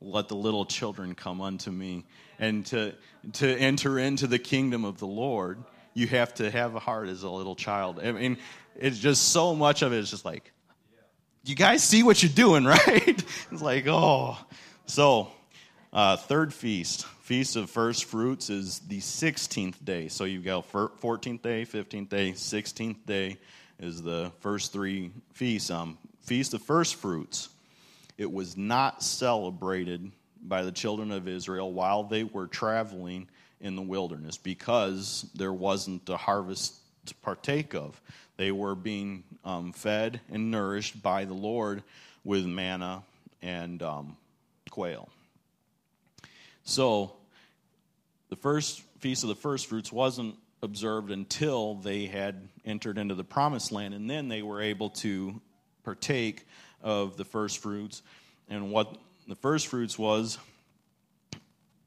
let 0.00 0.28
the 0.28 0.36
little 0.36 0.64
children 0.64 1.14
come 1.14 1.40
unto 1.40 1.70
me. 1.70 2.04
And 2.38 2.64
to 2.66 2.94
to 3.34 3.48
enter 3.48 3.98
into 3.98 4.26
the 4.26 4.38
kingdom 4.38 4.84
of 4.84 4.98
the 4.98 5.06
lord 5.06 5.62
you 5.94 6.06
have 6.06 6.32
to 6.34 6.48
have 6.48 6.76
a 6.76 6.78
heart 6.78 7.08
as 7.08 7.24
a 7.24 7.30
little 7.30 7.56
child. 7.56 8.00
I 8.00 8.12
mean 8.12 8.38
it's 8.76 8.98
just 8.98 9.30
so 9.30 9.54
much 9.54 9.82
of 9.82 9.92
it 9.92 9.98
is 9.98 10.10
just 10.10 10.24
like 10.24 10.52
you 11.44 11.54
guys 11.54 11.82
see 11.82 12.02
what 12.02 12.22
you're 12.22 12.32
doing 12.32 12.64
right? 12.86 13.24
It's 13.50 13.62
like 13.62 13.86
oh. 13.86 14.38
So 14.86 15.30
uh, 15.92 16.16
third 16.16 16.54
feast 16.54 17.06
feast 17.28 17.56
of 17.56 17.68
first 17.68 18.06
fruits 18.06 18.48
is 18.48 18.78
the 18.88 19.00
16th 19.00 19.84
day. 19.84 20.08
So 20.08 20.24
you've 20.24 20.46
got 20.46 20.70
14th 20.72 21.42
day 21.42 21.66
15th 21.66 22.08
day 22.08 22.32
16th 22.32 23.04
day 23.04 23.36
is 23.78 24.02
the 24.02 24.32
first 24.40 24.72
three 24.72 25.10
feasts. 25.34 25.70
Um, 25.70 25.98
feast 26.22 26.54
of 26.54 26.62
first 26.62 26.94
fruits 26.94 27.50
it 28.18 28.30
was 28.30 28.56
not 28.56 29.02
celebrated 29.02 30.10
by 30.42 30.62
the 30.62 30.72
children 30.72 31.12
of 31.12 31.28
Israel 31.28 31.72
while 31.72 32.02
they 32.02 32.24
were 32.24 32.48
traveling 32.48 33.28
in 33.60 33.76
the 33.76 33.82
wilderness 33.82 34.36
because 34.36 35.26
there 35.34 35.52
wasn't 35.52 36.08
a 36.08 36.16
harvest 36.16 36.74
to 37.06 37.14
partake 37.16 37.74
of. 37.74 38.00
They 38.36 38.52
were 38.52 38.74
being 38.74 39.24
um, 39.44 39.72
fed 39.72 40.20
and 40.30 40.50
nourished 40.50 41.00
by 41.02 41.24
the 41.24 41.34
Lord 41.34 41.82
with 42.24 42.44
manna 42.44 43.02
and 43.40 43.82
um, 43.82 44.16
quail. 44.70 45.08
So, 46.64 47.14
the 48.28 48.36
first 48.36 48.82
feast 49.00 49.22
of 49.22 49.28
the 49.28 49.34
first 49.34 49.68
fruits 49.68 49.90
wasn't 49.90 50.36
observed 50.62 51.10
until 51.10 51.76
they 51.76 52.06
had 52.06 52.48
entered 52.64 52.98
into 52.98 53.14
the 53.14 53.24
promised 53.24 53.72
land, 53.72 53.94
and 53.94 54.10
then 54.10 54.28
they 54.28 54.42
were 54.42 54.60
able 54.60 54.90
to 54.90 55.40
partake 55.82 56.46
of 56.82 57.16
the 57.16 57.24
first 57.24 57.58
fruits. 57.58 58.02
And 58.48 58.70
what 58.70 58.96
the 59.26 59.34
first 59.34 59.66
fruits 59.66 59.98
was, 59.98 60.38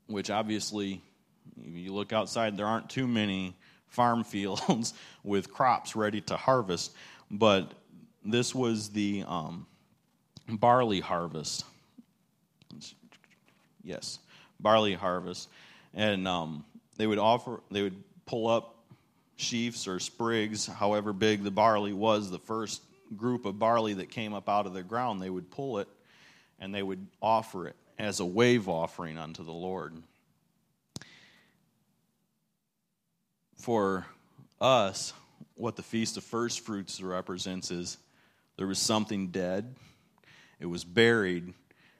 which 0.07 0.29
obviously, 0.29 1.01
you 1.63 1.93
look 1.93 2.13
outside, 2.13 2.57
there 2.57 2.67
aren't 2.67 2.89
too 2.89 3.07
many 3.07 3.55
farm 3.87 4.23
fields 4.23 4.93
with 5.23 5.51
crops 5.51 5.95
ready 5.95 6.21
to 6.21 6.37
harvest, 6.37 6.93
but 7.29 7.73
this 8.23 8.53
was 8.53 8.89
the 8.89 9.23
um, 9.27 9.65
barley 10.47 10.99
harvest. 10.99 11.65
Yes, 13.83 14.19
barley 14.59 14.93
harvest, 14.93 15.49
and 15.93 16.27
um, 16.27 16.63
they 16.97 17.07
would 17.07 17.17
offer, 17.17 17.61
they 17.71 17.81
would 17.81 18.03
pull 18.25 18.47
up 18.47 18.75
sheaves 19.37 19.87
or 19.87 19.99
sprigs, 19.99 20.67
however 20.67 21.13
big 21.13 21.43
the 21.43 21.51
barley 21.51 21.93
was, 21.93 22.29
the 22.29 22.39
first 22.39 22.81
group 23.15 23.45
of 23.45 23.59
barley 23.59 23.93
that 23.95 24.09
came 24.09 24.33
up 24.33 24.49
out 24.49 24.65
of 24.65 24.73
the 24.73 24.83
ground, 24.83 25.21
they 25.21 25.29
would 25.29 25.51
pull 25.51 25.79
it 25.79 25.87
and 26.59 26.73
they 26.73 26.83
would 26.83 27.07
offer 27.21 27.67
it 27.67 27.75
as 27.97 28.19
a 28.19 28.25
wave 28.25 28.67
offering 28.67 29.17
unto 29.17 29.43
the 29.43 29.51
Lord. 29.51 29.95
For 33.57 34.05
us, 34.59 35.13
what 35.55 35.75
the 35.75 35.83
Feast 35.83 36.17
of 36.17 36.23
First 36.23 36.61
Fruits 36.61 37.01
represents 37.01 37.71
is 37.71 37.97
there 38.57 38.67
was 38.67 38.79
something 38.79 39.27
dead, 39.27 39.75
it 40.59 40.65
was 40.65 40.83
buried, 40.83 41.53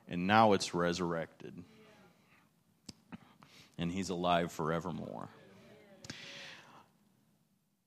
and 0.07 0.27
now 0.27 0.53
it's 0.53 0.73
resurrected. 0.73 1.53
And 3.77 3.91
he's 3.91 4.09
alive 4.09 4.51
forevermore. 4.51 5.29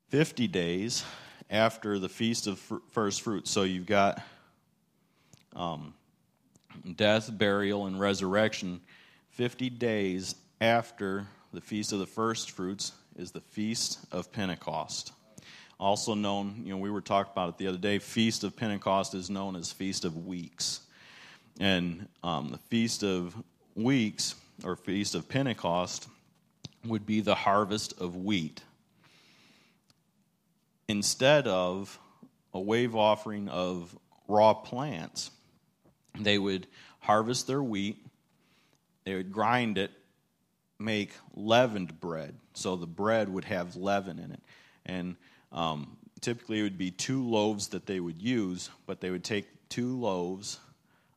50 0.08 0.48
days 0.48 1.04
after 1.50 1.98
the 1.98 2.08
Feast 2.08 2.46
of 2.46 2.58
First 2.90 3.22
Fruits. 3.22 3.50
So 3.50 3.62
you've 3.62 3.86
got 3.86 4.22
um, 5.54 5.94
death, 6.96 7.36
burial, 7.36 7.86
and 7.86 7.98
resurrection. 7.98 8.80
50 9.30 9.70
days 9.70 10.34
after 10.60 11.26
the 11.52 11.60
Feast 11.60 11.92
of 11.92 11.98
the 11.98 12.06
First 12.06 12.52
Fruits 12.52 12.92
is 13.16 13.30
the 13.30 13.40
Feast 13.40 14.00
of 14.12 14.32
Pentecost. 14.32 15.12
Also 15.78 16.14
known, 16.14 16.62
you 16.64 16.70
know, 16.70 16.78
we 16.78 16.90
were 16.90 17.00
talking 17.00 17.32
about 17.32 17.48
it 17.50 17.58
the 17.58 17.66
other 17.66 17.78
day, 17.78 17.98
Feast 17.98 18.44
of 18.44 18.56
Pentecost 18.56 19.14
is 19.14 19.28
known 19.28 19.56
as 19.56 19.72
Feast 19.72 20.04
of 20.04 20.26
Weeks. 20.26 20.80
And 21.60 22.08
um, 22.22 22.50
the 22.50 22.58
Feast 22.58 23.02
of 23.02 23.34
Weeks, 23.74 24.36
or 24.64 24.76
Feast 24.76 25.14
of 25.14 25.28
Pentecost, 25.28 26.08
would 26.84 27.06
be 27.06 27.20
the 27.20 27.34
harvest 27.34 28.00
of 28.00 28.16
wheat 28.16 28.62
instead 30.88 31.46
of 31.46 31.98
a 32.52 32.60
wave 32.60 32.94
offering 32.94 33.48
of 33.48 33.96
raw 34.28 34.54
plants, 34.54 35.30
they 36.18 36.38
would 36.38 36.66
harvest 37.00 37.46
their 37.46 37.62
wheat, 37.62 37.98
they 39.04 39.14
would 39.14 39.32
grind 39.32 39.78
it, 39.78 39.90
make 40.78 41.12
leavened 41.34 42.00
bread. 42.00 42.36
So 42.54 42.76
the 42.76 42.86
bread 42.86 43.28
would 43.28 43.44
have 43.44 43.76
leaven 43.76 44.18
in 44.18 44.32
it. 44.32 44.42
And 44.86 45.16
um, 45.52 45.96
typically 46.20 46.60
it 46.60 46.62
would 46.62 46.78
be 46.78 46.90
two 46.90 47.28
loaves 47.28 47.68
that 47.68 47.86
they 47.86 48.00
would 48.00 48.22
use, 48.22 48.70
but 48.86 49.00
they 49.00 49.10
would 49.10 49.24
take 49.24 49.46
two 49.68 49.98
loaves 49.98 50.58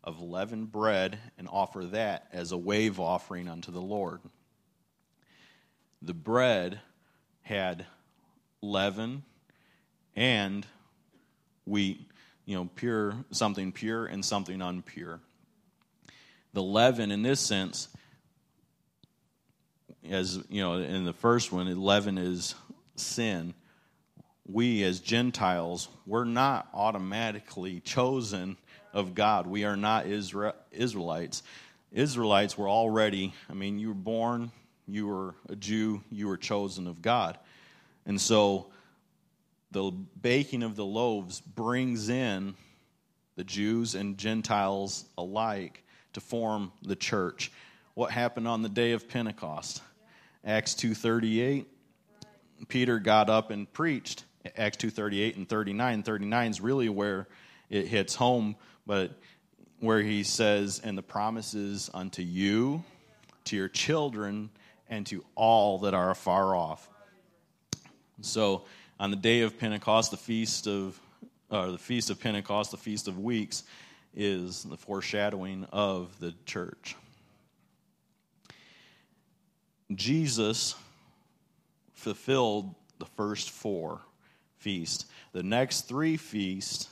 of 0.03 0.22
leavened 0.22 0.72
bread 0.72 1.20
and 1.38 1.47
offer 1.51 1.86
that 1.86 2.28
as 2.32 2.51
a 2.51 2.57
wave 2.57 2.99
offering 2.99 3.47
unto 3.47 3.72
the 3.72 3.82
Lord. 3.82 4.22
The 6.01 6.13
bread 6.13 6.80
had 7.41 7.86
leaven 8.61 9.24
and 10.18 10.65
wheat, 11.65 12.01
you 12.45 12.55
know, 12.55 12.68
pure, 12.76 13.13
something 13.32 13.72
pure 13.72 14.07
and 14.07 14.26
something 14.26 14.59
unpure. 14.59 15.20
The 16.53 16.63
leaven, 16.63 17.11
in 17.11 17.22
this 17.22 17.39
sense, 17.39 17.88
as 20.09 20.39
you 20.49 20.61
know, 20.61 20.80
in 20.80 21.05
the 21.05 21.13
first 21.13 21.51
one, 21.51 21.68
leaven 21.80 22.18
is 22.18 22.55
sin. 22.95 23.53
We, 24.47 24.84
as 24.84 24.99
Gentiles, 24.99 25.88
we're 26.07 26.24
not 26.24 26.68
automatically 26.74 27.80
chosen 27.82 28.57
of 28.93 29.13
God. 29.13 29.45
We 29.45 29.65
are 29.65 29.78
not 29.78 30.07
Israelites. 30.07 31.43
Israelites 31.91 32.57
were 32.57 32.70
already, 32.70 33.34
I 33.49 33.53
mean, 33.53 33.78
you 33.78 33.89
were 33.89 33.93
born, 33.93 34.51
you 34.88 35.05
were 35.05 35.36
a 35.49 35.55
Jew, 35.55 36.01
you 36.09 36.28
were 36.28 36.38
chosen 36.38 36.88
of 36.88 37.01
God. 37.01 37.38
And 38.05 38.20
so 38.20 38.68
the 39.78 39.91
baking 39.91 40.63
of 40.63 40.75
the 40.75 40.86
loaves 40.86 41.39
brings 41.39 42.09
in 42.09 42.55
the 43.36 43.43
Jews 43.43 43.93
and 43.93 44.17
Gentiles 44.17 45.05
alike 45.19 45.84
to 46.13 46.19
form 46.19 46.71
the 46.82 46.95
church. 46.95 47.51
What 47.93 48.09
happened 48.09 48.47
on 48.47 48.63
the 48.63 48.69
day 48.69 48.93
of 48.93 49.07
Pentecost? 49.07 49.84
Acts 50.43 50.73
2:38 50.73 51.67
Peter 52.67 52.97
got 52.97 53.30
up 53.30 53.51
and 53.51 53.71
preached. 53.71 54.25
Acts 54.55 54.78
2:38 54.78 55.36
and 55.36 55.47
39. 55.47 56.01
39 56.01 56.49
is 56.49 56.59
really 56.59 56.89
where 56.89 57.28
it 57.69 57.88
hits 57.88 58.15
home, 58.15 58.55
but 58.88 59.11
where 59.80 60.01
he 60.01 60.23
says, 60.23 60.82
"And 60.84 60.97
the 60.97 61.03
promises 61.03 61.91
unto 61.93 62.23
you, 62.23 62.84
to 63.43 63.55
your 63.55 63.69
children, 63.69 64.49
and 64.89 65.05
to 65.05 65.23
all 65.36 65.78
that 65.80 65.93
are 65.93 66.09
afar 66.09 66.55
off." 66.55 66.89
So, 68.21 68.65
on 69.00 69.12
the 69.12 69.18
day 69.18 69.41
of 69.41 69.60
Pentecost, 69.60 70.12
the 70.12 70.18
feast 70.18 70.68
of 70.68 71.00
or 71.50 71.72
the 71.72 71.78
feast 71.78 72.10
of 72.10 72.20
Pentecost, 72.20 72.72
the 72.72 72.78
feast 72.78 73.08
of 73.08 73.20
weeks, 73.20 73.64
is 74.14 74.64
the 74.64 74.76
foreshadowing 74.76 75.66
of 75.72 76.20
the 76.20 76.34
church. 76.45 76.95
Jesus 79.95 80.76
fulfilled 81.93 82.76
the 83.00 83.06
first 83.06 83.52
four 83.52 84.02
feasts. 84.58 85.06
The 85.32 85.43
next 85.43 85.88
three 85.88 86.18
feasts 86.18 86.89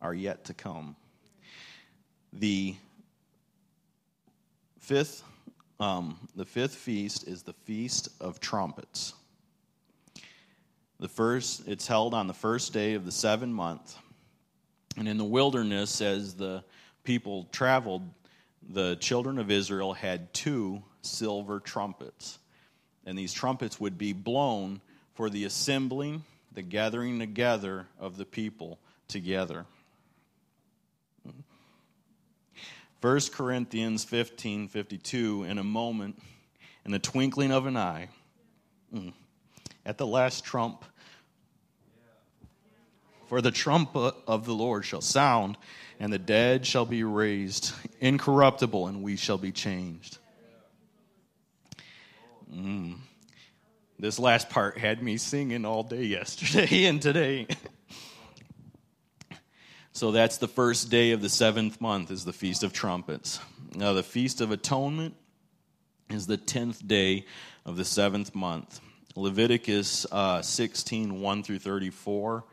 are 0.00 0.14
yet 0.14 0.44
to 0.46 0.54
come. 0.54 0.96
The 2.32 2.76
fifth, 4.78 5.22
um, 5.78 6.16
the 6.34 6.46
fifth 6.46 6.74
feast 6.74 7.28
is 7.28 7.42
the 7.42 7.52
feast 7.52 8.08
of 8.20 8.40
trumpets. 8.40 9.12
The 11.00 11.08
first, 11.08 11.66
it's 11.66 11.86
held 11.86 12.14
on 12.14 12.26
the 12.26 12.34
first 12.34 12.72
day 12.72 12.94
of 12.94 13.04
the 13.04 13.12
seventh 13.12 13.52
month. 13.52 13.96
And 14.96 15.08
in 15.08 15.18
the 15.18 15.24
wilderness, 15.24 16.00
as 16.00 16.34
the 16.34 16.64
people 17.02 17.48
traveled, 17.50 18.08
the 18.68 18.96
children 18.96 19.38
of 19.38 19.50
Israel 19.50 19.92
had 19.92 20.32
two 20.32 20.82
silver 21.02 21.60
trumpets. 21.60 22.38
And 23.04 23.18
these 23.18 23.32
trumpets 23.32 23.80
would 23.80 23.98
be 23.98 24.12
blown 24.12 24.80
for 25.14 25.28
the 25.28 25.44
assembling, 25.44 26.24
the 26.52 26.62
gathering 26.62 27.18
together 27.18 27.86
of 27.98 28.16
the 28.16 28.24
people 28.24 28.78
together. 29.08 29.66
1 33.04 33.20
Corinthians 33.32 34.02
15 34.02 34.68
52, 34.68 35.44
in 35.44 35.58
a 35.58 35.62
moment, 35.62 36.18
in 36.86 36.90
the 36.90 36.98
twinkling 36.98 37.52
of 37.52 37.66
an 37.66 37.76
eye, 37.76 38.08
mm, 38.94 39.12
at 39.86 39.98
the 39.98 40.06
last 40.06 40.44
trump. 40.44 40.84
For 43.26 43.40
the 43.40 43.50
trumpet 43.50 44.14
of 44.26 44.44
the 44.44 44.54
Lord 44.54 44.84
shall 44.84 45.00
sound, 45.00 45.56
and 45.98 46.12
the 46.12 46.18
dead 46.18 46.66
shall 46.66 46.84
be 46.84 47.04
raised 47.04 47.72
incorruptible, 48.00 48.86
and 48.86 49.02
we 49.02 49.16
shall 49.16 49.38
be 49.38 49.52
changed. 49.52 50.18
Mm. 52.52 52.98
This 53.98 54.18
last 54.18 54.50
part 54.50 54.78
had 54.78 55.02
me 55.02 55.16
singing 55.16 55.64
all 55.64 55.82
day 55.82 56.04
yesterday 56.04 56.84
and 56.86 57.00
today. 57.00 57.46
so 59.92 60.10
that's 60.12 60.38
the 60.38 60.48
first 60.48 60.90
day 60.90 61.12
of 61.12 61.22
the 61.22 61.28
seventh 61.28 61.80
month 61.80 62.10
is 62.10 62.24
the 62.24 62.32
Feast 62.32 62.62
of 62.62 62.72
Trumpets. 62.72 63.40
Now 63.74 63.92
the 63.92 64.02
Feast 64.02 64.40
of 64.40 64.50
Atonement 64.50 65.14
is 66.10 66.26
the 66.26 66.36
tenth 66.36 66.86
day 66.86 67.24
of 67.64 67.76
the 67.76 67.84
seventh 67.84 68.34
month. 68.34 68.80
Leviticus 69.16 70.06
uh, 70.10 70.42
16, 70.42 71.20
1 71.20 71.42
through 71.42 71.60
34 71.60 72.44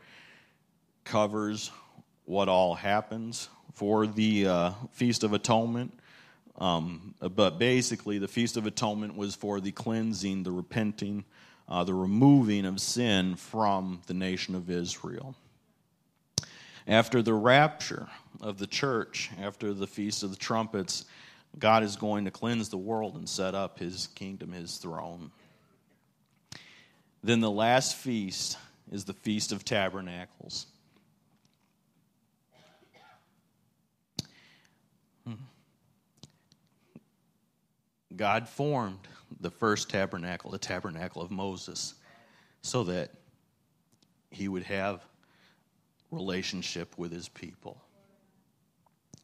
covers 1.04 1.70
what 2.24 2.48
all 2.48 2.74
happens 2.74 3.48
for 3.74 4.06
the 4.06 4.46
uh, 4.46 4.70
Feast 4.92 5.24
of 5.24 5.32
Atonement. 5.32 5.92
Um, 6.58 7.14
but 7.20 7.58
basically, 7.58 8.18
the 8.18 8.28
Feast 8.28 8.56
of 8.56 8.66
Atonement 8.66 9.16
was 9.16 9.34
for 9.34 9.60
the 9.60 9.72
cleansing, 9.72 10.44
the 10.44 10.52
repenting, 10.52 11.24
uh, 11.68 11.82
the 11.82 11.94
removing 11.94 12.64
of 12.64 12.80
sin 12.80 13.34
from 13.34 14.00
the 14.06 14.14
nation 14.14 14.54
of 14.54 14.70
Israel. 14.70 15.34
After 16.86 17.22
the 17.22 17.34
rapture 17.34 18.08
of 18.40 18.58
the 18.58 18.66
church, 18.66 19.30
after 19.40 19.72
the 19.72 19.86
Feast 19.86 20.22
of 20.22 20.30
the 20.30 20.36
Trumpets, 20.36 21.06
God 21.58 21.82
is 21.82 21.96
going 21.96 22.24
to 22.26 22.30
cleanse 22.30 22.68
the 22.68 22.78
world 22.78 23.16
and 23.16 23.28
set 23.28 23.54
up 23.54 23.78
his 23.78 24.08
kingdom, 24.08 24.52
his 24.52 24.76
throne. 24.76 25.32
Then 27.22 27.40
the 27.40 27.50
last 27.50 27.96
feast 27.96 28.58
is 28.90 29.04
the 29.04 29.12
Feast 29.12 29.52
of 29.52 29.64
Tabernacles. 29.64 30.66
Hmm. 35.24 35.34
God 38.16 38.48
formed 38.48 38.98
the 39.40 39.50
first 39.50 39.88
tabernacle, 39.88 40.50
the 40.50 40.58
tabernacle 40.58 41.22
of 41.22 41.30
Moses, 41.30 41.94
so 42.62 42.84
that 42.84 43.10
he 44.30 44.48
would 44.48 44.64
have 44.64 45.04
relationship 46.10 46.98
with 46.98 47.12
his 47.12 47.28
people. 47.28 47.80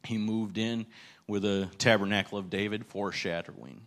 He 0.05 0.17
moved 0.17 0.57
in 0.57 0.85
with 1.27 1.43
a 1.43 1.69
tabernacle 1.77 2.37
of 2.37 2.49
David, 2.49 2.85
foreshadowing. 2.85 3.81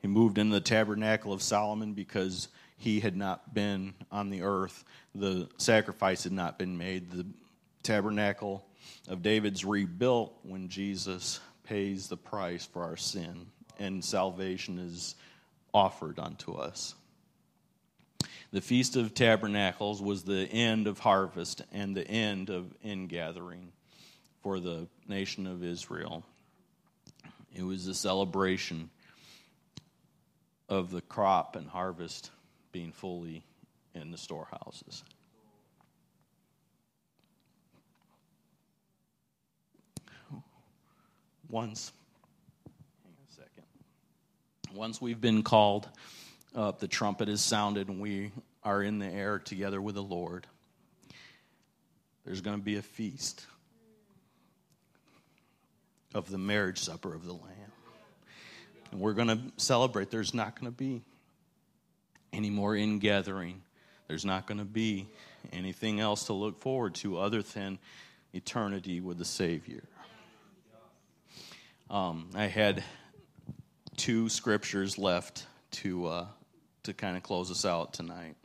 He 0.00 0.08
moved 0.08 0.38
in 0.38 0.50
the 0.50 0.60
tabernacle 0.60 1.32
of 1.32 1.42
Solomon 1.42 1.92
because 1.92 2.48
he 2.78 3.00
had 3.00 3.16
not 3.16 3.52
been 3.52 3.94
on 4.10 4.30
the 4.30 4.42
earth. 4.42 4.84
The 5.14 5.48
sacrifice 5.58 6.24
had 6.24 6.32
not 6.32 6.58
been 6.58 6.78
made. 6.78 7.10
The 7.10 7.26
tabernacle 7.82 8.64
of 9.08 9.22
David's 9.22 9.64
rebuilt 9.64 10.32
when 10.42 10.68
Jesus 10.68 11.40
pays 11.64 12.08
the 12.08 12.16
price 12.16 12.64
for 12.64 12.82
our 12.84 12.96
sin 12.96 13.46
and 13.78 14.04
salvation 14.04 14.78
is 14.78 15.14
offered 15.74 16.18
unto 16.18 16.54
us. 16.54 16.94
The 18.50 18.60
Feast 18.60 18.96
of 18.96 19.12
Tabernacles 19.12 20.00
was 20.00 20.22
the 20.22 20.46
end 20.50 20.86
of 20.86 20.98
harvest 20.98 21.62
and 21.72 21.94
the 21.94 22.08
end 22.08 22.48
of 22.48 22.72
ingathering 22.82 23.72
for 24.42 24.58
the 24.58 24.86
nation 25.06 25.46
of 25.46 25.62
Israel. 25.62 26.24
It 27.54 27.62
was 27.62 27.86
a 27.86 27.94
celebration 27.94 28.88
of 30.68 30.90
the 30.90 31.02
crop 31.02 31.56
and 31.56 31.68
harvest 31.68 32.30
being 32.78 32.92
fully 32.92 33.42
in 33.92 34.12
the 34.12 34.16
storehouses. 34.16 35.02
Once 41.48 41.90
hang 43.02 43.14
a 43.28 43.34
second. 43.34 44.76
once 44.76 45.00
we've 45.00 45.20
been 45.20 45.42
called 45.42 45.88
up, 46.54 46.78
the 46.78 46.86
trumpet 46.86 47.28
is 47.28 47.40
sounded, 47.40 47.88
and 47.88 47.98
we 47.98 48.30
are 48.62 48.80
in 48.80 49.00
the 49.00 49.06
air 49.06 49.40
together 49.40 49.82
with 49.82 49.96
the 49.96 50.02
Lord. 50.02 50.46
There's 52.24 52.42
going 52.42 52.58
to 52.58 52.62
be 52.62 52.76
a 52.76 52.82
feast 52.82 53.44
of 56.14 56.30
the 56.30 56.38
marriage 56.38 56.78
supper 56.78 57.12
of 57.12 57.24
the 57.24 57.32
Lamb. 57.32 57.72
And 58.92 59.00
we're 59.00 59.14
going 59.14 59.28
to 59.28 59.40
celebrate. 59.56 60.10
There's 60.10 60.32
not 60.32 60.54
going 60.54 60.70
to 60.70 60.76
be 60.76 61.02
any 62.32 62.50
more 62.50 62.76
ingathering. 62.76 63.62
There's 64.06 64.24
not 64.24 64.46
going 64.46 64.58
to 64.58 64.64
be 64.64 65.08
anything 65.52 66.00
else 66.00 66.24
to 66.24 66.32
look 66.32 66.60
forward 66.60 66.94
to 66.96 67.18
other 67.18 67.42
than 67.42 67.78
eternity 68.32 69.00
with 69.00 69.18
the 69.18 69.24
Savior. 69.24 69.84
Um, 71.90 72.30
I 72.34 72.46
had 72.46 72.82
two 73.96 74.28
scriptures 74.28 74.98
left 74.98 75.46
to 75.70 76.06
uh, 76.06 76.26
to 76.84 76.94
kind 76.94 77.16
of 77.16 77.22
close 77.22 77.50
us 77.50 77.64
out 77.64 77.92
tonight. 77.92 78.36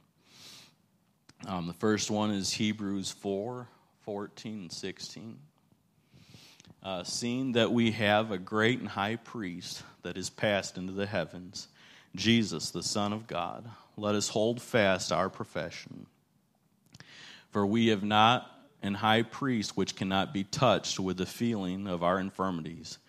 Um, 1.46 1.68
the 1.68 1.74
first 1.74 2.10
one 2.10 2.32
is 2.32 2.52
Hebrews 2.52 3.12
4 3.12 3.68
14 4.04 4.54
and 4.54 4.72
16. 4.72 5.40
Uh, 6.84 7.04
seeing 7.04 7.54
that 7.54 7.72
we 7.72 7.92
have 7.92 8.32
a 8.32 8.38
great 8.38 8.80
and 8.80 8.90
high 8.90 9.16
priest 9.16 9.84
that 10.02 10.18
is 10.18 10.30
passed 10.30 10.78
into 10.78 10.92
the 10.92 11.06
heavens, 11.06 11.70
Jesus, 12.16 12.70
the 12.70 12.84
Son 12.84 13.14
of 13.14 13.28
God, 13.28 13.70
let 13.98 14.16
us 14.16 14.30
hold 14.30 14.62
fast 14.62 15.12
our 15.12 15.30
profession. 15.30 16.06
For 17.52 17.66
we 17.66 17.88
have 17.88 18.04
not 18.04 18.50
an 18.82 18.96
high 18.96 19.24
priest 19.24 19.78
which 19.78 19.96
cannot 19.96 20.34
be 20.34 20.44
touched 20.44 21.00
with 21.00 21.18
the 21.18 21.26
feeling 21.26 21.88
of 21.88 22.04
our 22.04 22.20
infirmities, 22.20 23.00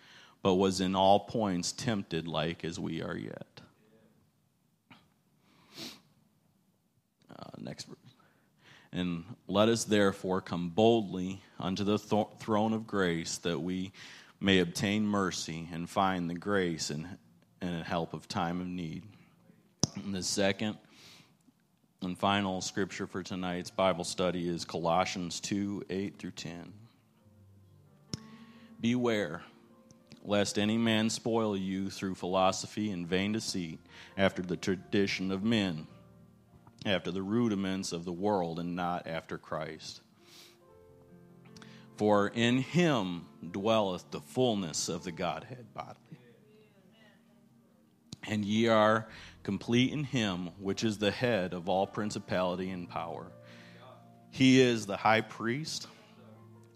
but 0.41 0.55
was 0.55 0.79
in 0.79 0.95
all 0.95 1.21
points 1.21 1.71
tempted 1.71 2.27
like 2.27 2.63
as 2.63 2.79
we 2.79 3.01
are 3.01 3.17
yet. 3.17 3.61
Uh, 7.29 7.49
next 7.57 7.85
verse. 7.85 7.97
And 8.91 9.25
let 9.47 9.67
us 9.67 9.83
therefore 9.83 10.39
come 10.39 10.69
boldly 10.69 11.41
unto 11.59 11.83
the 11.83 11.97
th- 11.97 12.27
throne 12.39 12.71
of 12.71 12.87
grace 12.87 13.37
that 13.39 13.59
we 13.59 13.91
may 14.39 14.59
obtain 14.59 15.05
mercy 15.05 15.67
and 15.73 15.89
find 15.89 16.29
the 16.29 16.35
grace 16.35 16.89
and, 16.89 17.17
and 17.73 17.83
help 17.83 18.13
of 18.13 18.27
time 18.27 18.61
of 18.61 18.67
need. 18.67 19.03
And 19.95 20.13
the 20.13 20.23
second 20.23 20.77
and 22.01 22.17
final 22.17 22.61
scripture 22.61 23.07
for 23.07 23.23
tonight's 23.23 23.71
Bible 23.71 24.03
study 24.03 24.47
is 24.47 24.65
Colossians 24.65 25.39
2 25.39 25.85
8 25.89 26.19
through 26.19 26.31
10. 26.31 26.73
Beware 28.81 29.41
lest 30.23 30.57
any 30.57 30.77
man 30.77 31.09
spoil 31.09 31.55
you 31.55 31.89
through 31.89 32.15
philosophy 32.15 32.89
and 32.89 33.07
vain 33.07 33.31
deceit, 33.31 33.79
after 34.17 34.41
the 34.41 34.57
tradition 34.57 35.31
of 35.31 35.43
men 35.43 35.85
after 36.85 37.11
the 37.11 37.21
rudiments 37.21 37.91
of 37.91 38.05
the 38.05 38.13
world 38.13 38.59
and 38.59 38.75
not 38.75 39.07
after 39.07 39.37
Christ. 39.37 40.01
For 41.97 42.27
in 42.27 42.59
him 42.59 43.25
dwelleth 43.51 44.11
the 44.11 44.19
fullness 44.19 44.89
of 44.89 45.03
the 45.03 45.11
Godhead 45.11 45.73
bodily. 45.73 46.04
And 48.27 48.43
ye 48.43 48.67
are 48.67 49.07
complete 49.43 49.93
in 49.93 50.03
him, 50.03 50.49
which 50.59 50.83
is 50.83 50.97
the 50.97 51.11
head 51.11 51.53
of 51.53 51.69
all 51.69 51.85
principality 51.85 52.69
and 52.71 52.89
power. 52.89 53.31
He 54.31 54.61
is 54.61 54.85
the 54.85 54.97
high 54.97 55.21
priest. 55.21 55.87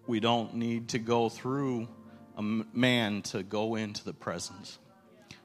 We 0.07 0.19
don't 0.19 0.55
need 0.55 0.89
to 0.89 0.99
go 0.99 1.29
through 1.29 1.87
a 2.37 2.41
man 2.41 3.21
to 3.23 3.43
go 3.43 3.75
into 3.75 4.05
the 4.05 4.13
presence. 4.13 4.77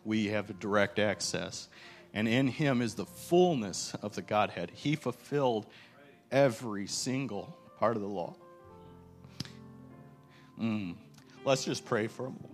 We 0.04 0.26
have 0.28 0.58
direct 0.60 0.98
access 0.98 1.68
and 2.14 2.28
in 2.28 2.46
him 2.46 2.80
is 2.80 2.94
the 2.94 3.04
fullness 3.04 3.92
of 4.00 4.14
the 4.14 4.22
Godhead. 4.22 4.70
He 4.72 4.94
fulfilled 4.94 5.66
every 6.30 6.86
single 6.86 7.58
part 7.78 7.96
of 7.96 8.02
the 8.02 8.08
law. 8.08 8.36
Mm. 10.58 10.94
Let's 11.44 11.64
just 11.64 11.84
pray 11.84 12.06
for 12.06 12.26
a 12.26 12.30
moment. 12.30 12.53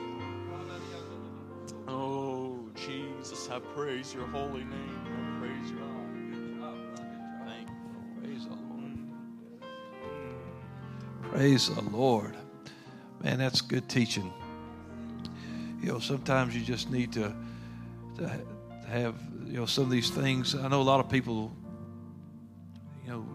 I 3.51 3.59
praise 3.59 4.13
your 4.13 4.27
holy 4.27 4.63
name. 4.63 5.01
I 5.05 5.39
praise 5.39 5.71
your. 5.71 5.81
Thank 7.45 7.67
you. 7.67 8.21
Praise 8.21 8.45
the 8.45 8.55
Lord. 8.55 8.97
Hmm. 11.21 11.29
Praise 11.29 11.69
the 11.69 11.81
Lord. 11.81 12.35
Man, 13.21 13.37
that's 13.37 13.61
good 13.61 13.87
teaching 13.89 14.31
you 15.81 15.91
know, 15.91 15.99
sometimes 15.99 16.55
you 16.55 16.61
just 16.61 16.91
need 16.91 17.11
to, 17.13 17.33
to 18.17 18.41
have, 18.87 19.15
you 19.45 19.53
know, 19.53 19.65
some 19.65 19.85
of 19.85 19.89
these 19.89 20.11
things. 20.11 20.53
I 20.53 20.67
know 20.67 20.81
a 20.81 20.83
lot 20.83 20.99
of 20.99 21.09
people, 21.09 21.51
you 23.03 23.11
know, 23.11 23.25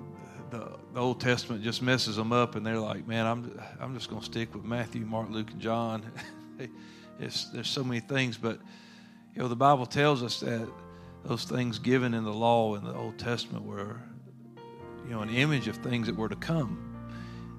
the, 0.51 0.79
the 0.95 1.01
Old 1.01 1.21
Testament 1.21 1.64
just 1.64 1.83
messes 1.83 2.17
them 2.17 2.33
up, 2.33 2.55
and 2.55 2.64
they're 2.64 2.79
like, 2.79 3.07
man, 3.07 3.27
I'm, 3.27 3.61
I'm 3.81 3.95
just 3.95 4.09
going 4.09 4.21
to 4.21 4.27
stick 4.27 4.55
with 4.55 4.64
Matthew, 4.64 5.05
Mark, 5.05 5.29
Luke, 5.29 5.51
and 5.51 5.61
John. 5.61 6.05
it's, 7.21 7.47
there's 7.47 7.69
so 7.69 7.83
many 7.83 8.01
things, 8.01 8.37
but, 8.37 8.61
you 9.37 9.43
know, 9.43 9.49
the 9.49 9.57
Bible 9.57 9.84
tells 9.84 10.22
us 10.22 10.41
that 10.41 10.66
those 11.22 11.45
things 11.45 11.78
given 11.78 12.14
in 12.14 12.24
the 12.24 12.32
law 12.32 12.74
in 12.74 12.84
the 12.84 12.95
Old 12.95 13.18
Testament 13.18 13.66
were, 13.66 14.01
you 15.05 15.11
know, 15.11 15.20
an 15.20 15.28
image 15.28 15.68
of 15.68 15.76
things 15.76 16.07
that 16.07 16.16
were 16.16 16.30
to 16.30 16.37
come. 16.37 16.95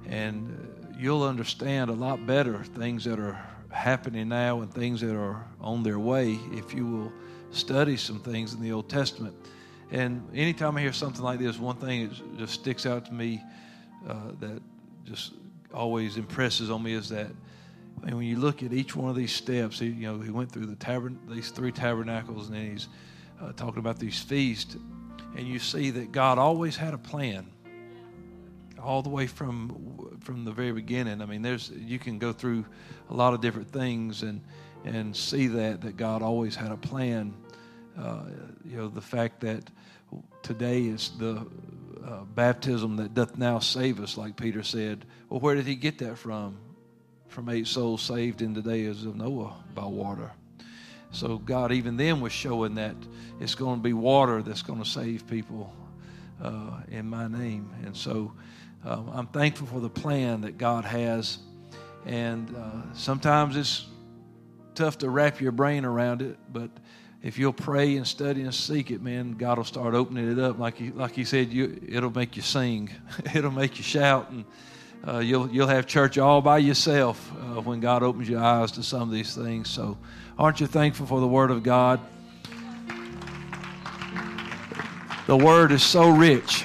And 0.07 0.95
you'll 0.97 1.21
understand 1.21 1.91
a 1.91 1.93
lot 1.93 2.25
better 2.25 2.63
things 2.63 3.03
that 3.03 3.19
are 3.19 3.39
happening 3.69 4.27
now 4.27 4.61
and 4.61 4.73
things 4.73 5.01
that 5.01 5.15
are 5.15 5.45
on 5.61 5.83
their 5.83 5.99
way 5.99 6.39
if 6.51 6.73
you 6.73 6.87
will 6.87 7.13
study 7.51 7.95
some 7.95 8.21
things 8.21 8.55
in 8.55 8.61
the 8.61 8.71
Old 8.71 8.89
Testament. 8.89 9.35
And 9.91 10.27
anytime 10.33 10.77
I 10.77 10.81
hear 10.81 10.93
something 10.93 11.23
like 11.23 11.37
this, 11.37 11.59
one 11.59 11.75
thing 11.75 12.09
that 12.09 12.39
just 12.39 12.55
sticks 12.55 12.87
out 12.87 13.05
to 13.05 13.13
me 13.13 13.43
uh, 14.09 14.31
that 14.39 14.63
just 15.05 15.33
always 15.71 16.17
impresses 16.17 16.71
on 16.71 16.81
me 16.81 16.93
is 16.93 17.07
that 17.09 17.29
Mean, 18.07 18.15
when 18.15 18.25
you 18.25 18.37
look 18.37 18.63
at 18.63 18.71
each 18.71 18.95
one 18.95 19.09
of 19.09 19.17
these 19.17 19.33
steps, 19.33 19.79
he, 19.79 19.87
you 19.87 20.07
know, 20.07 20.21
he 20.21 20.31
went 20.31 20.49
through 20.49 20.67
the 20.67 20.77
tabern- 20.77 21.17
these 21.29 21.51
three 21.51 21.73
tabernacles, 21.73 22.47
and 22.47 22.55
then 22.55 22.71
he's 22.71 22.87
uh, 23.41 23.51
talking 23.51 23.79
about 23.79 23.99
these 23.99 24.17
feasts, 24.17 24.77
and 25.35 25.45
you 25.45 25.59
see 25.59 25.89
that 25.91 26.13
God 26.13 26.37
always 26.37 26.77
had 26.77 26.93
a 26.93 26.97
plan 26.97 27.47
all 28.81 29.01
the 29.01 29.09
way 29.09 29.27
from 29.27 30.17
from 30.21 30.45
the 30.45 30.53
very 30.53 30.71
beginning. 30.71 31.21
I 31.21 31.25
mean, 31.25 31.41
there's 31.41 31.69
you 31.69 31.99
can 31.99 32.17
go 32.17 32.31
through 32.31 32.65
a 33.09 33.13
lot 33.13 33.33
of 33.33 33.41
different 33.41 33.71
things 33.71 34.23
and 34.23 34.39
and 34.85 35.13
see 35.13 35.47
that 35.47 35.81
that 35.81 35.97
God 35.97 36.21
always 36.21 36.55
had 36.55 36.71
a 36.71 36.77
plan. 36.77 37.33
Uh, 37.97 38.21
you 38.63 38.77
know, 38.77 38.87
the 38.87 39.01
fact 39.01 39.41
that 39.41 39.69
today 40.43 40.83
is 40.83 41.11
the 41.17 41.45
uh, 42.05 42.23
baptism 42.23 42.95
that 42.97 43.13
doth 43.13 43.37
now 43.37 43.59
save 43.59 43.99
us, 43.99 44.15
like 44.15 44.37
Peter 44.37 44.63
said. 44.63 45.03
Well, 45.29 45.41
where 45.41 45.55
did 45.55 45.65
he 45.65 45.75
get 45.75 45.97
that 45.97 46.17
from? 46.17 46.57
From 47.27 47.49
eight 47.49 47.67
souls 47.67 48.01
saved 48.01 48.41
in 48.41 48.53
the 48.53 48.61
days 48.61 49.05
of 49.05 49.15
Noah 49.15 49.53
by 49.75 49.85
water. 49.85 50.31
So 51.11 51.37
God, 51.37 51.71
even 51.71 51.97
then, 51.97 52.21
was 52.21 52.31
showing 52.31 52.75
that 52.75 52.95
it's 53.39 53.55
going 53.55 53.79
to 53.79 53.83
be 53.83 53.93
water 53.93 54.41
that's 54.41 54.61
going 54.61 54.81
to 54.81 54.89
save 54.89 55.27
people 55.27 55.73
uh, 56.41 56.81
in 56.89 57.09
my 57.09 57.27
name. 57.27 57.69
And 57.85 57.95
so 57.95 58.33
um, 58.83 59.09
I'm 59.13 59.27
thankful 59.27 59.67
for 59.67 59.79
the 59.79 59.89
plan 59.89 60.41
that 60.41 60.57
God 60.57 60.85
has. 60.85 61.39
And 62.05 62.55
uh, 62.55 62.93
sometimes 62.93 63.55
it's 63.55 63.85
tough 64.75 64.99
to 64.99 65.09
wrap 65.09 65.41
your 65.41 65.51
brain 65.51 65.85
around 65.85 66.21
it, 66.21 66.37
but 66.53 66.69
if 67.23 67.39
you'll 67.39 67.51
pray 67.51 67.97
and 67.97 68.07
study 68.07 68.43
and 68.43 68.53
seek 68.53 68.91
it, 68.91 69.01
man, 69.01 69.33
God 69.33 69.57
will 69.57 69.65
start 69.65 69.95
opening 69.95 70.31
it 70.31 70.39
up. 70.39 70.59
Like 70.59 70.77
he, 70.77 70.91
like 70.91 71.13
he 71.13 71.25
said, 71.25 71.51
you, 71.51 71.81
it'll 71.87 72.11
make 72.11 72.35
you 72.35 72.43
sing, 72.43 72.91
it'll 73.35 73.51
make 73.51 73.77
you 73.77 73.83
shout, 73.83 74.29
and 74.29 74.45
uh, 75.05 75.19
you'll 75.19 75.49
you'll 75.49 75.67
have 75.67 75.85
church 75.85 76.17
all 76.17 76.41
by 76.41 76.59
yourself 76.59 77.31
uh, 77.33 77.61
when 77.61 77.79
God 77.81 78.03
opens 78.03 78.29
your 78.29 78.41
eyes 78.41 78.71
to 78.73 78.83
some 78.83 79.01
of 79.01 79.11
these 79.11 79.35
things. 79.35 79.69
So, 79.69 79.97
aren't 80.39 80.61
you 80.61 80.67
thankful 80.67 81.05
for 81.05 81.19
the 81.19 81.27
Word 81.27 81.51
of 81.51 81.63
God? 81.63 81.99
The 85.27 85.35
Word 85.35 85.73
is 85.73 85.83
so 85.83 86.09
rich 86.09 86.63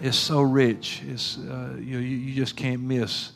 It's 0.00 0.16
so 0.16 0.42
rich. 0.42 1.02
It's, 1.06 1.38
uh, 1.38 1.76
you, 1.78 1.98
you, 1.98 2.34
just 2.34 2.56
can't 2.56 2.82
miss 2.82 3.32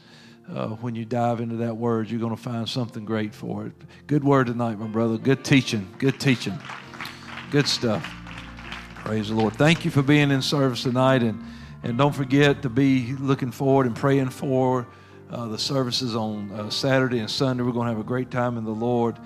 uh, 0.54 0.68
when 0.68 0.94
you 0.94 1.04
dive 1.04 1.40
into 1.40 1.56
that 1.56 1.76
word. 1.76 2.10
You're 2.10 2.20
going 2.20 2.36
to 2.36 2.42
find 2.42 2.68
something 2.68 3.04
great 3.04 3.34
for 3.34 3.66
it. 3.66 3.72
Good 4.06 4.24
word 4.24 4.48
tonight, 4.48 4.78
my 4.78 4.86
brother. 4.86 5.16
Good 5.16 5.44
teaching. 5.44 5.88
Good 5.98 6.20
teaching. 6.20 6.58
Good 7.50 7.68
stuff. 7.68 8.06
Praise 8.96 9.28
the 9.28 9.34
Lord. 9.34 9.54
Thank 9.54 9.84
you 9.84 9.90
for 9.90 10.02
being 10.02 10.30
in 10.30 10.42
service 10.42 10.82
tonight. 10.82 11.22
And, 11.22 11.42
and 11.82 11.96
don't 11.96 12.14
forget 12.14 12.62
to 12.62 12.68
be 12.68 13.14
looking 13.16 13.52
forward 13.52 13.86
and 13.86 13.94
praying 13.94 14.30
for 14.30 14.86
uh, 15.30 15.46
the 15.46 15.58
services 15.58 16.16
on 16.16 16.50
uh, 16.50 16.70
Saturday 16.70 17.18
and 17.18 17.30
Sunday. 17.30 17.62
We're 17.62 17.72
going 17.72 17.86
to 17.86 17.92
have 17.92 18.00
a 18.00 18.08
great 18.08 18.30
time 18.30 18.58
in 18.58 18.64
the 18.64 18.70
Lord. 18.70 19.16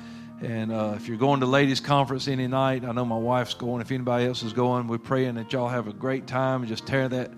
And 0.42 0.72
uh, 0.72 0.94
if 0.96 1.06
you're 1.06 1.16
going 1.16 1.40
to 1.40 1.46
ladies' 1.46 1.80
conference 1.80 2.26
any 2.26 2.48
night, 2.48 2.84
I 2.84 2.92
know 2.92 3.04
my 3.04 3.16
wife's 3.16 3.54
going. 3.54 3.80
If 3.80 3.92
anybody 3.92 4.26
else 4.26 4.42
is 4.42 4.52
going, 4.52 4.88
we're 4.88 4.98
praying 4.98 5.36
that 5.36 5.52
y'all 5.52 5.68
have 5.68 5.86
a 5.86 5.92
great 5.92 6.26
time 6.26 6.62
and 6.62 6.68
just 6.68 6.86
tear 6.86 7.08
that 7.08 7.30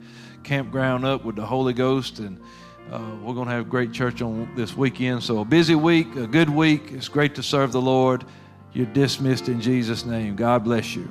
campground 0.42 1.04
up 1.04 1.24
with 1.24 1.36
the 1.36 1.46
Holy 1.46 1.72
Ghost 1.72 2.18
and 2.18 2.38
Uh, 2.92 3.00
we're 3.22 3.32
going 3.34 3.48
to 3.48 3.54
have 3.54 3.66
great 3.70 3.92
church 3.92 4.20
on 4.20 4.46
this 4.54 4.76
weekend. 4.76 5.22
So, 5.22 5.38
a 5.40 5.44
busy 5.44 5.74
week, 5.74 6.16
a 6.16 6.26
good 6.26 6.50
week. 6.50 6.92
It's 6.92 7.08
great 7.08 7.34
to 7.36 7.42
serve 7.42 7.72
the 7.72 7.80
Lord. 7.80 8.24
You're 8.74 8.92
dismissed 8.92 9.48
in 9.48 9.58
Jesus' 9.58 10.04
name. 10.04 10.36
God 10.36 10.64
bless 10.64 10.94
you. 10.94 11.08